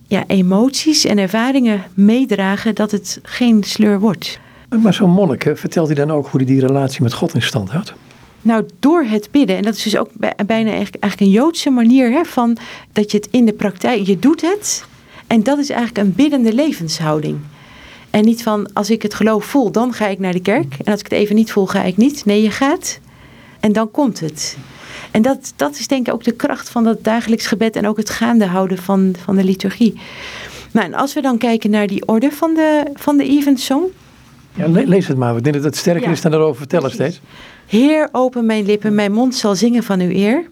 ja, 0.07 0.25
emoties 0.27 1.05
en 1.05 1.19
ervaringen 1.19 1.85
meedragen 1.95 2.75
dat 2.75 2.91
het 2.91 3.21
geen 3.23 3.63
sleur 3.65 4.01
wordt. 4.01 4.39
Maar 4.83 4.95
zo'n 4.95 5.11
monnik, 5.11 5.43
hè, 5.43 5.57
vertelt 5.57 5.87
hij 5.87 5.97
dan 5.97 6.11
ook 6.11 6.27
hoe 6.27 6.41
hij 6.41 6.49
die 6.49 6.67
relatie 6.67 7.03
met 7.03 7.13
God 7.13 7.35
in 7.35 7.43
stand 7.43 7.71
houdt? 7.71 7.95
Nou, 8.43 8.67
door 8.81 9.03
het 9.03 9.29
bidden. 9.31 9.57
En 9.57 9.63
dat 9.63 9.75
is 9.75 9.83
dus 9.83 9.97
ook 9.97 10.11
bijna 10.47 10.71
eigenlijk, 10.71 11.21
een 11.21 11.31
Joodse 11.31 11.71
manier 11.71 12.11
hè, 12.11 12.25
van 12.25 12.57
dat 12.93 13.11
je 13.11 13.17
het 13.17 13.29
in 13.31 13.45
de 13.45 13.53
praktijk, 13.53 14.07
je 14.07 14.19
doet 14.19 14.41
het. 14.41 14.85
En 15.27 15.43
dat 15.43 15.59
is 15.59 15.71
eigenlijk 15.71 16.07
een 16.07 16.15
biddende 16.15 16.53
levenshouding. 16.53 17.39
En 18.17 18.25
niet 18.25 18.43
van 18.43 18.73
als 18.73 18.91
ik 18.91 19.03
het 19.03 19.15
geloof 19.15 19.45
voel, 19.45 19.71
dan 19.71 19.93
ga 19.93 20.07
ik 20.07 20.19
naar 20.19 20.33
de 20.33 20.41
kerk. 20.41 20.75
En 20.85 20.93
als 20.93 21.01
ik 21.01 21.11
het 21.11 21.19
even 21.19 21.35
niet 21.35 21.53
voel, 21.53 21.67
ga 21.67 21.83
ik 21.83 21.97
niet. 21.97 22.25
Nee, 22.25 22.43
je 22.43 22.51
gaat 22.51 23.01
en 23.61 23.73
dan 23.73 23.91
komt 23.91 24.21
het. 24.21 24.57
En 25.11 25.23
dat, 25.23 25.53
dat 25.57 25.79
is 25.79 25.89
denk 25.89 26.07
ik 26.07 26.13
ook 26.13 26.25
de 26.25 26.33
kracht 26.33 26.69
van 26.69 26.85
dat 26.85 27.05
dagelijks 27.05 27.47
gebed 27.47 27.77
en 27.77 27.87
ook 27.87 27.97
het 27.97 28.11
gaande 28.11 28.47
houden 28.47 28.79
van, 28.79 29.15
van 29.25 29.37
de 29.37 29.45
liturgie. 29.45 30.01
Nou, 30.73 30.87
en 30.87 30.95
als 30.95 31.15
we 31.15 31.21
dan 31.21 31.39
kijken 31.39 31.71
naar 31.71 31.87
die 31.87 32.07
orde 32.07 32.31
van 32.31 32.55
de, 32.55 32.83
van 32.95 33.17
de 33.17 33.25
evensong. 33.25 33.85
Ja, 34.55 34.69
lees 34.69 35.09
het 35.09 35.17
maar. 35.17 35.37
Ik 35.37 35.43
denk 35.43 35.55
dat 35.55 35.65
het 35.65 35.77
sterker 35.77 36.11
is 36.11 36.21
dan 36.21 36.33
erover 36.33 36.57
vertellen 36.57 36.91
steeds. 36.91 37.21
Heer, 37.67 38.09
open 38.13 38.47
mijn 38.47 38.67
lippen, 38.67 38.95
mijn 38.95 39.13
mond 39.13 39.35
zal 39.35 39.55
zingen 39.55 39.83
van 39.83 40.01
uw 40.01 40.11
eer. 40.11 40.45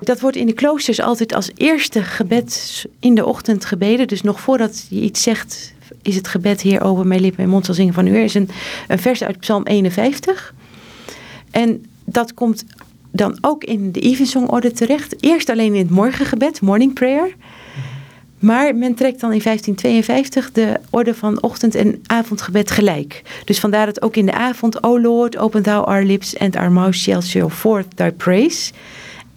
Dat 0.00 0.20
wordt 0.20 0.36
in 0.36 0.46
de 0.46 0.52
kloosters 0.52 1.00
altijd 1.00 1.34
als 1.34 1.50
eerste 1.54 2.02
gebed 2.02 2.84
in 3.00 3.14
de 3.14 3.24
ochtend 3.24 3.64
gebeden. 3.64 4.08
Dus 4.08 4.22
nog 4.22 4.40
voordat 4.40 4.86
je 4.88 5.00
iets 5.00 5.22
zegt, 5.22 5.73
is 6.04 6.16
het 6.16 6.28
gebed 6.28 6.60
Heer, 6.60 6.82
open 6.82 7.08
mijn 7.08 7.20
lippen, 7.20 7.40
mijn 7.40 7.52
mond 7.52 7.64
zal 7.64 7.74
zingen 7.74 7.94
van 7.94 8.06
uw 8.06 8.14
eer. 8.14 8.24
is 8.24 8.34
een, 8.34 8.48
een 8.88 8.98
vers 8.98 9.22
uit 9.22 9.38
Psalm 9.38 9.66
51. 9.66 10.54
En 11.50 11.84
dat 12.04 12.34
komt 12.34 12.64
dan 13.10 13.38
ook 13.40 13.64
in 13.64 13.92
de 13.92 14.00
evensongorde 14.00 14.72
terecht. 14.72 15.22
Eerst 15.22 15.48
alleen 15.48 15.74
in 15.74 15.80
het 15.80 15.90
morgengebed, 15.90 16.60
morning 16.60 16.92
prayer. 16.92 17.34
Maar 18.38 18.76
men 18.76 18.94
trekt 18.94 19.20
dan 19.20 19.32
in 19.32 19.40
1552 19.42 20.52
de 20.52 20.80
orde 20.90 21.14
van 21.14 21.42
ochtend- 21.42 21.74
en 21.74 22.02
avondgebed 22.06 22.70
gelijk. 22.70 23.22
Dus 23.44 23.60
vandaar 23.60 23.86
dat 23.86 24.02
ook 24.02 24.16
in 24.16 24.26
de 24.26 24.32
avond, 24.32 24.82
O 24.82 25.00
Lord, 25.00 25.36
open 25.36 25.62
thou 25.62 25.86
our 25.86 26.04
lips 26.04 26.38
and 26.38 26.56
our 26.56 26.72
mouth 26.72 26.94
shall 26.94 27.20
show 27.20 27.50
forth 27.50 27.96
thy 27.96 28.10
praise. 28.10 28.72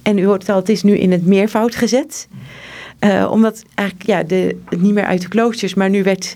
En 0.01 0.17
u 0.17 0.25
hoort 0.25 0.49
al, 0.49 0.55
het 0.55 0.69
is 0.69 0.83
nu 0.83 0.97
in 0.97 1.11
het 1.11 1.25
meervoud 1.25 1.75
gezet. 1.75 2.27
Uh, 2.99 3.27
omdat 3.31 3.63
eigenlijk 3.75 4.09
ja, 4.09 4.23
de, 4.23 4.57
niet 4.77 4.93
meer 4.93 5.05
uit 5.05 5.21
de 5.21 5.27
kloosters, 5.27 5.73
maar 5.73 5.89
nu 5.89 6.03
werd 6.03 6.35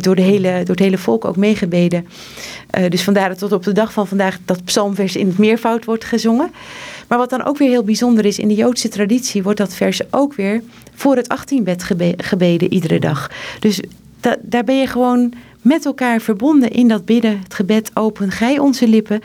door, 0.00 0.14
de 0.14 0.22
hele, 0.22 0.52
door 0.58 0.74
het 0.74 0.84
hele 0.84 0.98
volk 0.98 1.24
ook 1.24 1.36
meegebeden. 1.36 2.06
Uh, 2.78 2.88
dus 2.88 3.02
vandaar 3.02 3.28
dat 3.28 3.38
tot 3.38 3.52
op 3.52 3.62
de 3.62 3.72
dag 3.72 3.92
van 3.92 4.06
vandaag 4.06 4.38
dat 4.44 4.64
psalmvers 4.64 5.16
in 5.16 5.26
het 5.26 5.38
meervoud 5.38 5.84
wordt 5.84 6.04
gezongen. 6.04 6.50
Maar 7.08 7.18
wat 7.18 7.30
dan 7.30 7.44
ook 7.44 7.58
weer 7.58 7.68
heel 7.68 7.84
bijzonder 7.84 8.24
is, 8.24 8.38
in 8.38 8.48
de 8.48 8.54
Joodse 8.54 8.88
traditie 8.88 9.42
wordt 9.42 9.58
dat 9.58 9.74
vers 9.74 10.00
ook 10.10 10.34
weer 10.34 10.62
voor 10.94 11.16
het 11.16 11.36
18-bed 11.38 11.84
gebeden 12.16 12.72
iedere 12.72 13.00
dag. 13.00 13.30
Dus 13.58 13.80
daar 14.40 14.64
ben 14.64 14.78
je 14.78 14.86
gewoon 14.86 15.32
met 15.60 15.84
elkaar 15.84 16.20
verbonden 16.20 16.70
in 16.70 16.88
dat 16.88 17.04
bidden, 17.04 17.40
het 17.42 17.54
gebed 17.54 17.90
open. 17.94 18.30
Gij 18.30 18.58
onze 18.58 18.88
lippen, 18.88 19.20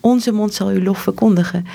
onze 0.00 0.32
mond 0.32 0.54
zal 0.54 0.68
uw 0.68 0.82
lof 0.82 0.98
verkondigen. 0.98 1.66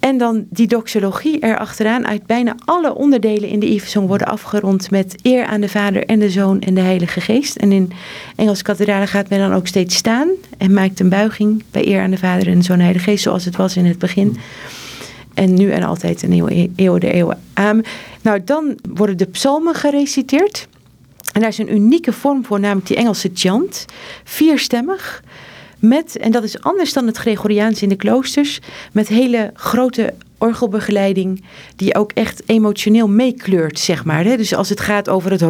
En 0.00 0.18
dan 0.18 0.46
die 0.50 0.66
doxologie 0.66 1.38
erachteraan. 1.38 2.06
Uit 2.06 2.26
bijna 2.26 2.54
alle 2.64 2.94
onderdelen 2.94 3.48
in 3.48 3.60
de 3.60 3.66
Evensong 3.66 4.06
worden 4.06 4.26
afgerond 4.26 4.90
met 4.90 5.14
eer 5.22 5.44
aan 5.44 5.60
de 5.60 5.68
Vader 5.68 6.06
en 6.06 6.18
de 6.18 6.30
Zoon 6.30 6.60
en 6.60 6.74
de 6.74 6.80
Heilige 6.80 7.20
Geest. 7.20 7.56
En 7.56 7.72
in 7.72 7.92
Engelse 8.36 8.62
kathedralen 8.62 9.08
gaat 9.08 9.28
men 9.28 9.38
dan 9.38 9.52
ook 9.52 9.66
steeds 9.66 9.94
staan 9.94 10.28
en 10.58 10.72
maakt 10.72 11.00
een 11.00 11.08
buiging 11.08 11.62
bij 11.70 11.86
eer 11.86 12.02
aan 12.02 12.10
de 12.10 12.18
Vader 12.18 12.48
en 12.48 12.58
de 12.58 12.64
Zoon 12.64 12.72
en 12.72 12.78
de 12.78 12.84
Heilige 12.84 13.10
Geest, 13.10 13.22
zoals 13.22 13.44
het 13.44 13.56
was 13.56 13.76
in 13.76 13.86
het 13.86 13.98
begin. 13.98 14.36
En 15.34 15.54
nu 15.54 15.70
en 15.70 15.82
altijd 15.82 16.22
een 16.22 16.32
eeuw, 16.32 16.68
eeuw 16.76 16.98
de 16.98 17.12
eeuwen. 17.12 17.38
Amen. 17.52 17.84
Nou, 18.22 18.44
dan 18.44 18.78
worden 18.94 19.16
de 19.16 19.26
psalmen 19.26 19.74
gereciteerd. 19.74 20.68
En 21.32 21.40
daar 21.40 21.50
is 21.50 21.58
een 21.58 21.74
unieke 21.74 22.12
vorm 22.12 22.44
voor, 22.44 22.60
namelijk 22.60 22.86
die 22.86 22.96
Engelse 22.96 23.30
chant. 23.34 23.84
Vierstemmig. 24.24 25.22
Met, 25.78 26.16
en 26.16 26.30
dat 26.30 26.42
is 26.42 26.60
anders 26.60 26.92
dan 26.92 27.06
het 27.06 27.16
Gregoriaans 27.16 27.82
in 27.82 27.88
de 27.88 27.96
kloosters, 27.96 28.60
met 28.92 29.08
hele 29.08 29.50
grote 29.54 30.14
orgelbegeleiding 30.38 31.44
die 31.76 31.94
ook 31.94 32.12
echt 32.12 32.42
emotioneel 32.46 33.08
meekleurt, 33.08 33.78
zeg 33.78 34.04
maar. 34.04 34.24
Dus 34.24 34.54
als 34.54 34.68
het 34.68 34.80
gaat 34.80 35.08
over 35.08 35.30
het 35.30 35.42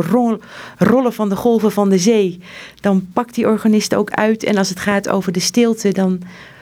rollen 0.78 1.12
van 1.12 1.28
de 1.28 1.36
golven 1.36 1.72
van 1.72 1.88
de 1.88 1.98
zee, 1.98 2.40
dan 2.80 3.06
pakt 3.12 3.34
die 3.34 3.46
organist 3.46 3.94
ook 3.94 4.10
uit. 4.10 4.44
En 4.44 4.56
als 4.56 4.68
het 4.68 4.80
gaat 4.80 5.08
over 5.08 5.32
de 5.32 5.40
stilte, 5.40 5.92
dan, 5.92 6.20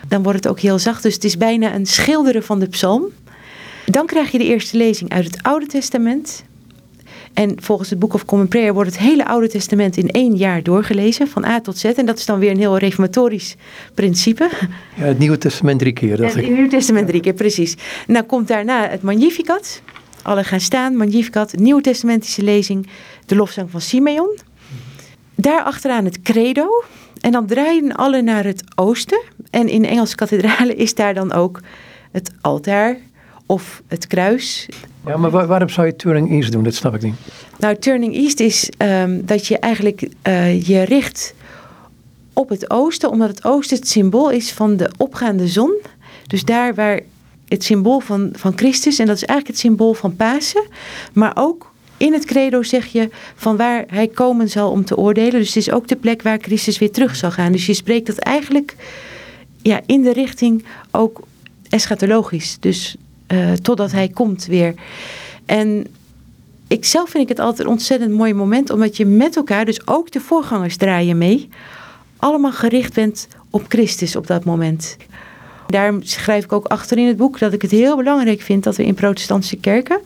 dan 0.08 0.22
wordt 0.22 0.38
het 0.38 0.48
ook 0.48 0.60
heel 0.60 0.78
zacht. 0.78 1.02
Dus 1.02 1.14
het 1.14 1.24
is 1.24 1.36
bijna 1.36 1.74
een 1.74 1.86
schilderen 1.86 2.42
van 2.42 2.58
de 2.58 2.68
psalm. 2.68 3.04
Dan 3.84 4.06
krijg 4.06 4.30
je 4.30 4.38
de 4.38 4.44
eerste 4.44 4.76
lezing 4.76 5.10
uit 5.10 5.24
het 5.24 5.42
Oude 5.42 5.66
Testament. 5.66 6.44
En 7.36 7.62
volgens 7.62 7.90
het 7.90 7.98
Book 7.98 8.14
of 8.14 8.24
Common 8.24 8.48
Prayer 8.48 8.74
wordt 8.74 8.90
het 8.90 8.98
hele 8.98 9.26
Oude 9.26 9.48
Testament 9.48 9.96
in 9.96 10.10
één 10.10 10.36
jaar 10.36 10.62
doorgelezen, 10.62 11.28
van 11.28 11.44
A 11.44 11.60
tot 11.60 11.78
Z. 11.78 11.84
En 11.84 12.06
dat 12.06 12.18
is 12.18 12.26
dan 12.26 12.38
weer 12.38 12.50
een 12.50 12.58
heel 12.58 12.78
reformatorisch 12.78 13.56
principe. 13.94 14.50
Ja, 14.94 15.04
het 15.04 15.18
Nieuwe 15.18 15.38
Testament 15.38 15.78
drie 15.78 15.92
keer. 15.92 16.16
Dat 16.16 16.34
het 16.34 16.48
Nieuwe 16.48 16.68
Testament 16.68 17.06
drie 17.06 17.20
keer, 17.20 17.32
precies. 17.32 17.76
Dan 18.06 18.26
komt 18.26 18.48
daarna 18.48 18.88
het 18.88 19.02
Magnificat. 19.02 19.82
Alle 20.22 20.44
gaan 20.44 20.60
staan, 20.60 20.96
Magnificat, 20.96 21.56
Nieuwe 21.56 21.80
Testamentische 21.80 22.42
lezing, 22.42 22.88
de 23.26 23.36
lofzang 23.36 23.70
van 23.70 23.80
Simeon. 23.80 24.38
Daar 25.34 25.62
achteraan 25.62 26.04
het 26.04 26.22
Credo. 26.22 26.84
En 27.20 27.32
dan 27.32 27.46
draaien 27.46 27.92
alle 27.94 28.22
naar 28.22 28.44
het 28.44 28.64
oosten. 28.74 29.22
En 29.50 29.68
in 29.68 29.84
Engelse 29.84 30.14
kathedralen 30.14 30.76
is 30.76 30.94
daar 30.94 31.14
dan 31.14 31.32
ook 31.32 31.60
het 32.12 32.30
altaar 32.40 32.96
of 33.46 33.82
het 33.86 34.06
kruis. 34.06 34.68
Ja, 35.06 35.16
maar 35.16 35.46
waarom 35.46 35.68
zou 35.68 35.86
je 35.86 35.96
Turning 35.96 36.30
East 36.30 36.52
doen? 36.52 36.64
Dat 36.64 36.74
snap 36.74 36.94
ik 36.94 37.02
niet. 37.02 37.14
Nou, 37.58 37.76
Turning 37.76 38.14
East 38.14 38.40
is 38.40 38.70
um, 38.78 39.26
dat 39.26 39.46
je 39.46 39.58
eigenlijk 39.58 40.08
uh, 40.22 40.62
je 40.66 40.82
richt 40.82 41.34
op 42.32 42.48
het 42.48 42.70
oosten, 42.70 43.10
omdat 43.10 43.28
het 43.28 43.44
oosten 43.44 43.76
het 43.76 43.88
symbool 43.88 44.30
is 44.30 44.52
van 44.52 44.76
de 44.76 44.90
opgaande 44.96 45.48
zon. 45.48 45.74
Dus 46.26 46.44
daar 46.44 46.74
waar 46.74 47.00
het 47.48 47.64
symbool 47.64 48.00
van, 48.00 48.30
van 48.32 48.52
Christus, 48.56 48.98
en 48.98 49.06
dat 49.06 49.16
is 49.16 49.24
eigenlijk 49.24 49.58
het 49.58 49.66
symbool 49.66 49.94
van 49.94 50.16
Pasen, 50.16 50.64
maar 51.12 51.32
ook 51.34 51.74
in 51.96 52.12
het 52.12 52.24
credo 52.24 52.62
zeg 52.62 52.86
je 52.86 53.08
van 53.34 53.56
waar 53.56 53.84
hij 53.88 54.08
komen 54.08 54.48
zal 54.48 54.70
om 54.70 54.84
te 54.84 54.96
oordelen. 54.96 55.32
Dus 55.32 55.46
het 55.46 55.56
is 55.56 55.70
ook 55.70 55.88
de 55.88 55.96
plek 55.96 56.22
waar 56.22 56.38
Christus 56.40 56.78
weer 56.78 56.92
terug 56.92 57.16
zal 57.16 57.30
gaan. 57.30 57.52
Dus 57.52 57.66
je 57.66 57.74
spreekt 57.74 58.06
dat 58.06 58.18
eigenlijk 58.18 58.76
ja, 59.62 59.80
in 59.86 60.02
de 60.02 60.12
richting 60.12 60.64
ook 60.90 61.20
eschatologisch. 61.68 62.56
Dus 62.60 62.96
uh, 63.32 63.52
totdat 63.52 63.92
hij 63.92 64.08
komt 64.08 64.46
weer. 64.46 64.74
En 65.46 65.86
ik 66.68 66.84
zelf 66.84 67.10
vind 67.10 67.22
ik 67.22 67.28
het 67.28 67.38
altijd 67.38 67.66
een 67.66 67.72
ontzettend 67.72 68.12
mooi 68.12 68.34
moment, 68.34 68.70
omdat 68.70 68.96
je 68.96 69.06
met 69.06 69.36
elkaar, 69.36 69.64
dus 69.64 69.86
ook 69.86 70.10
de 70.10 70.20
voorgangers 70.20 70.76
draaien 70.76 71.18
mee, 71.18 71.48
allemaal 72.16 72.52
gericht 72.52 72.94
bent 72.94 73.28
op 73.50 73.64
Christus 73.68 74.16
op 74.16 74.26
dat 74.26 74.44
moment. 74.44 74.96
Daarom 75.66 76.02
schrijf 76.02 76.44
ik 76.44 76.52
ook 76.52 76.66
achter 76.66 76.98
in 76.98 77.06
het 77.06 77.16
boek 77.16 77.38
dat 77.38 77.52
ik 77.52 77.62
het 77.62 77.70
heel 77.70 77.96
belangrijk 77.96 78.40
vind 78.40 78.64
dat 78.64 78.76
we 78.76 78.84
in 78.84 78.94
protestantse 78.94 79.56
kerken, 79.56 80.00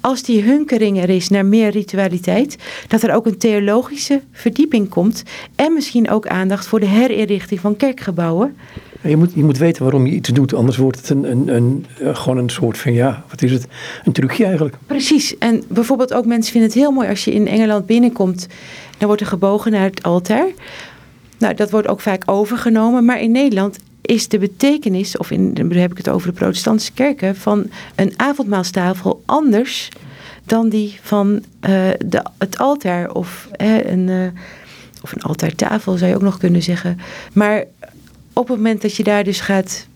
als 0.00 0.22
die 0.22 0.42
hunkering 0.42 1.02
er 1.02 1.10
is 1.10 1.28
naar 1.28 1.46
meer 1.46 1.70
ritualiteit, 1.70 2.56
dat 2.88 3.02
er 3.02 3.14
ook 3.14 3.26
een 3.26 3.38
theologische 3.38 4.20
verdieping 4.32 4.88
komt 4.88 5.22
en 5.56 5.72
misschien 5.72 6.10
ook 6.10 6.26
aandacht 6.26 6.66
voor 6.66 6.80
de 6.80 6.86
herinrichting 6.86 7.60
van 7.60 7.76
kerkgebouwen. 7.76 8.56
Je 9.02 9.16
moet, 9.16 9.32
je 9.34 9.44
moet 9.44 9.58
weten 9.58 9.82
waarom 9.82 10.06
je 10.06 10.12
iets 10.12 10.28
doet, 10.28 10.54
anders 10.54 10.76
wordt 10.76 10.96
het 10.96 11.08
een, 11.08 11.30
een, 11.30 11.48
een, 11.48 11.86
eh, 12.00 12.16
gewoon 12.16 12.38
een 12.38 12.50
soort 12.50 12.78
van, 12.78 12.92
ja, 12.92 13.24
wat 13.30 13.42
is 13.42 13.52
het? 13.52 13.66
Een 14.04 14.12
trucje 14.12 14.44
eigenlijk. 14.44 14.76
Precies. 14.86 15.38
En 15.38 15.62
bijvoorbeeld 15.68 16.14
ook 16.14 16.26
mensen 16.26 16.52
vinden 16.52 16.70
het 16.70 16.78
heel 16.78 16.90
mooi 16.90 17.08
als 17.08 17.24
je 17.24 17.32
in 17.32 17.48
Engeland 17.48 17.86
binnenkomt, 17.86 18.46
dan 18.98 19.06
wordt 19.06 19.22
er 19.22 19.28
gebogen 19.28 19.70
naar 19.70 19.84
het 19.84 20.02
altaar. 20.02 20.46
Nou, 21.38 21.54
dat 21.54 21.70
wordt 21.70 21.88
ook 21.88 22.00
vaak 22.00 22.22
overgenomen, 22.26 23.04
maar 23.04 23.20
in 23.20 23.32
Nederland 23.32 23.78
is 24.02 24.28
de 24.28 24.38
betekenis, 24.38 25.16
of 25.16 25.30
in, 25.30 25.54
dan 25.54 25.70
heb 25.70 25.90
ik 25.90 25.96
het 25.96 26.08
over 26.08 26.28
de 26.28 26.34
protestantse 26.34 26.92
kerken, 26.92 27.36
van 27.36 27.66
een 27.94 28.12
avondmaalstafel 28.16 29.22
anders 29.26 29.88
dan 30.44 30.68
die 30.68 30.98
van 31.02 31.32
uh, 31.32 31.40
de, 32.06 32.24
het 32.38 32.58
altaar 32.58 33.10
of 33.10 33.48
een, 33.86 34.08
uh, 34.08 34.26
of 35.02 35.12
een 35.12 35.22
altaartafel 35.22 35.96
zou 35.96 36.10
je 36.10 36.16
ook 36.16 36.22
nog 36.22 36.38
kunnen 36.38 36.62
zeggen. 36.62 36.98
Maar 37.32 37.64
op 38.32 38.48
het 38.48 38.56
moment 38.56 38.82
dat 38.82 38.96
je 38.96 39.02
daar 39.02 39.24
dus 39.24 39.40
gaat 39.40 39.86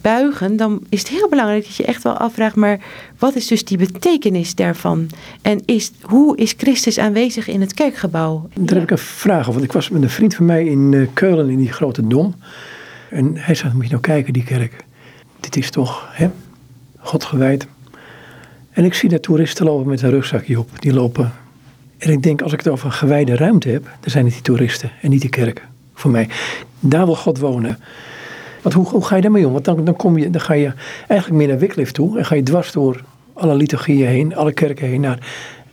buigen, 0.00 0.56
dan 0.56 0.80
is 0.88 0.98
het 0.98 1.08
heel 1.08 1.28
belangrijk 1.28 1.64
dat 1.64 1.76
je 1.76 1.84
echt 1.84 2.02
wel 2.02 2.16
afvraagt, 2.16 2.56
maar 2.56 2.80
wat 3.18 3.36
is 3.36 3.46
dus 3.46 3.64
die 3.64 3.78
betekenis 3.78 4.54
daarvan? 4.54 5.08
En 5.42 5.62
is, 5.64 5.92
hoe 6.00 6.36
is 6.36 6.54
Christus 6.56 6.98
aanwezig 6.98 7.48
in 7.48 7.60
het 7.60 7.74
kerkgebouw? 7.74 8.48
Daar 8.54 8.74
heb 8.74 8.82
ik 8.82 8.90
een 8.90 8.98
vraag 8.98 9.48
over. 9.48 9.62
Ik 9.62 9.72
was 9.72 9.88
met 9.88 10.02
een 10.02 10.10
vriend 10.10 10.34
van 10.34 10.44
mij 10.44 10.64
in 10.64 10.92
uh, 10.92 11.08
Keulen 11.12 11.50
in 11.50 11.58
die 11.58 11.72
grote 11.72 12.06
dom. 12.06 12.34
En 13.10 13.36
hij 13.36 13.54
zei, 13.54 13.72
moet 13.74 13.84
je 13.84 13.90
nou 13.90 14.02
kijken, 14.02 14.32
die 14.32 14.44
kerk. 14.44 14.84
Dit 15.40 15.56
is 15.56 15.70
toch, 15.70 16.08
hè, 16.10 16.30
God 16.98 17.24
gewijd. 17.24 17.66
En 18.70 18.84
ik 18.84 18.94
zie 18.94 19.08
daar 19.08 19.20
toeristen 19.20 19.64
lopen 19.64 19.88
met 19.88 20.02
een 20.02 20.10
rugzakje 20.10 20.58
op. 20.58 20.70
Die 20.78 20.92
lopen. 20.92 21.32
En 21.98 22.10
ik 22.10 22.22
denk, 22.22 22.42
als 22.42 22.52
ik 22.52 22.58
het 22.58 22.68
over 22.68 22.86
een 22.86 22.92
gewijde 22.92 23.36
ruimte 23.36 23.68
heb, 23.68 23.84
dan 23.84 24.10
zijn 24.10 24.24
het 24.24 24.34
die 24.34 24.42
toeristen 24.42 24.90
en 25.02 25.10
niet 25.10 25.20
die 25.20 25.30
kerk. 25.30 25.68
Voor 26.00 26.10
mij. 26.10 26.28
Daar 26.80 27.04
wil 27.04 27.16
God 27.16 27.38
wonen. 27.38 27.78
Want 28.62 28.74
hoe, 28.74 28.88
hoe 28.88 29.04
ga 29.04 29.16
je 29.16 29.22
daarmee 29.22 29.46
om? 29.46 29.52
Want 29.52 29.64
dan, 29.64 29.84
dan, 29.84 29.96
kom 29.96 30.18
je, 30.18 30.30
dan 30.30 30.40
ga 30.40 30.54
je 30.54 30.72
eigenlijk 31.06 31.40
meer 31.40 31.48
naar 31.48 31.58
Wycliffe 31.58 31.92
toe. 31.92 32.18
En 32.18 32.24
ga 32.24 32.34
je 32.34 32.42
dwars 32.42 32.72
door 32.72 33.02
alle 33.32 33.54
liturgieën 33.54 34.06
heen, 34.06 34.36
alle 34.36 34.52
kerken 34.52 34.88
heen. 34.88 35.00
Naar 35.00 35.18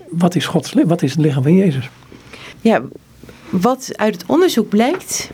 Wat 0.09 0.35
is, 0.35 0.45
Gods, 0.45 0.73
wat 0.85 1.01
is 1.01 1.11
het 1.11 1.19
lichaam 1.19 1.43
van 1.43 1.55
Jezus? 1.55 1.89
Ja, 2.61 2.81
wat 3.49 3.91
uit 3.95 4.13
het 4.13 4.23
onderzoek 4.25 4.69
blijkt, 4.69 5.29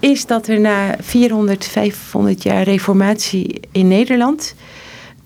is 0.00 0.26
dat 0.26 0.48
er 0.48 0.60
na 0.60 0.94
400, 1.00 1.64
500 1.64 2.42
jaar 2.42 2.62
reformatie 2.62 3.60
in 3.72 3.88
Nederland, 3.88 4.54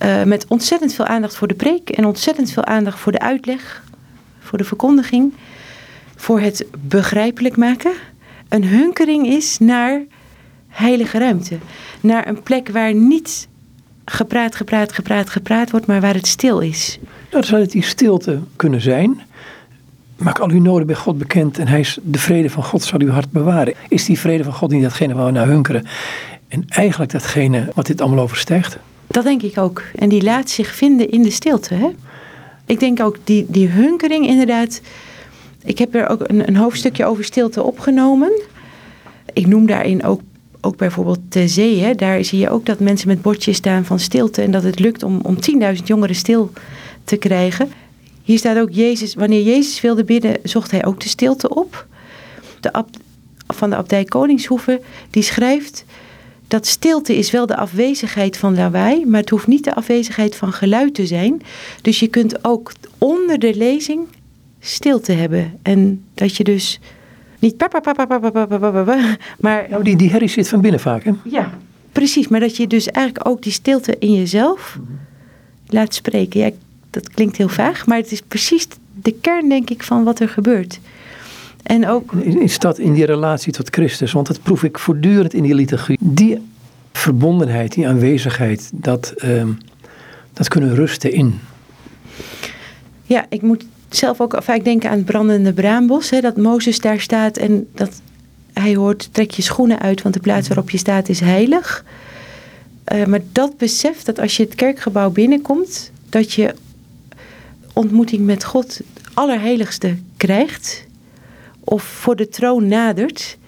uh, 0.03 0.23
met 0.23 0.47
ontzettend 0.49 0.95
veel 0.95 1.07
aandacht 1.07 1.37
voor 1.37 1.49
de 1.49 1.55
preek 1.55 1.91
en 1.91 2.05
ontzettend 2.05 2.51
veel 2.51 2.65
aandacht 2.65 2.99
voor 2.99 3.13
de 3.13 3.19
uitleg, 3.19 3.83
voor 4.41 4.59
de 4.59 4.65
verkondiging, 4.65 5.35
voor 6.17 6.41
het 6.41 6.67
begrijpelijk 6.81 7.57
maken, 7.57 7.93
een 8.51 8.65
hunkering 8.65 9.27
is 9.27 9.59
naar 9.59 10.03
heilige 10.69 11.19
ruimte. 11.19 11.59
Naar 12.01 12.29
een 12.29 12.43
plek 12.43 12.69
waar 12.69 12.95
niet 12.95 13.49
gepraat, 14.05 14.55
gepraat, 14.55 14.93
gepraat, 14.93 15.31
gepraat 15.31 15.71
wordt, 15.71 15.87
maar 15.87 16.01
waar 16.01 16.15
het 16.15 16.27
stil 16.27 16.61
is. 16.61 16.99
Nou, 17.31 17.45
zou 17.45 17.61
het 17.61 17.71
die 17.71 17.83
stilte 17.83 18.41
kunnen 18.57 18.81
zijn. 18.81 19.21
Maak 20.17 20.39
al 20.39 20.51
uw 20.51 20.61
noden 20.61 20.87
bij 20.87 20.97
God 20.97 21.19
bekend 21.19 21.59
en 21.59 21.69
hij 21.69 21.81
is 21.81 21.99
de 22.03 22.19
vrede 22.19 22.51
van 22.51 22.63
God 22.65 22.83
zal 22.83 23.01
uw 23.01 23.11
hart 23.11 23.31
bewaren. 23.31 23.75
Is 23.89 24.05
die 24.05 24.19
vrede 24.19 24.45
van 24.45 24.53
God 24.53 24.71
niet 24.71 24.83
datgene 24.83 25.15
waar 25.15 25.27
we 25.27 25.33
naar 25.33 25.47
hunkeren? 25.47 25.87
En 26.49 26.65
eigenlijk 26.69 27.13
datgene 27.13 27.69
wat 27.75 27.87
dit 27.87 28.01
allemaal 28.01 28.25
overstijgt? 28.25 28.79
Dat 29.07 29.25
denk 29.25 29.43
ik 29.43 29.59
ook. 29.59 29.83
En 29.95 30.09
die 30.09 30.23
laat 30.23 30.51
zich 30.51 30.75
vinden 30.75 31.11
in 31.11 31.23
de 31.23 31.31
stilte. 31.31 31.75
Hè? 31.75 31.91
Ik 32.67 32.81
denk 32.81 33.01
ook 33.01 33.17
die, 33.25 33.47
die 33.49 33.69
hunkering 33.69 34.27
inderdaad. 34.27 34.81
Ik 35.65 35.79
heb 35.79 35.95
er 35.95 36.09
ook 36.09 36.21
een, 36.29 36.49
een 36.49 36.57
hoofdstukje 36.57 37.05
over 37.05 37.25
stilte 37.25 37.63
opgenomen. 37.63 38.33
Ik 39.33 39.47
noem 39.47 39.67
daarin 39.67 40.05
ook 40.05 40.21
ook 40.61 40.77
bijvoorbeeld 40.77 41.19
de 41.29 41.49
zee, 41.49 41.95
daar 41.95 42.25
zie 42.25 42.39
je 42.39 42.51
ook 42.51 42.67
dat 42.67 42.81
mensen 42.81 43.09
met 43.09 43.23
bordjes 43.23 43.57
staan 43.57 43.85
van 43.85 43.99
stilte 43.99 44.43
en 44.43 44.51
dat 44.51 44.63
het 44.63 44.79
lukt 44.79 45.03
om, 45.03 45.21
om 45.23 45.37
10.000 45.77 45.83
jongeren 45.85 46.15
stil 46.15 46.53
te 47.05 47.17
krijgen. 47.17 47.69
Hier 48.23 48.39
staat 48.39 48.59
ook 48.59 48.71
Jezus, 48.71 49.15
wanneer 49.15 49.43
Jezus 49.43 49.81
wilde 49.81 50.05
bidden, 50.05 50.37
zocht 50.43 50.71
hij 50.71 50.85
ook 50.85 51.01
de 51.01 51.09
stilte 51.09 51.49
op. 51.49 51.87
De 52.61 52.73
ab, 52.73 52.89
van 53.47 53.71
de 53.71 53.77
abdij 53.77 54.05
Koningshoeve, 54.05 54.81
die 55.11 55.23
schrijft 55.23 55.85
dat 56.49 56.67
stilte 56.67 57.17
is 57.17 57.31
wel 57.31 57.47
de 57.47 57.57
afwezigheid 57.57 58.37
van 58.37 58.55
lawaai, 58.55 59.07
maar 59.07 59.21
het 59.21 59.31
hoeft 59.31 59.47
niet 59.47 59.65
de 59.65 59.75
afwezigheid 59.75 60.37
van 60.37 60.53
geluid 60.53 60.95
te 60.95 61.07
zijn. 61.07 61.43
Dus 61.83 62.01
je 62.01 62.07
kunt 62.07 62.45
ook 62.45 62.73
onder 62.99 63.39
de 63.39 63.55
lezing 63.55 64.07
stilte 64.61 65.13
hebben. 65.13 65.59
En 65.63 66.05
dat 66.15 66.37
je 66.37 66.45
dus 66.45 66.81
niet 67.39 67.57
papa, 67.57 67.81
papa, 67.81 68.07
papa, 68.07 68.31
papa, 68.31 68.59
papa, 68.59 69.17
maar... 69.39 69.67
Nou, 69.71 69.85
die, 69.85 69.97
die 69.97 70.11
herrie 70.11 70.29
zit 70.29 70.49
van 70.49 70.61
binnen 70.61 70.81
vaak, 70.81 71.05
hè? 71.05 71.13
Ja, 71.25 71.51
precies. 71.93 72.29
Maar 72.29 72.41
dat 72.41 72.57
je 72.57 72.67
dus 72.67 72.87
eigenlijk 72.87 73.29
ook 73.29 73.43
die 73.43 73.53
stilte 73.53 73.97
in 73.99 74.15
jezelf 74.15 74.79
laat 75.67 75.95
spreken. 75.95 76.41
Ja, 76.41 76.51
dat 76.91 77.09
klinkt 77.09 77.37
heel 77.37 77.49
vaag, 77.49 77.87
maar 77.87 77.97
het 77.97 78.13
is 78.13 78.23
precies 78.23 78.67
de 79.03 79.13
kern, 79.13 79.49
denk 79.49 79.71
ik, 79.71 79.83
van 79.83 80.05
wat 80.05 80.21
er 80.21 80.29
gebeurt. 80.29 80.81
En 81.63 81.89
ook... 81.89 82.13
Is 82.13 82.59
dat 82.59 82.79
in 82.79 82.93
die 82.93 83.05
relatie 83.05 83.53
tot 83.53 83.69
Christus? 83.71 84.13
Want 84.13 84.27
dat 84.27 84.43
proef 84.43 84.63
ik 84.63 84.79
voortdurend 84.79 85.35
in 85.35 85.43
die 85.43 85.55
liturgie. 85.55 85.99
Die 86.01 86.39
verbondenheid, 86.93 87.73
die 87.73 87.89
aanwezigheid, 87.89 88.71
dat, 88.75 89.15
um, 89.25 89.59
dat 90.33 90.49
kunnen 90.49 90.75
rusten 90.75 91.13
in. 91.13 91.39
Ja, 93.03 93.27
ik 93.29 93.43
moet 93.43 93.65
zelf 93.97 94.21
ook 94.21 94.37
vaak 94.43 94.65
denken 94.65 94.91
aan 94.91 94.97
het 94.97 95.05
brandende 95.05 95.53
braambos. 95.53 96.11
Hè, 96.11 96.21
dat 96.21 96.37
Mozes 96.37 96.79
daar 96.79 97.01
staat 97.01 97.37
en 97.37 97.69
dat 97.75 98.01
hij 98.53 98.75
hoort: 98.75 99.09
trek 99.13 99.31
je 99.31 99.43
schoenen 99.43 99.81
uit, 99.81 100.03
want 100.03 100.15
de 100.15 100.21
plaats 100.21 100.49
waarop 100.49 100.71
je 100.71 100.79
staat 100.79 101.09
is 101.09 101.21
heilig. 101.21 101.85
Uh, 102.93 103.05
maar 103.05 103.21
dat 103.33 103.57
besef 103.57 104.03
dat 104.03 104.19
als 104.19 104.37
je 104.37 104.43
het 104.43 104.55
kerkgebouw 104.55 105.11
binnenkomt, 105.11 105.91
dat 106.09 106.33
je 106.33 106.55
ontmoeting 107.73 108.25
met 108.25 108.45
God 108.45 108.79
het 108.79 109.09
allerheiligste 109.15 109.97
krijgt. 110.17 110.87
Of 111.61 111.83
voor 111.83 112.17
de 112.17 112.29
troon 112.29 112.69
nadert. 112.69 113.39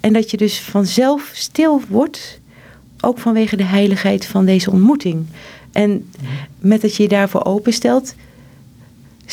En 0.00 0.12
dat 0.12 0.30
je 0.30 0.36
dus 0.36 0.60
vanzelf 0.60 1.30
stil 1.32 1.80
wordt, 1.88 2.40
ook 3.00 3.18
vanwege 3.18 3.56
de 3.56 3.64
heiligheid 3.64 4.26
van 4.26 4.44
deze 4.44 4.70
ontmoeting. 4.70 5.26
En 5.72 6.10
met 6.58 6.80
dat 6.80 6.96
je 6.96 7.02
je 7.02 7.08
daarvoor 7.08 7.44
openstelt, 7.44 8.14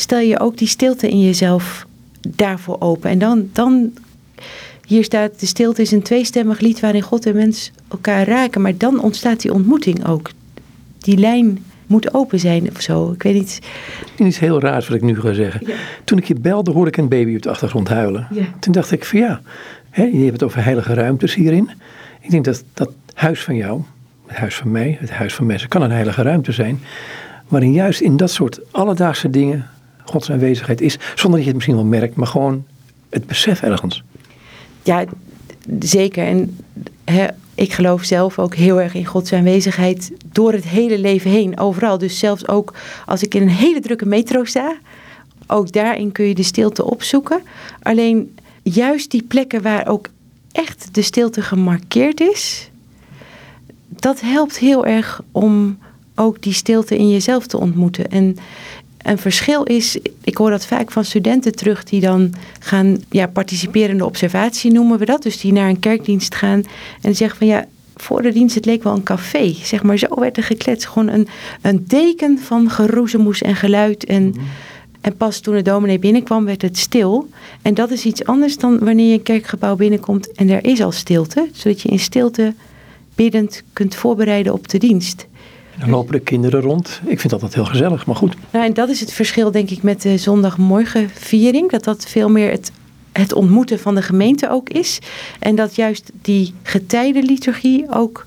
stel 0.00 0.18
je 0.18 0.40
ook 0.40 0.56
die 0.56 0.68
stilte 0.68 1.08
in 1.08 1.20
jezelf 1.20 1.86
daarvoor 2.28 2.76
open. 2.80 3.10
En 3.10 3.18
dan, 3.18 3.48
dan 3.52 3.92
hier 4.86 5.04
staat, 5.04 5.40
de 5.40 5.46
stilte 5.46 5.82
is 5.82 5.90
een 5.90 6.02
tweestemmig 6.02 6.60
lied 6.60 6.80
waarin 6.80 7.02
God 7.02 7.26
en 7.26 7.34
mens 7.34 7.70
elkaar 7.88 8.26
raken. 8.26 8.60
Maar 8.60 8.76
dan 8.76 9.00
ontstaat 9.00 9.40
die 9.40 9.52
ontmoeting 9.52 10.06
ook. 10.06 10.30
Die 10.98 11.16
lijn 11.16 11.64
moet 11.86 12.14
open 12.14 12.38
zijn 12.38 12.70
of 12.70 12.80
zo. 12.80 13.12
Ik 13.12 13.22
weet 13.22 13.34
niet. 13.34 13.58
Iets 14.16 14.38
heel 14.38 14.60
raars 14.60 14.88
wat 14.88 14.96
ik 14.96 15.02
nu 15.02 15.20
ga 15.20 15.32
zeggen. 15.32 15.66
Toen 16.04 16.18
ik 16.18 16.24
je 16.24 16.34
belde, 16.34 16.70
hoorde 16.70 16.90
ik 16.90 16.96
een 16.96 17.08
baby 17.08 17.34
op 17.34 17.42
de 17.42 17.50
achtergrond 17.50 17.88
huilen. 17.88 18.28
Toen 18.60 18.72
dacht 18.72 18.90
ik 18.90 19.04
van 19.04 19.18
ja, 19.18 19.40
hè, 19.90 20.02
je 20.02 20.18
hebt 20.18 20.32
het 20.32 20.42
over 20.42 20.64
heilige 20.64 20.94
ruimtes 20.94 21.34
hierin. 21.34 21.70
Ik 22.20 22.30
denk 22.30 22.44
dat 22.44 22.64
dat 22.74 22.90
huis 23.14 23.42
van 23.42 23.56
jou, 23.56 23.82
het 24.26 24.36
huis 24.36 24.54
van 24.54 24.70
mij, 24.70 24.96
het 25.00 25.10
huis 25.10 25.34
van 25.34 25.46
mensen, 25.46 25.68
kan 25.68 25.82
een 25.82 25.90
heilige 25.90 26.22
ruimte 26.22 26.52
zijn. 26.52 26.80
Waarin 27.48 27.72
juist 27.72 28.00
in 28.00 28.16
dat 28.16 28.30
soort 28.30 28.60
alledaagse 28.70 29.30
dingen 29.30 29.66
Gods 30.10 30.30
aanwezigheid 30.30 30.80
is. 30.80 30.98
Zonder 31.14 31.30
dat 31.30 31.40
je 31.40 31.46
het 31.46 31.54
misschien 31.54 31.74
wel 31.74 31.84
merkt, 31.84 32.16
maar 32.16 32.26
gewoon 32.26 32.64
het 33.08 33.26
besef 33.26 33.62
ergens. 33.62 34.02
Ja, 34.82 35.04
zeker. 35.78 36.26
En 36.26 36.56
ik 37.54 37.72
geloof 37.72 38.04
zelf 38.04 38.38
ook 38.38 38.54
heel 38.54 38.80
erg 38.80 38.94
in 38.94 39.04
Gods 39.04 39.32
aanwezigheid 39.32 40.12
door 40.32 40.52
het 40.52 40.64
hele 40.64 40.98
leven 40.98 41.30
heen, 41.30 41.58
overal. 41.58 41.98
Dus 41.98 42.18
zelfs 42.18 42.48
ook 42.48 42.74
als 43.06 43.22
ik 43.22 43.34
in 43.34 43.42
een 43.42 43.48
hele 43.48 43.80
drukke 43.80 44.06
metro 44.06 44.44
sta, 44.44 44.76
ook 45.46 45.72
daarin 45.72 46.12
kun 46.12 46.24
je 46.24 46.34
de 46.34 46.42
stilte 46.42 46.84
opzoeken. 46.84 47.42
Alleen 47.82 48.36
juist 48.62 49.10
die 49.10 49.22
plekken 49.22 49.62
waar 49.62 49.86
ook 49.86 50.08
echt 50.52 50.88
de 50.92 51.02
stilte 51.02 51.42
gemarkeerd 51.42 52.20
is, 52.20 52.70
dat 53.88 54.20
helpt 54.20 54.58
heel 54.58 54.86
erg 54.86 55.22
om 55.32 55.78
ook 56.14 56.42
die 56.42 56.52
stilte 56.52 56.96
in 56.96 57.10
jezelf 57.10 57.46
te 57.46 57.58
ontmoeten. 57.58 58.10
En 58.10 58.36
een 59.02 59.18
verschil 59.18 59.62
is, 59.62 59.98
ik 60.24 60.36
hoor 60.36 60.50
dat 60.50 60.66
vaak 60.66 60.90
van 60.90 61.04
studenten 61.04 61.54
terug 61.54 61.84
die 61.84 62.00
dan 62.00 62.34
gaan 62.58 63.02
ja, 63.10 63.26
participerende 63.26 64.04
observatie 64.04 64.72
noemen 64.72 64.98
we 64.98 65.04
dat. 65.04 65.22
Dus 65.22 65.40
die 65.40 65.52
naar 65.52 65.68
een 65.68 65.78
kerkdienst 65.78 66.34
gaan 66.34 66.62
en 67.00 67.16
zeggen 67.16 67.38
van 67.38 67.46
ja, 67.46 67.66
voor 67.96 68.22
de 68.22 68.32
dienst 68.32 68.54
het 68.54 68.64
leek 68.64 68.82
wel 68.82 68.94
een 68.94 69.02
café. 69.02 69.54
Zeg 69.62 69.82
maar, 69.82 69.98
zo 69.98 70.06
werd 70.14 70.36
er 70.36 70.42
gekletst. 70.42 70.86
Gewoon 70.86 71.08
een, 71.08 71.28
een 71.60 71.84
deken 71.86 72.38
van 72.38 72.70
geroezemoes 72.70 73.42
en 73.42 73.56
geluid. 73.56 74.04
En, 74.04 74.28
mhm. 74.28 74.40
en 75.00 75.16
pas 75.16 75.40
toen 75.40 75.54
de 75.54 75.62
dominee 75.62 75.98
binnenkwam 75.98 76.44
werd 76.44 76.62
het 76.62 76.78
stil. 76.78 77.28
En 77.62 77.74
dat 77.74 77.90
is 77.90 78.04
iets 78.04 78.24
anders 78.24 78.56
dan 78.56 78.78
wanneer 78.78 79.06
je 79.06 79.12
een 79.12 79.22
kerkgebouw 79.22 79.76
binnenkomt 79.76 80.32
en 80.32 80.48
er 80.48 80.64
is 80.64 80.82
al 80.82 80.92
stilte. 80.92 81.48
Zodat 81.52 81.80
je 81.80 81.88
in 81.88 81.98
stilte 81.98 82.54
biddend 83.14 83.62
kunt 83.72 83.94
voorbereiden 83.94 84.52
op 84.52 84.68
de 84.68 84.78
dienst. 84.78 85.26
Dan 85.78 85.90
lopen 85.90 86.12
de 86.12 86.20
kinderen 86.20 86.60
rond. 86.60 87.00
Ik 87.04 87.20
vind 87.20 87.22
dat 87.22 87.32
altijd 87.32 87.54
heel 87.54 87.64
gezellig, 87.64 88.06
maar 88.06 88.16
goed. 88.16 88.34
Nou, 88.50 88.64
en 88.64 88.74
dat 88.74 88.88
is 88.88 89.00
het 89.00 89.12
verschil, 89.12 89.50
denk 89.50 89.70
ik, 89.70 89.82
met 89.82 90.02
de 90.02 90.18
zondagmorgenviering. 90.18 91.70
Dat 91.70 91.84
dat 91.84 92.06
veel 92.06 92.28
meer 92.30 92.50
het, 92.50 92.72
het 93.12 93.32
ontmoeten 93.32 93.78
van 93.78 93.94
de 93.94 94.02
gemeente 94.02 94.50
ook 94.50 94.68
is. 94.68 94.98
En 95.38 95.54
dat 95.54 95.74
juist 95.74 96.10
die 96.22 96.54
getijdenliturgie 96.62 97.86
ook 97.90 98.26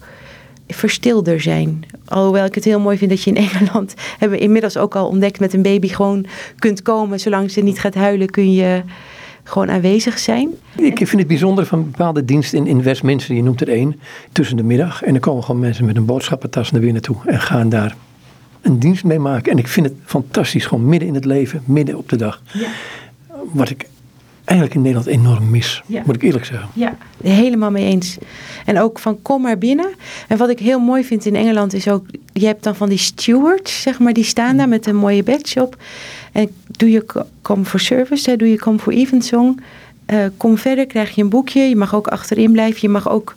verstilder 0.67 1.41
zijn. 1.41 1.85
Alhoewel 2.05 2.45
ik 2.45 2.55
het 2.55 2.63
heel 2.63 2.79
mooi 2.79 2.97
vind 2.97 3.09
dat 3.09 3.23
je 3.23 3.31
in 3.31 3.37
Engeland... 3.49 3.93
hebben 4.17 4.39
inmiddels 4.39 4.77
ook 4.77 4.95
al 4.95 5.07
ontdekt 5.07 5.39
met 5.39 5.53
een 5.53 5.61
baby 5.61 5.87
gewoon 5.87 6.25
kunt 6.59 6.81
komen. 6.81 7.19
Zolang 7.19 7.51
ze 7.51 7.61
niet 7.61 7.79
gaat 7.79 7.95
huilen 7.95 8.29
kun 8.29 8.53
je 8.53 8.83
gewoon 9.43 9.71
aanwezig 9.71 10.19
zijn. 10.19 10.49
Ik 10.75 10.97
vind 10.97 11.11
het 11.11 11.27
bijzonder 11.27 11.65
van 11.65 11.91
bepaalde 11.91 12.25
diensten 12.25 12.57
in, 12.57 12.67
in 12.67 12.83
Westminster, 12.83 13.35
je 13.35 13.43
noemt 13.43 13.61
er 13.61 13.69
één, 13.69 13.99
tussen 14.31 14.57
de 14.57 14.63
middag. 14.63 15.03
En 15.03 15.11
dan 15.11 15.21
komen 15.21 15.43
gewoon 15.43 15.61
mensen 15.61 15.85
met 15.85 15.95
een 15.95 16.05
boodschappentas 16.05 16.71
naar 16.71 16.81
binnen 16.81 17.01
toe 17.01 17.17
en 17.25 17.41
gaan 17.41 17.69
daar 17.69 17.95
een 18.61 18.79
dienst 18.79 19.03
mee 19.03 19.19
maken. 19.19 19.51
En 19.51 19.57
ik 19.57 19.67
vind 19.67 19.85
het 19.85 19.95
fantastisch, 20.05 20.65
gewoon 20.65 20.85
midden 20.85 21.07
in 21.07 21.15
het 21.15 21.25
leven, 21.25 21.61
midden 21.65 21.97
op 21.97 22.09
de 22.09 22.15
dag. 22.15 22.41
Ja. 22.53 22.67
Wat 23.51 23.69
ik 23.69 23.87
eigenlijk 24.43 24.77
in 24.77 24.81
Nederland 24.81 25.07
enorm 25.07 25.49
mis, 25.49 25.83
moet 26.05 26.15
ik 26.15 26.21
eerlijk 26.21 26.45
zeggen. 26.45 26.69
Ja, 26.73 26.97
helemaal 27.23 27.71
mee 27.71 27.85
eens. 27.85 28.17
En 28.65 28.79
ook 28.79 28.99
van 28.99 29.21
kom 29.21 29.41
maar 29.41 29.57
binnen. 29.57 29.93
En 30.27 30.37
wat 30.37 30.49
ik 30.49 30.59
heel 30.59 30.79
mooi 30.79 31.03
vind 31.03 31.25
in 31.25 31.35
Engeland 31.35 31.73
is 31.73 31.87
ook, 31.87 32.05
je 32.33 32.45
hebt 32.45 32.63
dan 32.63 32.75
van 32.75 32.89
die 32.89 32.97
stewards, 32.97 33.81
zeg 33.81 33.99
maar, 33.99 34.13
die 34.13 34.23
staan 34.23 34.57
daar 34.57 34.67
met 34.67 34.85
een 34.85 34.95
mooie 34.95 35.23
badge 35.23 35.61
op. 35.61 35.77
En 36.33 36.49
doe 36.65 36.91
je 36.91 37.05
come 37.41 37.65
for 37.65 37.79
service, 37.79 38.35
doe 38.35 38.49
je 38.49 38.57
come 38.57 38.79
for 38.79 38.93
evensong. 38.93 39.61
Uh, 40.07 40.25
kom 40.37 40.57
verder, 40.57 40.85
krijg 40.85 41.15
je 41.15 41.21
een 41.21 41.29
boekje. 41.29 41.61
Je 41.61 41.75
mag 41.75 41.95
ook 41.95 42.07
achterin 42.07 42.51
blijven. 42.51 42.79
Je 42.81 42.89
mag 42.89 43.09
ook 43.09 43.35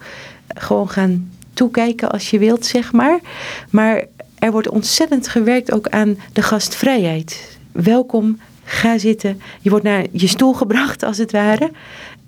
gewoon 0.49 0.88
gaan 0.88 1.30
toekijken 1.53 2.11
als 2.11 2.30
je 2.30 2.38
wilt, 2.38 2.66
zeg 2.66 2.92
maar. 2.92 3.20
Maar 3.70 4.05
er 4.38 4.53
wordt 4.53 4.68
ontzettend 4.68 5.28
gewerkt 5.28 5.72
ook 5.72 5.88
aan 5.88 6.16
de 6.32 6.42
gastvrijheid. 6.42 7.59
Welkom, 7.72 8.38
ga 8.64 8.99
zitten. 8.99 9.40
Je 9.61 9.70
wordt 9.70 9.84
naar 9.84 10.05
je 10.11 10.26
stoel 10.26 10.53
gebracht, 10.62 11.03
als 11.03 11.18
het 11.18 11.32
ware. 11.32 11.70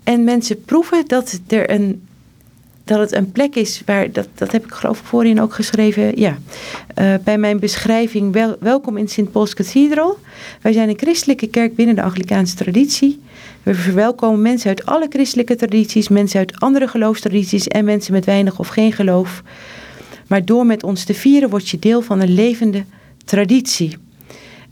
En 0.04 0.24
mensen 0.24 0.64
proeven 0.64 1.04
dat 1.06 1.40
er 1.46 1.70
een 1.70 2.07
dat 2.88 2.98
het 2.98 3.12
een 3.12 3.32
plek 3.32 3.54
is 3.54 3.82
waar, 3.84 4.12
dat, 4.12 4.28
dat 4.34 4.52
heb 4.52 4.64
ik 4.64 4.72
geloof 4.72 4.98
ik 4.98 5.04
voorin 5.04 5.40
ook 5.40 5.54
geschreven, 5.54 6.18
ja, 6.20 6.38
uh, 7.00 7.14
bij 7.24 7.38
mijn 7.38 7.58
beschrijving, 7.58 8.32
wel, 8.32 8.56
welkom 8.60 8.96
in 8.96 9.08
St. 9.08 9.32
Paul's 9.32 9.54
Cathedral. 9.54 10.18
Wij 10.62 10.72
zijn 10.72 10.88
een 10.88 10.98
christelijke 10.98 11.46
kerk 11.46 11.74
binnen 11.74 11.94
de 11.94 12.02
Anglikaanse 12.02 12.54
traditie. 12.54 13.20
We 13.62 13.74
verwelkomen 13.74 14.42
mensen 14.42 14.68
uit 14.68 14.86
alle 14.86 15.06
christelijke 15.08 15.56
tradities, 15.56 16.08
mensen 16.08 16.38
uit 16.38 16.60
andere 16.60 16.88
geloofstradities 16.88 17.68
en 17.68 17.84
mensen 17.84 18.12
met 18.12 18.24
weinig 18.24 18.58
of 18.58 18.68
geen 18.68 18.92
geloof. 18.92 19.42
Maar 20.26 20.44
door 20.44 20.66
met 20.66 20.82
ons 20.82 21.04
te 21.04 21.14
vieren 21.14 21.50
word 21.50 21.68
je 21.68 21.78
deel 21.78 22.02
van 22.02 22.20
een 22.20 22.34
levende 22.34 22.84
traditie. 23.24 23.96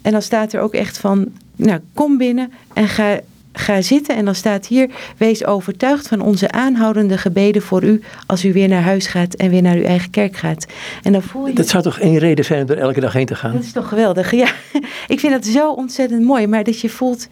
En 0.03 0.13
dan 0.13 0.23
staat 0.23 0.53
er 0.53 0.61
ook 0.61 0.75
echt 0.75 0.99
van, 0.99 1.27
nou 1.57 1.81
kom 1.95 2.19
binnen 2.19 2.53
en 2.73 2.89
ga 2.89 3.21
ga 3.59 3.83
zitten 3.83 4.17
en 4.17 4.25
dan 4.25 4.35
staat 4.35 4.67
hier: 4.67 4.91
Wees 5.17 5.45
overtuigd 5.45 6.09
van 6.09 6.21
onze 6.21 6.51
aanhoudende 6.51 7.19
gebeden 7.19 7.63
voor 7.63 7.85
u 7.85 8.01
als 8.27 8.45
u 8.45 8.53
weer 8.53 8.69
naar 8.69 8.83
huis 8.83 9.07
gaat 9.07 9.35
en 9.35 9.51
weer 9.51 9.63
naar 9.63 9.77
uw 9.77 9.85
eigen 9.85 10.11
kerk 10.11 10.37
gaat. 10.37 10.67
En 11.03 11.13
dan 11.13 11.23
voel 11.23 11.47
je. 11.47 11.53
Dat 11.53 11.69
zou 11.69 11.83
toch 11.83 11.99
één 11.99 12.19
reden 12.19 12.45
zijn 12.45 12.63
om 12.63 12.71
er 12.71 12.79
elke 12.79 13.01
dag 13.01 13.13
heen 13.13 13.27
te 13.27 13.35
gaan? 13.35 13.53
Dat 13.53 13.63
is 13.63 13.73
toch 13.73 13.89
geweldig. 13.89 14.31
Ja, 14.31 14.49
ik 15.15 15.21
vind 15.21 15.33
dat 15.33 15.45
zo 15.45 15.71
ontzettend 15.71 16.23
mooi. 16.23 16.47
Maar 16.47 16.65
dat 16.65 16.81
je 16.81 16.89
voelt: 16.89 17.29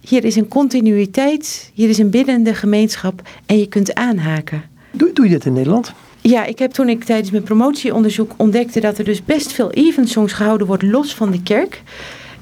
hier 0.00 0.24
is 0.24 0.36
een 0.36 0.48
continuïteit, 0.48 1.70
hier 1.74 1.88
is 1.88 1.98
een 1.98 2.10
biddende 2.10 2.54
gemeenschap 2.54 3.22
en 3.46 3.58
je 3.58 3.66
kunt 3.66 3.94
aanhaken. 3.94 4.62
Doe, 4.90 5.12
doe 5.12 5.24
je 5.24 5.30
dit 5.30 5.44
in 5.44 5.52
Nederland? 5.52 5.92
Ja, 6.20 6.44
ik 6.44 6.58
heb 6.58 6.70
toen 6.70 6.88
ik 6.88 7.04
tijdens 7.04 7.30
mijn 7.30 7.42
promotieonderzoek 7.42 8.32
ontdekte 8.36 8.80
dat 8.80 8.98
er 8.98 9.04
dus 9.04 9.24
best 9.24 9.52
veel 9.52 9.70
evensongs 9.70 10.32
gehouden 10.32 10.66
wordt 10.66 10.82
los 10.82 11.14
van 11.14 11.30
de 11.30 11.42
kerk. 11.42 11.82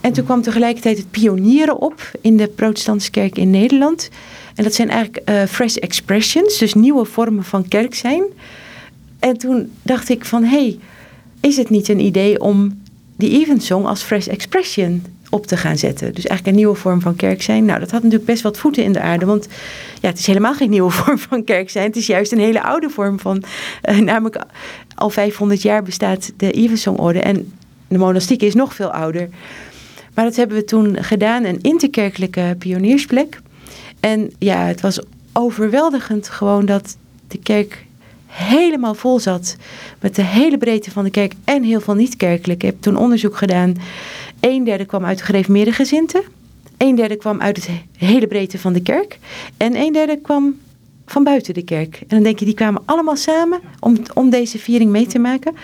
En 0.05 0.13
toen 0.13 0.25
kwam 0.25 0.43
tegelijkertijd 0.43 0.99
het 0.99 1.11
pionieren 1.11 1.81
op 1.81 2.11
in 2.21 2.37
de 2.37 2.49
protestantse 2.49 3.11
kerk 3.11 3.39
in 3.39 3.51
Nederland. 3.51 4.09
En 4.55 4.65
dat 4.65 4.75
zijn 4.75 4.91
eigenlijk 4.91 5.31
uh, 5.31 5.43
fresh 5.43 5.77
expressions, 5.77 6.59
dus 6.59 6.75
nieuwe 6.75 7.05
vormen 7.05 7.45
van 7.45 7.69
kerk 7.69 7.95
zijn. 7.95 8.25
En 9.19 9.39
toen 9.39 9.73
dacht 9.83 10.09
ik 10.09 10.25
van, 10.25 10.43
hé, 10.43 10.57
hey, 10.57 10.79
is 11.41 11.57
het 11.57 11.71
niet 11.71 11.89
een 11.89 12.01
idee 12.01 12.41
om 12.41 12.83
die 13.17 13.41
evensong 13.41 13.87
als 13.87 14.03
fresh 14.03 14.27
expression 14.27 15.05
op 15.31 15.47
te 15.47 15.57
gaan 15.57 15.79
zetten. 15.79 16.15
Dus 16.15 16.27
eigenlijk 16.27 16.47
een 16.47 16.63
nieuwe 16.63 16.81
vorm 16.81 17.01
van 17.01 17.17
kerk 17.17 17.43
zijn. 17.43 17.65
Nou, 17.65 17.81
dat 17.81 17.91
had 17.91 18.03
natuurlijk 18.03 18.31
best 18.31 18.43
wat 18.43 18.59
voeten 18.59 18.85
in 18.85 18.93
de 18.93 19.01
aarde. 19.01 19.27
Want 19.27 19.49
ja, 20.01 20.09
het 20.09 20.19
is 20.19 20.27
helemaal 20.27 20.55
geen 20.55 20.71
nieuwe 20.71 20.91
vorm 21.01 21.19
van 21.19 21.45
kerk 21.45 21.71
zijn. 21.71 21.87
Het 21.87 21.97
is 21.97 22.07
juist 22.07 22.33
een 22.33 22.39
hele 22.39 22.63
oude 22.63 22.91
vorm 22.91 23.21
van... 23.21 23.43
Uh, 23.91 23.99
namelijk 23.99 24.45
al 24.95 25.11
500 25.11 25.63
jaar 25.63 25.83
bestaat 25.83 26.33
de 26.37 26.51
Evensongorde. 26.51 27.21
En 27.21 27.53
de 27.89 27.99
monastiek 27.99 28.43
is 28.43 28.55
nog 28.55 28.75
veel 28.75 28.93
ouder. 28.93 29.29
Maar 30.15 30.25
dat 30.25 30.37
hebben 30.37 30.57
we 30.57 30.65
toen 30.65 31.05
gedaan, 31.05 31.45
een 31.45 31.61
interkerkelijke 31.61 32.57
pioniersplek. 32.59 33.41
En 34.01 34.33
ja, 34.39 34.65
het 34.67 34.81
was 34.81 35.01
overweldigend 35.33 36.29
gewoon 36.29 36.67
dat 36.67 36.97
de 37.29 37.39
kerk 37.39 37.85
helemaal 38.27 38.95
vol 38.95 39.21
zat. 39.21 39.57
Met 40.01 40.15
de 40.15 40.23
hele 40.23 40.59
breedte 40.59 40.91
van 40.91 41.05
de 41.05 41.11
kerk 41.11 41.33
en 41.45 41.63
heel 41.63 41.81
veel 41.81 41.95
niet-kerkelijk. 41.95 42.63
Ik 42.63 42.71
heb 42.71 42.83
toen 42.83 42.97
onderzoek 42.97 43.37
gedaan. 43.37 43.75
Een 44.41 44.65
derde 44.65 44.85
kwam 44.85 45.05
uit 45.05 45.19
de 45.19 45.25
gereformeerde 45.25 45.73
gezinten. 45.73 46.23
Een 46.77 46.95
derde 46.95 47.17
kwam 47.17 47.41
uit 47.41 47.67
de 47.67 47.73
hele 47.97 48.27
breedte 48.27 48.59
van 48.59 48.73
de 48.73 48.83
kerk. 48.83 49.19
En 49.57 49.77
een 49.77 49.93
derde 49.93 50.17
kwam 50.17 50.59
van 51.07 51.25
buiten 51.25 51.55
de 51.55 51.63
kerk. 51.63 51.97
En 52.01 52.07
dan 52.09 52.23
denk 52.23 52.39
je, 52.39 52.45
die 52.45 52.55
kwamen 52.55 52.83
allemaal 52.85 53.17
samen 53.17 53.61
om, 53.81 53.97
om 54.15 54.31
deze 54.31 54.59
viering 54.59 54.91
mee 54.91 55.07
te 55.07 55.19
maken. 55.19 55.55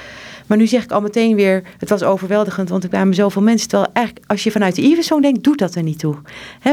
Maar 0.51 0.59
nu 0.59 0.66
zeg 0.66 0.84
ik 0.84 0.90
al 0.90 1.01
meteen 1.01 1.36
weer, 1.36 1.62
het 1.78 1.88
was 1.88 2.03
overweldigend, 2.03 2.68
want 2.68 2.82
er 2.82 2.88
kwamen 2.88 3.14
zoveel 3.14 3.42
mensen. 3.42 3.68
Terwijl 3.68 3.90
eigenlijk, 3.92 4.26
als 4.30 4.44
je 4.44 4.51
vanuit 4.51 4.74
de 4.74 4.82
Ivesong 4.82 5.22
denkt, 5.22 5.44
doet 5.44 5.59
dat 5.59 5.74
er 5.74 5.82
niet 5.82 5.98
toe. 5.98 6.16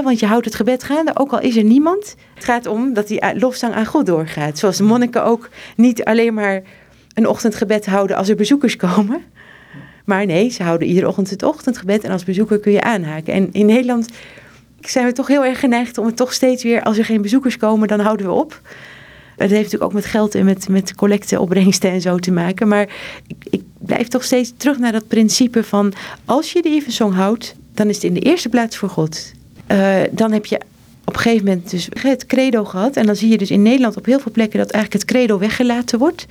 want 0.04 0.20
je 0.20 0.26
houdt 0.26 0.46
het 0.46 0.56
gebed 0.56 0.84
gaande, 0.84 1.12
ook 1.18 1.32
al 1.32 1.40
is 1.40 1.56
er 1.56 1.64
niemand. 1.64 2.16
Het 2.34 2.44
gaat 2.44 2.66
om 2.66 2.94
dat 2.94 3.08
die 3.08 3.40
lofzang 3.40 3.74
aan 3.74 3.86
God 3.86 4.06
doorgaat. 4.06 4.58
Zoals 4.58 4.78
de 4.78 4.84
monniken 4.84 5.24
ook 5.24 5.50
niet 5.76 6.04
alleen 6.04 6.34
maar 6.34 6.62
een 7.14 7.28
ochtendgebed 7.28 7.86
houden 7.86 8.18
als 8.18 8.30
er 8.30 8.36
bezoekers 8.36 8.76
komen. 8.76 9.22
Maar 10.06 10.26
nee, 10.26 10.50
ze 10.50 10.64
houden 10.64 10.88
iedere 10.88 11.08
ochtend 11.08 11.30
het 11.30 11.44
ochtendgebed 11.44 12.04
en 12.04 12.12
als 12.12 12.24
bezoeker 12.24 12.60
kun 12.60 12.72
je 12.72 12.82
aanhaken. 12.82 13.34
En 13.34 13.50
in 13.52 13.66
Nederland 13.66 14.10
zijn 14.80 15.06
we 15.06 15.12
toch 15.12 15.28
heel 15.28 15.46
erg 15.46 15.60
geneigd 15.60 15.98
om 15.98 16.06
het 16.06 16.16
toch 16.16 16.34
steeds 16.34 16.64
weer, 16.64 16.84
als 16.84 16.98
er 16.98 17.06
geen 17.06 17.22
bezoekers 17.22 17.58
komen, 17.58 17.88
dan 17.88 18.00
houden 18.00 18.26
we 18.26 18.32
op. 18.32 18.62
Het 19.38 19.50
heeft 19.50 19.64
natuurlijk 19.64 19.84
ook 19.84 19.94
met 19.94 20.06
geld 20.06 20.36
en 20.36 20.46
met, 20.46 20.70
met 20.70 20.96
collecteopbrengsten 20.96 21.92
en 21.92 22.02
zo 22.02 22.18
te 22.18 22.32
maken. 22.32 22.68
Maar 22.68 22.90
ik, 23.28 23.36
ik 23.50 23.62
blijf 23.78 24.08
toch 24.08 24.24
steeds 24.24 24.54
terug 24.58 24.78
naar 24.78 24.92
dat 24.92 25.08
principe 25.08 25.64
van 25.64 25.94
als 26.26 26.52
je 26.52 26.62
de 26.62 26.70
Evensong 26.70 27.14
houdt, 27.14 27.56
dan 27.74 27.90
is 27.90 27.96
het 27.96 28.04
in 28.04 28.14
de 28.14 28.20
eerste 28.20 28.50
plaats 28.50 28.78
voor 28.78 28.90
God. 28.90 29.32
Uh, 29.72 29.96
dan 30.12 30.32
heb 30.32 30.46
je 30.46 30.60
op 31.06 31.14
een 31.14 31.20
gegeven 31.20 31.46
moment 31.46 31.70
dus 31.70 31.90
het 32.00 32.26
credo 32.26 32.66
gehad. 32.66 32.96
En 32.96 33.06
dan 33.06 33.16
zie 33.16 33.30
je 33.30 33.38
dus 33.38 33.52
in 33.52 33.62
Nederland 33.62 33.98
op 33.98 34.06
heel 34.06 34.20
veel 34.20 34.32
plekken 34.32 34.60
dat 34.60 34.72
eigenlijk 34.72 35.04
het 35.04 35.14
credo 35.14 35.38
weggelaten 35.38 36.00
wordt. 36.00 36.26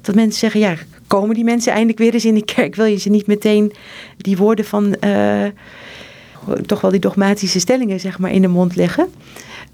Dat 0.00 0.14
mensen 0.14 0.38
zeggen, 0.38 0.60
ja, 0.60 0.74
komen 1.06 1.34
die 1.34 1.44
mensen 1.44 1.72
eindelijk 1.72 1.98
weer 1.98 2.14
eens 2.14 2.24
in 2.24 2.34
de 2.34 2.44
kerk? 2.44 2.74
Wil 2.74 2.84
je 2.84 2.98
ze 2.98 3.08
niet 3.08 3.26
meteen 3.26 3.72
die 4.16 4.36
woorden 4.36 4.64
van... 4.64 4.96
Uh, 5.04 5.44
toch 6.66 6.80
wel 6.80 6.90
die 6.90 7.00
dogmatische 7.00 7.60
stellingen 7.60 8.00
zeg 8.00 8.18
maar 8.18 8.32
in 8.32 8.42
de 8.42 8.48
mond 8.48 8.76
leggen. 8.76 9.08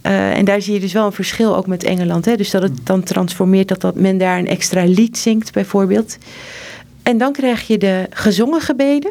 Uh, 0.03 0.37
en 0.37 0.45
daar 0.45 0.63
zie 0.63 0.75
je 0.75 0.81
dus 0.81 0.93
wel 0.93 1.07
een 1.07 1.13
verschil 1.13 1.57
ook 1.57 1.67
met 1.67 1.85
Engeland. 1.85 2.25
Hè? 2.25 2.37
Dus 2.37 2.51
dat 2.51 2.63
het 2.63 2.87
dan 2.87 3.03
transformeert 3.03 3.69
dat, 3.69 3.81
dat 3.81 3.95
men 3.95 4.19
daar 4.19 4.39
een 4.39 4.49
extra 4.49 4.85
lied 4.85 5.19
zingt 5.19 5.53
bijvoorbeeld. 5.53 6.19
En 7.03 7.19
dan 7.19 7.33
krijg 7.33 7.67
je 7.67 7.79
de 7.79 8.07
gezongen 8.11 8.61
gebeden 8.61 9.11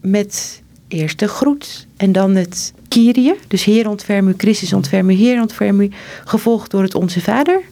met 0.00 0.62
eerst 0.88 1.18
de 1.18 1.28
groet 1.28 1.86
en 1.96 2.12
dan 2.12 2.34
het 2.34 2.72
Kyrie. 2.88 3.34
Dus 3.48 3.64
Heer 3.64 3.88
ontferm 3.88 4.28
u, 4.28 4.34
Christus 4.36 4.72
ontferm 4.72 5.10
u, 5.10 5.14
Heer 5.14 5.40
ontferm 5.40 5.80
u. 5.80 5.90
Gevolgd 6.24 6.70
door 6.70 6.82
het 6.82 6.94
Onze 6.94 7.20
Vader. 7.20 7.62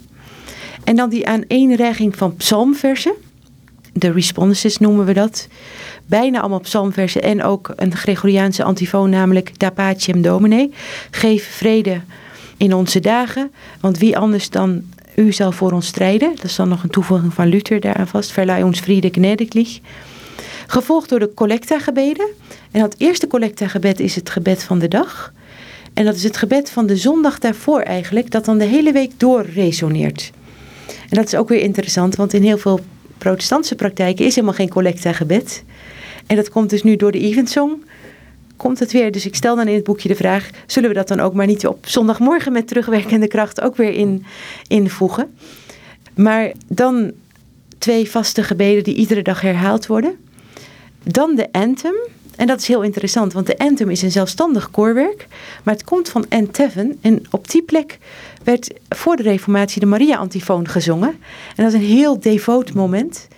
En 0.85 0.97
dan 0.97 1.09
die 1.09 1.27
aaneenreiging 1.27 2.17
van 2.17 2.37
psalmversen. 2.37 3.13
De 3.93 4.13
responses 4.13 4.79
noemen 4.79 5.05
we 5.05 5.13
dat. 5.13 5.49
Bijna 6.07 6.41
allemaal 6.41 6.61
psalmversen 6.61 7.23
en 7.23 7.43
ook 7.43 7.73
een 7.77 7.97
Gregoriaanse 7.97 8.65
antifoon, 8.65 9.11
namelijk 9.11 9.59
Da 9.59 9.71
Pacem 9.71 10.23
Domine. 10.23 10.71
Geef 11.11 11.45
vrede 11.45 12.01
in 12.59 12.75
onze 12.75 13.01
dagen, 13.01 13.53
want 13.81 13.99
wie 13.99 14.19
anders 14.19 14.51
dan 14.51 14.83
u 15.17 15.33
zal 15.33 15.53
voor 15.53 15.73
ons 15.73 15.87
strijden. 15.87 16.35
Dat 16.35 16.45
is 16.45 16.57
dan 16.57 16.69
nog 16.69 16.83
een 16.83 16.91
toevoeging 16.91 17.35
van 17.35 17.47
Luther 17.47 17.81
daaraan 17.81 18.09
vast. 18.09 18.31
Verlaai 18.33 18.63
ons 18.63 18.81
vrede 18.81 19.11
gnädiglich. 19.11 19.81
Gevolgd 20.67 21.09
door 21.09 21.19
de 21.19 21.35
collectagebeden. 21.35 22.27
En 22.71 22.83
het 22.83 22.95
eerste 22.99 23.27
collectagebed 23.27 24.01
is 24.01 24.15
het 24.15 24.31
gebed 24.31 24.63
van 24.63 24.79
de 24.79 24.89
dag. 24.89 25.33
En 25.95 26.05
dat 26.05 26.15
is 26.15 26.23
het 26.23 26.37
gebed 26.37 26.71
van 26.71 26.87
de 26.87 26.97
zondag 26.97 27.39
daarvoor 27.39 27.81
eigenlijk, 27.81 28.31
dat 28.31 28.45
dan 28.45 28.59
de 28.59 28.65
hele 28.65 28.93
week 28.93 29.13
door 29.17 29.47
resoneert. 29.55 30.33
En 30.87 31.17
dat 31.17 31.27
is 31.27 31.35
ook 31.35 31.49
weer 31.49 31.61
interessant, 31.61 32.17
want 32.17 32.33
in 32.33 32.43
heel 32.43 32.59
veel 32.59 32.81
protestantse 33.19 33.75
praktijken 33.75 34.25
is 34.25 34.35
helemaal 34.35 34.57
geen 34.57 34.69
collectagebed. 34.69 35.65
En 36.27 36.37
dat 36.37 36.51
komt 36.51 36.71
dus 36.71 36.83
nu 36.83 36.97
door 36.97 37.13
de 37.13 37.21
Evensong 37.21 37.85
komt 38.59 38.79
het 38.79 38.93
weer. 38.93 39.13
Dus 39.13 39.27
ik 39.27 39.35
stel 39.35 39.57
dan 39.57 39.69
in 39.69 39.75
het 39.75 39.85
boekje 39.85 40.09
de 40.09 40.15
vraag: 40.15 40.51
zullen 40.67 40.89
we 40.89 40.95
dat 40.95 41.09
dan 41.09 41.21
ook 41.21 41.35
maar 41.35 41.47
niet 41.47 41.67
op 41.67 41.87
zondagmorgen 41.87 42.53
met 42.53 42.69
terugwerkende 42.69 43.29
kracht 43.29 43.61
ook 43.61 43.77
weer 43.77 43.93
in, 43.93 44.25
invoegen? 44.67 45.35
Maar 46.15 46.53
dan 46.67 47.13
twee 47.79 48.11
vaste 48.11 48.43
gebeden 48.43 48.85
die 48.85 48.95
iedere 48.95 49.23
dag 49.23 49.41
herhaald 49.41 49.87
worden. 49.87 50.17
Dan 51.03 51.35
de 51.35 51.53
anthem. 51.53 51.95
En 52.37 52.47
dat 52.47 52.61
is 52.61 52.69
heel 52.69 52.83
interessant, 52.83 53.33
want 53.33 53.47
de 53.47 53.59
anthem 53.59 53.91
is 53.91 54.03
een 54.03 54.11
zelfstandig 54.11 54.71
koorwerk. 54.71 55.27
Maar 55.65 55.75
het 55.75 55.85
komt 55.85 56.09
van 56.09 56.27
Enteven. 56.29 56.99
En 57.01 57.23
op 57.31 57.51
die 57.51 57.63
plek 57.63 57.99
werd 58.45 58.75
voor 58.89 59.17
de 59.17 59.23
Reformatie 59.23 59.81
de 59.81 59.87
Maria-antifoon 59.87 60.69
gezongen. 60.69 61.19
En 61.57 61.65
dat 61.65 61.73
is 61.73 61.81
een 61.81 61.87
heel 61.87 62.21
devoot 62.21 62.75
moment. 62.75 63.29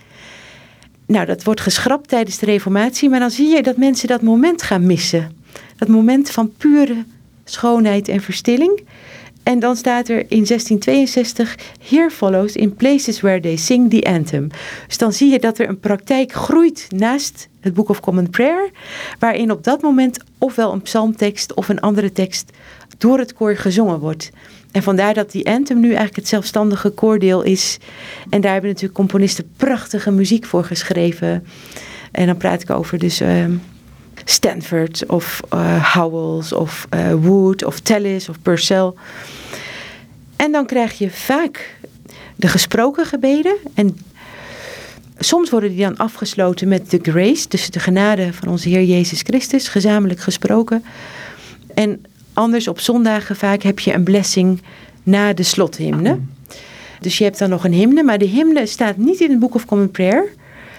Nou, 1.11 1.25
dat 1.25 1.43
wordt 1.43 1.61
geschrapt 1.61 2.07
tijdens 2.07 2.37
de 2.37 2.45
Reformatie, 2.45 3.09
maar 3.09 3.19
dan 3.19 3.31
zie 3.31 3.47
je 3.47 3.63
dat 3.63 3.77
mensen 3.77 4.07
dat 4.07 4.21
moment 4.21 4.61
gaan 4.61 4.85
missen. 4.85 5.35
Dat 5.77 5.87
moment 5.87 6.29
van 6.29 6.51
pure 6.57 7.05
schoonheid 7.43 8.07
en 8.07 8.21
verstilling. 8.21 8.83
En 9.43 9.59
dan 9.59 9.75
staat 9.75 10.09
er 10.09 10.19
in 10.19 10.45
1662: 10.45 11.55
Here 11.87 12.09
follows 12.09 12.55
in 12.55 12.75
places 12.75 13.21
where 13.21 13.39
they 13.39 13.55
sing 13.55 13.89
the 13.89 14.01
anthem. 14.01 14.47
Dus 14.87 14.97
dan 14.97 15.13
zie 15.13 15.31
je 15.31 15.39
dat 15.39 15.59
er 15.59 15.69
een 15.69 15.79
praktijk 15.79 16.31
groeit 16.31 16.87
naast 16.89 17.47
het 17.59 17.73
Book 17.73 17.89
of 17.89 17.99
Common 17.99 18.29
Prayer, 18.29 18.71
waarin 19.19 19.51
op 19.51 19.63
dat 19.63 19.81
moment 19.81 20.19
ofwel 20.37 20.73
een 20.73 20.81
psalmtekst 20.81 21.53
of 21.53 21.69
een 21.69 21.79
andere 21.79 22.11
tekst 22.11 22.51
door 22.97 23.19
het 23.19 23.33
koor 23.33 23.55
gezongen 23.55 23.99
wordt. 23.99 24.29
En 24.71 24.83
vandaar 24.83 25.13
dat 25.13 25.31
die 25.31 25.47
anthem 25.47 25.79
nu 25.79 25.87
eigenlijk 25.87 26.15
het 26.15 26.27
zelfstandige 26.27 26.89
koordeel 26.89 27.41
is. 27.41 27.77
En 28.29 28.41
daar 28.41 28.51
hebben 28.51 28.69
natuurlijk 28.69 28.97
componisten 28.97 29.51
prachtige 29.57 30.11
muziek 30.11 30.45
voor 30.45 30.63
geschreven. 30.63 31.47
En 32.11 32.25
dan 32.25 32.37
praat 32.37 32.61
ik 32.61 32.69
over 32.69 32.99
dus 32.99 33.21
uh, 33.21 33.45
Stanford 34.25 35.05
of 35.05 35.41
uh, 35.53 35.93
Howells 35.93 36.53
of 36.53 36.87
uh, 36.95 37.13
Wood 37.13 37.63
of 37.63 37.79
Tellis 37.79 38.29
of 38.29 38.41
Purcell. 38.41 38.91
En 40.35 40.51
dan 40.51 40.65
krijg 40.65 40.97
je 40.97 41.09
vaak 41.09 41.75
de 42.35 42.47
gesproken 42.47 43.05
gebeden. 43.05 43.55
En 43.73 43.97
soms 45.17 45.49
worden 45.49 45.69
die 45.69 45.85
dan 45.85 45.97
afgesloten 45.97 46.67
met 46.67 46.89
de 46.89 46.99
grace, 47.01 47.47
dus 47.47 47.69
de 47.69 47.79
genade 47.79 48.33
van 48.33 48.47
onze 48.47 48.69
Heer 48.69 48.83
Jezus 48.83 49.21
Christus, 49.21 49.67
gezamenlijk 49.67 50.19
gesproken. 50.19 50.83
En 51.73 52.05
Anders 52.41 52.67
op 52.67 52.79
zondagen 52.79 53.35
vaak 53.35 53.61
heb 53.61 53.79
je 53.79 53.93
een 53.93 54.03
blessing 54.03 54.61
na 55.03 55.33
de 55.33 55.43
slothymne. 55.43 56.19
Dus 56.99 57.17
je 57.17 57.23
hebt 57.23 57.39
dan 57.39 57.49
nog 57.49 57.63
een 57.63 57.73
hymne, 57.73 58.03
maar 58.03 58.17
de 58.17 58.25
hymne 58.25 58.65
staat 58.65 58.97
niet 58.97 59.19
in 59.19 59.29
het 59.29 59.39
Book 59.39 59.55
of 59.55 59.65
Common 59.65 59.91
Prayer. 59.91 60.29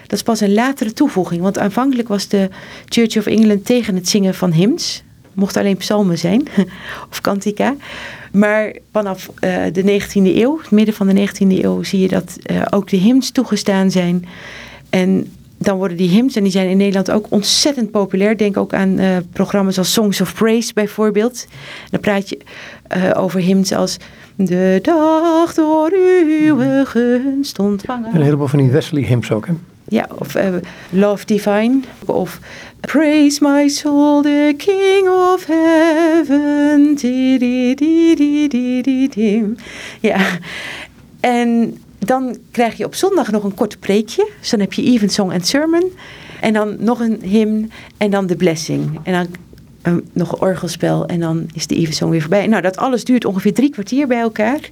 Dat 0.03 0.13
is 0.13 0.23
pas 0.23 0.41
een 0.41 0.53
latere 0.55 0.93
toevoeging, 0.93 1.43
want 1.43 1.59
aanvankelijk 1.59 2.09
was 2.09 2.29
de 2.29 2.49
Church 2.89 3.17
of 3.17 3.27
England 3.27 3.65
tegen 3.65 3.95
het 3.95 4.09
zingen 4.09 4.35
van 4.35 4.53
hymns. 4.53 5.03
Mocht 5.33 5.57
alleen 5.57 5.77
psalmen 5.77 6.19
zijn, 6.19 6.49
of 7.11 7.21
cantica. 7.21 7.77
Maar 8.33 8.77
vanaf 8.93 9.31
uh, 9.41 9.65
de 9.73 10.01
19e 10.01 10.37
eeuw, 10.37 10.59
het 10.59 10.71
midden 10.71 10.95
van 10.95 11.07
de 11.07 11.29
19e 11.29 11.65
eeuw, 11.65 11.83
zie 11.83 12.01
je 12.01 12.09
dat 12.09 12.39
uh, 12.51 12.63
ook 12.71 12.89
de 12.89 12.97
hymns 12.97 13.31
toegestaan 13.31 13.91
zijn. 13.91 14.27
En 14.91 15.33
dan 15.63 15.77
worden 15.77 15.97
die 15.97 16.09
hymns, 16.09 16.37
en 16.37 16.43
die 16.43 16.53
zijn 16.53 16.69
in 16.69 16.77
Nederland 16.77 17.11
ook 17.11 17.27
ontzettend 17.29 17.91
populair. 17.91 18.37
Denk 18.37 18.57
ook 18.57 18.75
aan 18.75 19.01
uh, 19.01 19.17
programma's 19.33 19.79
als 19.79 19.93
Songs 19.93 20.21
of 20.21 20.35
Praise 20.35 20.73
bijvoorbeeld. 20.73 21.47
Dan 21.91 22.01
praat 22.01 22.29
je 22.29 22.39
over 23.15 23.41
hymns 23.41 23.73
als 23.73 23.97
De 24.37 24.79
dag 24.83 25.55
door 25.55 25.93
uw 25.93 26.85
gunst 26.85 27.59
ontvangen. 27.59 28.15
Een 28.15 28.23
heleboel 28.23 28.47
van 28.47 28.59
die 28.59 28.71
Wesley 28.71 29.03
hymns 29.03 29.33
ook, 29.33 29.47
hè? 29.47 29.53
Ja, 29.89 30.09
of 30.19 30.35
uh, 30.35 30.43
Love 30.91 31.27
Divine. 31.27 31.81
Of 32.05 32.39
Praise 32.81 33.39
my 33.43 33.69
soul, 33.69 34.23
the 34.23 34.55
King 34.57 35.09
of 35.09 35.47
Heaven. 35.47 36.99
Ja, 40.01 40.21
en 41.21 41.79
dan 42.05 42.37
krijg 42.51 42.77
je 42.77 42.85
op 42.85 42.95
zondag 42.95 43.31
nog 43.31 43.45
een 43.45 43.55
kort 43.55 43.81
preekje. 43.81 44.31
Dus 44.41 44.51
dan 44.51 44.61
heb 44.61 44.73
je 44.73 44.83
Evensong 44.83 45.33
en 45.33 45.41
Sermon. 45.41 45.93
En 46.41 46.53
dan 46.53 46.77
nog 46.79 47.01
een 47.01 47.19
hymn 47.23 47.71
en 47.97 48.11
dan 48.11 48.27
de 48.27 48.37
blessing. 48.37 48.99
En 49.03 49.13
dan 49.13 49.27
um, 49.93 50.03
nog 50.13 50.33
een 50.33 50.41
orgelspel 50.41 51.07
en 51.07 51.21
dan 51.21 51.47
is 51.55 51.67
de 51.67 51.75
Evensong 51.75 52.11
weer 52.11 52.21
voorbij. 52.21 52.47
Nou, 52.47 52.63
dat 52.63 52.77
alles 52.77 53.05
duurt 53.05 53.25
ongeveer 53.25 53.55
drie 53.55 53.71
kwartier 53.71 54.07
bij 54.07 54.21
elkaar. 54.21 54.71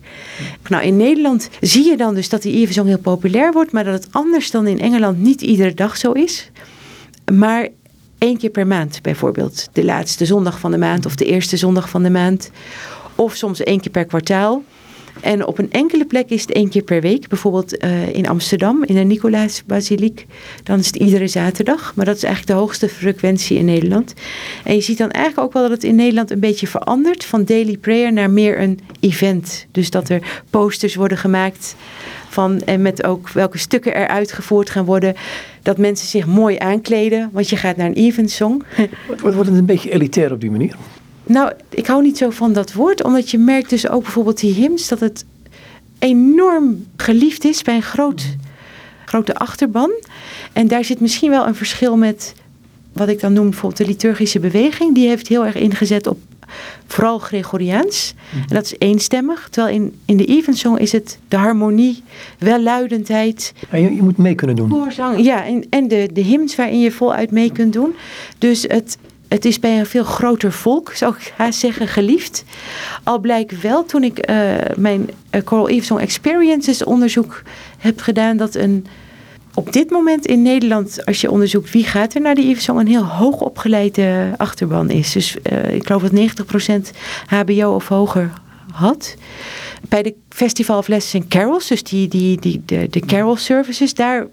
Nou, 0.69 0.85
in 0.85 0.97
Nederland 0.97 1.49
zie 1.61 1.85
je 1.85 1.97
dan 1.97 2.15
dus 2.15 2.29
dat 2.29 2.43
die 2.43 2.55
Evensong 2.55 2.89
heel 2.89 2.99
populair 2.99 3.53
wordt, 3.53 3.73
maar 3.73 3.85
dat 3.85 3.95
het 3.95 4.09
anders 4.11 4.51
dan 4.51 4.67
in 4.67 4.81
Engeland 4.81 5.19
niet 5.19 5.43
iedere 5.43 5.75
dag 5.75 5.97
zo 5.97 6.13
is. 6.13 6.51
Maar 7.33 7.69
één 8.19 8.39
keer 8.39 8.51
per 8.51 8.67
maand 8.67 9.03
bijvoorbeeld. 9.03 9.69
De 9.73 9.85
laatste 9.85 10.27
zondag 10.27 10.59
van 10.59 10.71
de 10.71 10.79
maand 10.79 11.07
of 11.07 11.15
de 11.15 11.25
eerste 11.25 11.57
zondag 11.57 11.89
van 11.89 12.03
de 12.03 12.11
maand. 12.11 12.51
Of 13.15 13.35
soms 13.35 13.63
één 13.63 13.81
keer 13.81 13.91
per 13.91 14.05
kwartaal. 14.05 14.63
En 15.21 15.47
op 15.47 15.59
een 15.59 15.73
enkele 15.73 16.05
plek 16.05 16.31
is 16.31 16.41
het 16.41 16.53
één 16.53 16.69
keer 16.69 16.83
per 16.83 17.01
week. 17.01 17.29
Bijvoorbeeld 17.29 17.85
uh, 17.85 18.15
in 18.15 18.29
Amsterdam, 18.29 18.85
in 18.85 18.95
de 18.95 19.01
Nicolaasbasiliek. 19.01 20.27
Dan 20.63 20.79
is 20.79 20.87
het 20.87 20.97
iedere 20.97 21.29
zaterdag. 21.29 21.93
Maar 21.97 22.05
dat 22.05 22.17
is 22.17 22.23
eigenlijk 22.23 22.55
de 22.55 22.61
hoogste 22.61 22.89
frequentie 22.89 23.59
in 23.59 23.65
Nederland. 23.65 24.15
En 24.65 24.75
je 24.75 24.81
ziet 24.81 24.99
dan 24.99 25.11
eigenlijk 25.11 25.47
ook 25.47 25.53
wel 25.53 25.63
dat 25.63 25.71
het 25.71 25.85
in 25.85 25.95
Nederland 25.95 26.31
een 26.31 26.41
beetje 26.41 26.67
verandert. 26.67 27.25
Van 27.25 27.45
daily 27.45 27.77
prayer 27.77 28.13
naar 28.13 28.31
meer 28.31 28.61
een 28.61 28.81
event. 29.01 29.67
Dus 29.71 29.91
dat 29.91 30.09
er 30.09 30.43
posters 30.51 30.95
worden 30.95 31.19
gemaakt 31.19 31.77
van 32.29 32.61
en 32.61 32.83
met 32.83 33.05
ook 33.05 33.31
welke 33.31 33.59
stukken 33.59 33.95
er 33.95 34.09
uitgevoerd 34.09 34.71
gaan 34.71 34.85
worden. 34.85 35.15
Dat 35.63 35.79
mensen 35.79 36.09
zich 36.09 36.27
mooi 36.27 36.59
aankleden, 36.59 37.31
want 37.33 37.49
je 37.49 37.57
gaat 37.57 37.77
naar 37.77 37.87
een 37.87 37.95
eventsong. 37.95 38.63
Wordt 39.23 39.37
het 39.37 39.49
een 39.49 39.65
beetje 39.65 39.91
elitair 39.91 40.33
op 40.33 40.41
die 40.41 40.51
manier? 40.51 40.77
Nou, 41.31 41.53
ik 41.69 41.87
hou 41.87 42.03
niet 42.03 42.19
zo 42.19 42.31
van 42.31 42.53
dat 42.53 42.73
woord, 42.73 43.05
omdat 43.05 43.31
je 43.31 43.39
merkt 43.39 43.71
dus 43.71 43.89
ook 43.89 44.03
bijvoorbeeld 44.03 44.41
die 44.41 44.55
hymns 44.55 44.89
dat 44.89 45.01
het 45.01 45.25
enorm 45.99 46.87
geliefd 46.97 47.45
is 47.45 47.63
bij 47.63 47.75
een 47.75 47.83
groot, 47.83 48.37
grote 49.05 49.35
achterban. 49.35 49.91
En 50.53 50.69
daar 50.69 50.85
zit 50.85 51.01
misschien 51.01 51.31
wel 51.31 51.47
een 51.47 51.55
verschil 51.55 51.97
met 51.97 52.35
wat 52.93 53.09
ik 53.09 53.21
dan 53.21 53.33
noem 53.33 53.51
bijvoorbeeld 53.51 53.81
de 53.81 53.87
liturgische 53.87 54.41
beweging. 54.41 54.95
Die 54.95 55.09
heeft 55.09 55.29
heel 55.29 55.47
erg 55.47 55.55
ingezet 55.55 56.07
op 56.07 56.19
vooral 56.87 57.19
Gregoriaans. 57.19 58.15
Mhm. 58.31 58.43
En 58.49 58.55
dat 58.55 58.65
is 58.65 58.75
eenstemmig. 58.79 59.49
Terwijl 59.51 59.75
in, 59.75 59.95
in 60.05 60.17
de 60.17 60.25
Evensong 60.25 60.79
is 60.79 60.93
het 60.93 61.19
de 61.29 61.37
harmonie, 61.37 62.03
welluidendheid. 62.39 63.53
Ja, 63.71 63.79
je, 63.79 63.95
je, 63.95 64.03
moet 64.03 64.17
mee 64.17 64.35
kunnen 64.35 64.57
doen. 64.57 64.69
Voorzang, 64.69 65.25
ja, 65.25 65.45
en, 65.45 65.67
en 65.71 65.89
de, 65.89 66.09
de 66.13 66.21
hymns 66.21 66.57
waarin 66.57 66.81
je 66.81 66.93
voluit 66.93 67.31
mee 67.31 67.53
kunt 67.53 67.73
doen. 67.73 67.95
Dus 68.39 68.63
het, 68.63 68.99
het 69.31 69.45
is 69.45 69.61
bij 69.61 69.79
een 69.79 69.87
veel 69.87 70.05
groter 70.05 70.53
volk, 70.53 70.93
zou 70.95 71.15
ik 71.19 71.33
haast 71.37 71.59
zeggen, 71.59 71.89
geliefd. 71.89 72.45
Al 73.03 73.19
blijkt 73.19 73.61
wel, 73.61 73.85
toen 73.85 74.05
ik 74.05 74.31
uh, 74.31 74.55
mijn 74.77 75.11
uh, 75.31 75.43
Coral 75.43 75.69
Evensong 75.69 76.01
Experiences 76.01 76.85
onderzoek 76.85 77.43
heb 77.79 78.01
gedaan, 78.01 78.37
dat 78.37 78.55
een 78.55 78.87
op 79.55 79.73
dit 79.73 79.91
moment 79.91 80.27
in 80.27 80.43
Nederland, 80.43 81.07
als 81.07 81.21
je 81.21 81.31
onderzoekt 81.31 81.71
wie 81.71 81.85
gaat 81.85 82.15
er 82.15 82.21
naar 82.21 82.35
die 82.35 82.49
Evensong, 82.49 82.81
een 82.81 82.87
heel 82.87 83.05
hoog 83.05 83.41
opgeleide 83.41 84.35
achterban 84.37 84.91
is. 84.91 85.13
Dus 85.13 85.37
uh, 85.53 85.75
ik 85.75 85.87
geloof 85.87 86.03
dat 86.03 86.93
90% 86.93 86.97
HBO 87.27 87.75
of 87.75 87.89
hoger 87.89 88.33
had. 88.73 89.15
Bij 89.89 90.03
de 90.03 90.15
Festival 90.29 90.79
of 90.79 90.89
Lessons 90.89 91.23
and 91.23 91.33
Carols, 91.33 91.67
dus 91.67 91.83
die, 91.83 92.09
die, 92.09 92.41
die, 92.41 92.63
de, 92.67 92.87
de 92.91 93.01
carol 93.01 93.37
services, 93.37 93.95
daar 93.95 94.27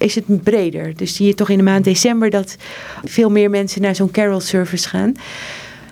is 0.00 0.14
het 0.14 0.42
breder. 0.42 0.96
Dus 0.96 1.14
zie 1.14 1.26
je 1.26 1.34
toch 1.34 1.48
in 1.48 1.56
de 1.56 1.62
maand 1.62 1.84
december 1.84 2.30
dat 2.30 2.56
veel 3.04 3.30
meer 3.30 3.50
mensen 3.50 3.82
naar 3.82 3.94
zo'n 3.94 4.10
carol 4.10 4.40
service 4.40 4.88
gaan. 4.88 5.14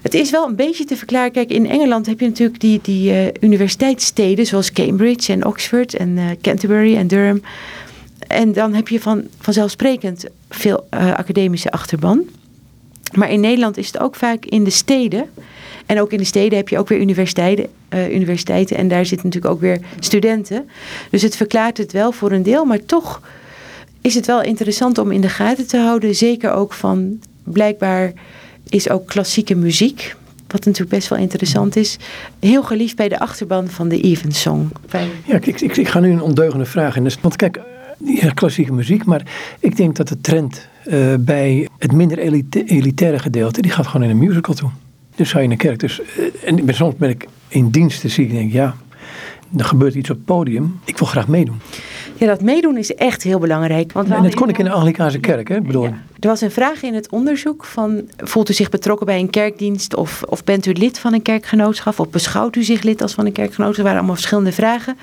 Het 0.03 0.15
is 0.15 0.31
wel 0.31 0.49
een 0.49 0.57
beetje 0.57 0.85
te 0.85 0.97
verklaren. 0.97 1.33
Kijk, 1.33 1.51
in 1.51 1.69
Engeland 1.69 2.07
heb 2.07 2.21
je 2.21 2.27
natuurlijk 2.27 2.61
die, 2.61 2.79
die 2.83 3.13
uh, 3.13 3.27
universiteitssteden 3.41 4.47
zoals 4.47 4.73
Cambridge 4.73 5.33
en 5.33 5.47
Oxford 5.47 5.95
en 5.95 6.09
uh, 6.09 6.25
Canterbury 6.43 6.97
en 6.97 7.07
Durham. 7.07 7.43
En 8.27 8.53
dan 8.53 8.75
heb 8.75 8.89
je 8.89 9.01
van, 9.01 9.25
vanzelfsprekend 9.41 10.25
veel 10.49 10.87
uh, 10.95 11.15
academische 11.15 11.71
achterban. 11.71 12.23
Maar 13.15 13.31
in 13.31 13.41
Nederland 13.41 13.77
is 13.77 13.87
het 13.87 13.99
ook 13.99 14.15
vaak 14.15 14.45
in 14.45 14.65
de 14.65 14.71
steden. 14.71 15.31
En 15.87 16.01
ook 16.01 16.13
in 16.13 16.19
de 16.19 16.25
steden 16.25 16.59
heb 16.59 16.69
je 16.69 16.79
ook 16.79 16.89
weer 16.89 17.01
universiteiten, 17.01 17.67
universiteiten. 18.11 18.77
En 18.77 18.89
daar 18.89 19.07
zitten 19.07 19.27
natuurlijk 19.27 19.55
ook 19.55 19.61
weer 19.61 19.81
studenten. 20.01 20.69
Dus 21.11 21.23
het 21.23 21.37
verklaart 21.37 21.79
het 21.79 21.93
wel 21.93 22.13
voor 22.13 22.33
een 22.33 22.43
deel. 22.43 22.65
Maar 22.65 22.85
toch 22.85 23.21
is 24.09 24.15
het 24.15 24.27
wel 24.27 24.43
interessant 24.43 24.99
om 24.99 25.13
in 25.13 25.21
de 25.21 25.29
gaten 25.29 25.67
te 25.67 25.77
houden. 25.77 26.15
Zeker 26.15 26.53
ook 26.53 26.73
van, 26.73 27.21
blijkbaar 27.43 28.13
is 28.69 28.91
ook 28.91 29.07
klassieke 29.07 29.55
muziek, 29.55 30.17
wat 30.47 30.65
natuurlijk 30.65 30.91
best 30.91 31.09
wel 31.09 31.19
interessant 31.19 31.77
is, 31.77 31.97
heel 32.39 32.63
geliefd 32.63 32.97
bij 32.97 33.09
de 33.09 33.19
achterban 33.19 33.69
van 33.69 33.89
de 33.89 34.01
Evensong. 34.01 34.71
Ja, 35.25 35.35
ik, 35.35 35.47
ik, 35.47 35.77
ik, 35.77 35.89
ga 35.89 36.01
nu 36.01 36.11
een 36.11 36.23
ondeugende 36.23 36.65
vraag 36.65 36.97
in. 36.97 37.11
Want 37.21 37.37
kijk, 37.37 37.61
ja, 38.05 38.31
klassieke 38.31 38.73
muziek, 38.73 39.05
maar 39.05 39.23
ik 39.61 39.77
denk 39.77 39.97
dat 39.97 40.09
de 40.09 40.21
trend 40.21 40.69
uh, 40.87 41.15
bij 41.21 41.69
het 41.79 41.93
minder 41.93 42.19
elitaire 42.19 43.19
gedeelte, 43.19 43.63
die 43.63 43.71
gaat 43.71 43.87
gewoon 43.87 44.07
in 44.07 44.11
een 44.11 44.27
musical 44.27 44.55
toe. 44.55 44.71
Dus 45.17 45.29
zou 45.29 45.39
je 45.39 45.47
in 45.47 45.53
een 45.53 45.59
kerk, 45.59 45.79
dus, 45.79 46.01
uh, 46.01 46.25
en 46.45 46.75
soms 46.75 46.97
ben 46.97 47.11
ik 47.11 47.27
in 47.49 47.71
diensten, 47.71 48.11
zie 48.11 48.25
ik 48.25 48.31
denk, 48.31 48.53
ja, 48.53 48.77
er 49.57 49.65
gebeurt 49.65 49.95
iets 49.95 50.11
op 50.11 50.17
het 50.17 50.25
podium, 50.25 50.81
ik 50.85 50.99
wil 50.99 51.07
graag 51.07 51.29
meedoen. 51.29 51.61
Ja, 52.17 52.27
dat 52.27 52.41
meedoen 52.41 52.77
is 52.77 52.95
echt 52.95 53.23
heel 53.23 53.39
belangrijk. 53.39 53.93
Want 53.93 54.11
en 54.11 54.23
dat 54.23 54.35
kon 54.35 54.49
ik 54.49 54.59
in 54.59 54.65
de 54.65 54.71
Anglikaanse 54.71 55.19
kerk, 55.19 55.49
hè? 55.49 55.61
bedoel. 55.61 55.83
Ja. 55.83 56.03
Er 56.21 56.29
was 56.29 56.41
een 56.41 56.51
vraag 56.51 56.83
in 56.83 56.95
het 56.95 57.11
onderzoek 57.11 57.65
van, 57.65 58.09
voelt 58.17 58.51
u 58.51 58.53
zich 58.53 58.69
betrokken 58.69 59.07
bij 59.07 59.19
een 59.21 59.31
kerkdienst 59.31 59.95
of, 59.95 60.23
of 60.23 60.45
bent 60.45 60.67
u 60.67 60.73
lid 60.73 60.99
van 60.99 61.13
een 61.13 61.23
kerkgenootschap 61.23 61.99
of 61.99 62.11
beschouwt 62.11 62.57
u 62.57 62.63
zich 62.63 62.83
lid 62.83 63.03
als 63.03 63.15
van 63.15 63.27
een 63.27 63.33
kerkgenootschap? 63.33 63.77
Er 63.77 63.83
waren 63.83 63.99
allemaal 63.99 64.15
verschillende 64.15 64.53
vragen. 64.53 64.97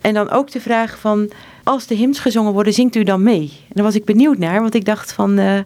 En 0.00 0.14
dan 0.14 0.30
ook 0.30 0.50
de 0.50 0.60
vraag 0.60 0.98
van, 0.98 1.30
als 1.62 1.86
de 1.86 1.94
hymns 1.94 2.18
gezongen 2.18 2.52
worden, 2.52 2.72
zingt 2.72 2.96
u 2.96 3.02
dan 3.02 3.22
mee? 3.22 3.52
En 3.68 3.74
daar 3.74 3.84
was 3.84 3.94
ik 3.94 4.04
benieuwd 4.04 4.38
naar, 4.38 4.60
want 4.60 4.74
ik 4.74 4.84
dacht 4.84 5.12
van... 5.12 5.38
Uh, 5.38 5.58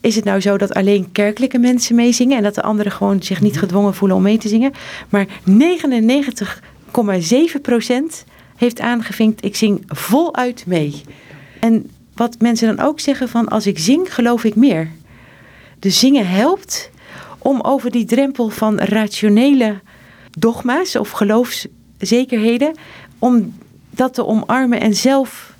is 0.00 0.16
het 0.16 0.24
nou 0.24 0.40
zo 0.40 0.56
dat 0.56 0.74
alleen 0.74 1.12
kerkelijke 1.12 1.58
mensen 1.58 1.94
meezingen 1.94 2.36
en 2.36 2.42
dat 2.42 2.54
de 2.54 2.62
anderen 2.62 2.92
gewoon 2.92 3.22
zich 3.22 3.40
niet 3.40 3.58
gedwongen 3.58 3.94
voelen 3.94 4.16
om 4.16 4.22
mee 4.22 4.38
te 4.38 4.48
zingen? 4.48 4.72
Maar 5.08 5.26
99,7 5.26 5.64
procent 7.62 8.24
heeft 8.56 8.80
aangevinkt, 8.80 9.44
ik 9.44 9.56
zing 9.56 9.82
voluit 9.86 10.64
mee. 10.66 11.02
En 11.60 11.90
wat 12.14 12.36
mensen 12.40 12.76
dan 12.76 12.86
ook 12.86 13.00
zeggen 13.00 13.28
van 13.28 13.48
als 13.48 13.66
ik 13.66 13.78
zing, 13.78 14.14
geloof 14.14 14.44
ik 14.44 14.54
meer. 14.54 14.90
Dus 15.78 15.98
zingen 15.98 16.28
helpt 16.28 16.90
om 17.38 17.60
over 17.60 17.90
die 17.90 18.04
drempel 18.04 18.48
van 18.48 18.78
rationele 18.78 19.80
dogma's 20.30 20.96
of 20.96 21.10
geloofszekerheden, 21.10 22.74
om 23.18 23.54
dat 23.90 24.14
te 24.14 24.26
omarmen 24.26 24.80
en 24.80 24.94
zelf 24.94 25.54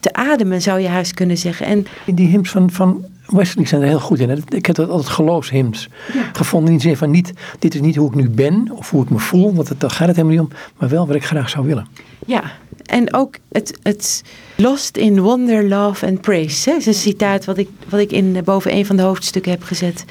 te 0.00 0.12
ademen, 0.12 0.62
zou 0.62 0.80
je 0.80 0.88
haast 0.88 1.14
kunnen 1.14 1.38
zeggen. 1.38 1.66
En 1.66 1.86
die 2.06 2.28
hymns 2.28 2.50
van, 2.50 2.70
van 2.70 3.04
Wesley 3.26 3.66
zijn 3.66 3.82
er 3.82 3.88
heel 3.88 4.00
goed 4.00 4.18
in. 4.18 4.44
Ik 4.48 4.66
heb 4.66 4.76
dat 4.76 4.88
altijd 4.88 5.08
geloofshymns 5.08 5.88
gevonden. 6.32 6.70
In 6.70 6.76
de 6.76 6.82
zin 6.82 6.96
van 6.96 7.10
niet, 7.10 7.32
dit 7.58 7.74
is 7.74 7.80
niet 7.80 7.96
hoe 7.96 8.08
ik 8.08 8.14
nu 8.14 8.30
ben 8.30 8.70
of 8.74 8.90
hoe 8.90 9.02
ik 9.02 9.10
me 9.10 9.18
voel, 9.18 9.54
want 9.54 9.68
het, 9.68 9.80
daar 9.80 9.90
gaat 9.90 10.06
het 10.06 10.16
helemaal 10.16 10.36
niet 10.36 10.52
om. 10.52 10.58
Maar 10.78 10.88
wel 10.88 11.06
wat 11.06 11.16
ik 11.16 11.24
graag 11.24 11.48
zou 11.48 11.66
willen. 11.66 11.86
Ja, 12.26 12.42
en 12.84 13.14
ook 13.14 13.36
het, 13.52 13.78
het 13.82 14.22
Lost 14.56 14.96
in 14.96 15.20
Wonder, 15.20 15.68
Love 15.68 16.06
and 16.06 16.20
Praise. 16.20 16.70
Hè, 16.70 16.76
is 16.76 16.86
een 16.86 16.94
citaat 16.94 17.44
wat 17.44 17.58
ik, 17.58 17.68
wat 17.88 18.00
ik 18.00 18.12
in, 18.12 18.40
boven 18.44 18.74
een 18.74 18.86
van 18.86 18.96
de 18.96 19.02
hoofdstukken 19.02 19.50
heb 19.50 19.62
gezet. 19.62 20.04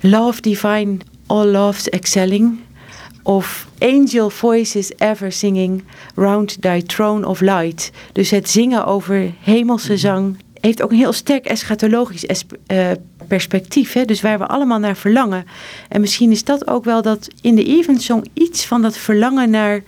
Love 0.00 0.40
divine, 0.40 0.96
all 1.26 1.46
loves 1.46 1.88
excelling. 1.88 2.58
Of 3.28 3.66
angel 3.78 4.30
voices 4.30 4.92
ever 4.98 5.32
singing 5.32 5.84
round 6.14 6.62
thy 6.62 6.82
throne 6.82 7.26
of 7.26 7.40
light. 7.40 7.90
Dus 8.12 8.30
het 8.30 8.50
zingen 8.50 8.86
over 8.86 9.32
hemelse 9.40 9.96
zang 9.96 10.36
heeft 10.60 10.82
ook 10.82 10.90
een 10.90 10.96
heel 10.96 11.12
sterk 11.12 11.44
eschatologisch 11.44 12.24
uh, 12.66 12.90
perspectief. 13.26 13.92
Hè? 13.92 14.04
Dus 14.04 14.20
waar 14.20 14.38
we 14.38 14.46
allemaal 14.46 14.78
naar 14.78 14.96
verlangen. 14.96 15.44
En 15.88 16.00
misschien 16.00 16.30
is 16.30 16.44
dat 16.44 16.66
ook 16.68 16.84
wel 16.84 17.02
dat 17.02 17.28
in 17.40 17.54
de 17.54 17.64
Evensong 17.64 18.28
iets 18.32 18.66
van 18.66 18.82
dat 18.82 18.96
verlangen 18.96 19.50
naar 19.50 19.82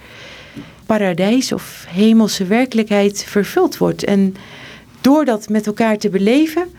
paradijs 0.87 1.53
of 1.53 1.85
hemelse 1.89 2.45
werkelijkheid 2.45 3.25
vervuld 3.25 3.79
wordt. 3.79 4.05
En 4.05 4.35
door 5.01 5.25
dat 5.25 5.49
met 5.49 5.67
elkaar 5.67 5.99
te 5.99 6.09
beleven, 6.09 6.73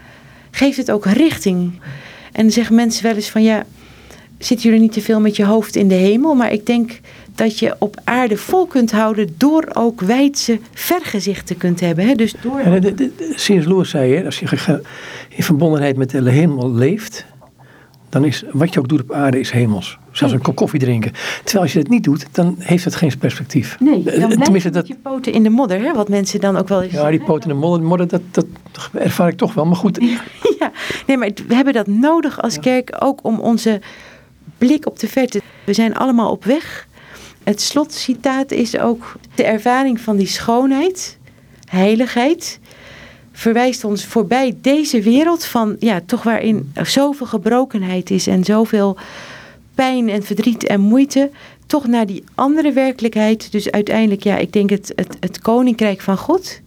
geeft 0.52 0.78
het 0.78 0.92
ook 0.92 1.06
richting. 1.06 1.80
En 2.32 2.42
dan 2.42 2.52
zeggen 2.52 2.76
mensen 2.76 3.04
wel 3.04 3.16
eens 3.16 3.30
van 3.30 3.44
ja, 3.44 3.66
zitten 4.46 4.66
jullie 4.66 4.82
niet 4.82 4.94
te 4.94 5.02
veel 5.02 5.20
met 5.20 5.36
je 5.36 5.46
hoofd 5.46 5.76
in 5.76 5.88
de 5.88 5.96
hemel? 5.96 6.36
Maar 6.36 6.52
ik 6.52 6.66
denk 6.66 7.00
dat 7.36 7.60
je 7.60 7.76
op 7.80 8.02
aarde 8.04 8.38
vol 8.38 8.66
kunt 8.66 8.92
houden 8.92 9.34
door 9.38 9.70
ook 9.74 10.02
wijdse 10.02 10.60
vergezichten 10.74 11.58
kunt 11.58 11.80
hebben. 11.80 12.08
Hè? 12.08 12.16
Dus 12.16 12.36
door... 12.42 12.60
En 12.60 12.82
de, 12.82 12.94
de, 12.94 13.12
de, 13.18 13.34
C.S. 13.36 13.48
Lewis 13.48 13.90
zei, 13.90 14.16
hè, 14.16 14.26
als 14.26 14.40
je 14.40 14.82
in 15.30 15.44
verbondenheid 15.44 15.98
met 15.98 16.10
de 16.10 16.30
hemel 16.30 16.74
leeft, 16.74 17.26
dan 18.10 18.26
is 18.26 18.44
wat 18.52 18.74
je 18.74 18.80
ook 18.80 18.88
doet 18.88 19.02
op 19.02 19.12
aarde 19.12 19.40
is 19.40 19.52
hemels. 19.52 19.98
Zelfs 20.12 20.34
een 20.34 20.42
kop 20.42 20.56
koffie 20.56 20.80
drinken. 20.80 21.12
Terwijl 21.44 21.64
als 21.64 21.74
je 21.74 21.80
dat 21.80 21.90
niet 21.90 22.04
doet, 22.04 22.28
dan 22.32 22.56
heeft 22.60 22.86
het 22.86 22.96
geen 22.96 23.18
perspectief. 23.20 23.80
Nee, 23.80 24.04
dan 24.04 24.14
blijf 24.14 24.40
Tenminste, 24.40 24.70
dat... 24.70 24.88
je 24.88 24.96
poten 25.04 25.34
in 25.34 25.44
de 25.44 25.50
modder, 25.50 25.80
hè? 25.80 25.94
wat 25.94 26.10
mensen 26.10 26.40
dan 26.40 26.58
ook 26.58 26.68
wel 26.68 26.82
eens 26.82 26.94
Ja, 26.94 27.10
die 27.10 27.24
poten 27.24 27.50
in 27.50 27.56
de 27.56 27.62
modder, 27.62 27.88
modder 27.88 28.08
dat, 28.08 28.22
dat 28.32 28.46
ervaar 28.94 29.28
ik 29.28 29.38
toch 29.38 29.54
wel. 29.54 29.66
Maar 29.66 29.76
goed. 29.76 30.00
Ja, 30.60 30.72
nee, 31.08 31.18
maar 31.18 31.30
we 31.48 31.56
hebben 31.56 31.74
dat 31.74 31.88
nodig 31.88 32.42
als 32.42 32.60
kerk 32.60 32.96
ook 33.00 33.20
om 33.24 33.40
onze 33.40 33.82
blik 34.62 34.88
op 34.88 35.00
de 35.00 35.08
verte. 35.08 35.42
We 35.66 35.74
zijn 35.74 35.96
allemaal 35.96 36.32
op 36.32 36.44
weg. 36.46 36.88
Het 37.44 37.62
slotcitaat 37.62 38.52
is 38.52 38.78
ook 38.78 39.14
de 39.36 39.44
ervaring 39.44 40.00
van 40.00 40.18
die 40.18 40.28
schoonheid, 40.28 41.18
heiligheid 41.70 42.60
verwijst 43.32 43.84
ons 43.84 44.06
voorbij 44.06 44.58
deze 44.62 45.02
wereld 45.02 45.46
van, 45.46 45.76
ja, 45.80 46.02
toch 46.06 46.24
waarin 46.24 46.74
zoveel 46.84 47.26
gebrokenheid 47.26 48.10
is 48.10 48.28
en 48.28 48.44
zoveel 48.44 48.98
pijn 49.76 50.10
en 50.10 50.24
verdriet 50.24 50.64
en 50.64 50.80
moeite, 50.80 51.30
toch 51.66 51.88
naar 51.88 52.06
die 52.06 52.24
andere 52.36 52.72
werkelijkheid. 52.72 53.52
Dus 53.52 53.72
uiteindelijk, 53.72 54.24
ja, 54.24 54.38
ik 54.38 54.54
denk 54.54 54.70
het, 54.70 54.92
het, 54.96 55.18
het 55.20 55.40
koninkrijk 55.40 56.02
van 56.02 56.18
God. 56.18 56.60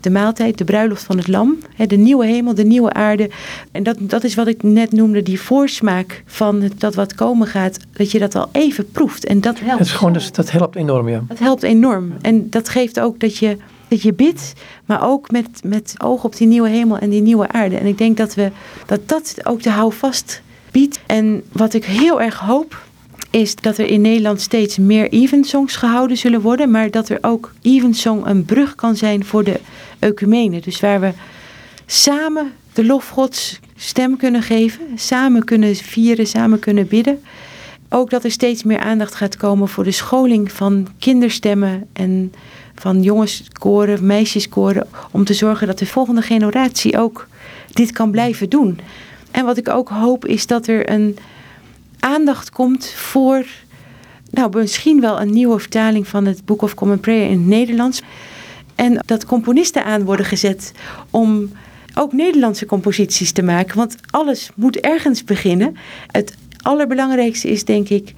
De 0.00 0.10
maaltijd, 0.10 0.58
de 0.58 0.64
bruiloft 0.64 1.02
van 1.02 1.16
het 1.16 1.28
lam, 1.28 1.58
de 1.76 1.96
nieuwe 1.96 2.26
hemel, 2.26 2.54
de 2.54 2.64
nieuwe 2.64 2.92
aarde. 2.92 3.30
En 3.72 3.82
dat, 3.82 3.96
dat 4.00 4.24
is 4.24 4.34
wat 4.34 4.46
ik 4.46 4.62
net 4.62 4.92
noemde, 4.92 5.22
die 5.22 5.40
voorsmaak 5.40 6.22
van 6.26 6.70
dat 6.78 6.94
wat 6.94 7.14
komen 7.14 7.46
gaat, 7.46 7.78
dat 7.92 8.10
je 8.10 8.18
dat 8.18 8.34
al 8.34 8.48
even 8.52 8.90
proeft. 8.90 9.24
En 9.24 9.40
dat 9.40 9.60
helpt. 9.60 9.78
Het 9.78 9.88
is 9.88 9.94
gewoon, 9.94 10.12
dus, 10.12 10.32
dat 10.32 10.50
helpt 10.50 10.76
enorm, 10.76 11.08
ja. 11.08 11.22
Dat 11.28 11.38
helpt 11.38 11.62
enorm. 11.62 12.12
En 12.20 12.50
dat 12.50 12.68
geeft 12.68 13.00
ook 13.00 13.20
dat 13.20 13.36
je 13.36 13.56
dat 13.90 14.02
je 14.02 14.12
bidt, 14.12 14.52
maar 14.84 15.08
ook 15.08 15.30
met, 15.30 15.48
met 15.64 15.94
oog 15.98 16.24
op 16.24 16.36
die 16.36 16.46
nieuwe 16.46 16.68
hemel 16.68 16.98
en 16.98 17.10
die 17.10 17.22
nieuwe 17.22 17.48
aarde. 17.48 17.76
En 17.76 17.86
ik 17.86 17.98
denk 17.98 18.16
dat 18.16 18.34
we, 18.34 18.50
dat, 18.86 19.00
dat 19.08 19.36
ook 19.42 19.62
de 19.62 19.70
houvast 19.70 20.42
biedt. 20.70 21.00
En 21.06 21.42
wat 21.52 21.74
ik 21.74 21.84
heel 21.84 22.20
erg 22.20 22.38
hoop, 22.38 22.82
is 23.30 23.54
dat 23.54 23.78
er 23.78 23.86
in 23.86 24.00
Nederland 24.00 24.40
steeds 24.40 24.78
meer 24.78 25.08
evensongs 25.08 25.76
gehouden 25.76 26.16
zullen 26.16 26.40
worden. 26.40 26.70
Maar 26.70 26.90
dat 26.90 27.08
er 27.08 27.18
ook 27.20 27.52
evensong 27.62 28.26
een 28.26 28.44
brug 28.44 28.74
kan 28.74 28.96
zijn 28.96 29.24
voor 29.24 29.44
de 29.44 29.60
ecumene. 29.98 30.60
Dus 30.60 30.80
waar 30.80 31.00
we 31.00 31.12
samen 31.86 32.52
de 32.72 32.84
lof 32.84 33.08
Gods 33.08 33.60
stem 33.76 34.16
kunnen 34.16 34.42
geven. 34.42 34.80
Samen 34.94 35.44
kunnen 35.44 35.76
vieren, 35.76 36.26
samen 36.26 36.58
kunnen 36.58 36.88
bidden. 36.88 37.22
Ook 37.88 38.10
dat 38.10 38.24
er 38.24 38.30
steeds 38.30 38.62
meer 38.62 38.78
aandacht 38.78 39.14
gaat 39.14 39.36
komen 39.36 39.68
voor 39.68 39.84
de 39.84 39.90
scholing 39.90 40.52
van 40.52 40.88
kinderstemmen 40.98 41.86
en 41.92 42.32
van 42.74 43.02
jongenskoren, 43.02 44.06
meisjeskoren, 44.06 44.86
om 45.10 45.24
te 45.24 45.34
zorgen 45.34 45.66
dat 45.66 45.78
de 45.78 45.86
volgende 45.86 46.22
generatie 46.22 46.98
ook 46.98 47.28
dit 47.72 47.92
kan 47.92 48.10
blijven 48.10 48.48
doen. 48.48 48.80
En 49.30 49.44
wat 49.44 49.56
ik 49.56 49.68
ook 49.68 49.88
hoop 49.88 50.26
is 50.26 50.46
dat 50.46 50.66
er 50.66 50.90
een 50.90 51.18
aandacht 52.00 52.50
komt 52.50 52.86
voor, 52.86 53.46
nou 54.30 54.56
misschien 54.56 55.00
wel 55.00 55.20
een 55.20 55.32
nieuwe 55.32 55.58
vertaling 55.58 56.08
van 56.08 56.26
het 56.26 56.44
Book 56.44 56.62
of 56.62 56.74
Common 56.74 57.00
Prayer 57.00 57.30
in 57.30 57.38
het 57.38 57.46
Nederlands. 57.46 58.02
En 58.74 59.02
dat 59.06 59.24
componisten 59.24 59.84
aan 59.84 60.04
worden 60.04 60.26
gezet 60.26 60.72
om 61.10 61.50
ook 61.94 62.12
Nederlandse 62.12 62.66
composities 62.66 63.32
te 63.32 63.42
maken. 63.42 63.76
Want 63.76 63.96
alles 64.10 64.50
moet 64.54 64.76
ergens 64.76 65.24
beginnen. 65.24 65.76
Het 66.06 66.34
allerbelangrijkste 66.62 67.50
is 67.50 67.64
denk 67.64 67.88
ik 67.88 68.14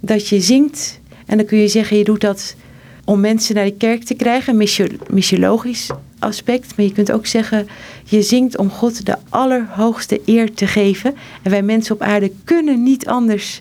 dat 0.00 0.28
je 0.28 0.40
zingt. 0.40 1.00
En 1.26 1.36
dan 1.36 1.46
kun 1.46 1.58
je 1.58 1.68
zeggen, 1.68 1.96
je 1.96 2.04
doet 2.04 2.20
dat 2.20 2.56
om 3.04 3.20
mensen 3.20 3.54
naar 3.54 3.64
de 3.64 3.76
kerk 3.76 4.04
te 4.04 4.14
krijgen, 4.14 4.60
een 4.60 4.92
missiologisch 5.10 5.90
aspect. 6.18 6.76
Maar 6.76 6.86
je 6.86 6.92
kunt 6.92 7.12
ook 7.12 7.26
zeggen, 7.26 7.68
je 8.08 8.22
zingt 8.22 8.58
om 8.58 8.70
God 8.70 9.06
de 9.06 9.16
allerhoogste 9.28 10.20
eer 10.24 10.54
te 10.54 10.66
geven. 10.66 11.14
En 11.42 11.50
wij 11.50 11.62
mensen 11.62 11.94
op 11.94 12.02
aarde 12.02 12.32
kunnen 12.44 12.82
niet 12.82 13.06
anders 13.06 13.60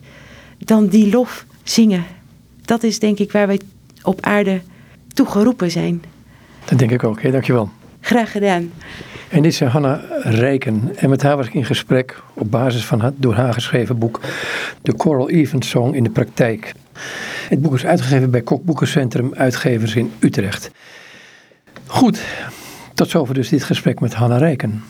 dan 0.58 0.88
die 0.88 1.10
lof 1.10 1.46
zingen. 1.64 2.04
Dat 2.62 2.84
is 2.84 3.00
denk 3.00 3.20
ik 3.20 3.32
waar 3.32 3.48
wij 3.48 3.60
op 4.04 4.22
aarde 4.22 4.62
toe 5.14 5.26
geroepen 5.26 5.72
zijn. 5.72 6.04
Dat 6.66 6.80
denk 6.80 6.92
ik 6.92 7.04
ook. 7.04 7.22
Hey, 7.22 7.32
dankjewel. 7.32 7.70
Graag 8.00 8.32
gedaan. 8.32 8.72
En 9.30 9.42
dit 9.42 9.52
is 9.52 9.60
Hanna 9.60 10.02
Rijken. 10.22 10.92
En 10.96 11.10
met 11.10 11.22
haar 11.22 11.38
was 11.38 11.48
ik 11.48 11.54
in 11.54 11.66
gesprek 11.66 12.22
op 12.34 12.52
basis 12.52 12.86
van 12.86 13.02
het 13.02 13.14
door 13.18 13.34
haar 13.34 13.54
geschreven 13.54 13.98
boek 13.98 14.20
The 14.82 14.94
Choral 14.98 15.30
Event 15.30 15.66
Song 15.66 15.94
in 15.94 16.04
de 16.04 16.10
praktijk. 16.10 16.74
Het 17.50 17.62
boek 17.62 17.74
is 17.74 17.86
uitgegeven 17.86 18.32
bij 18.32 18.42
Kok 18.42 18.64
Boekencentrum 18.64 19.34
Uitgevers 19.34 19.96
in 19.96 20.12
Utrecht. 20.20 20.72
Goed, 21.86 22.22
tot 22.96 23.10
zover 23.10 23.34
dus 23.34 23.50
dit 23.50 23.64
gesprek 23.64 24.00
met 24.00 24.14
Hanna 24.14 24.38
Rijken. 24.38 24.84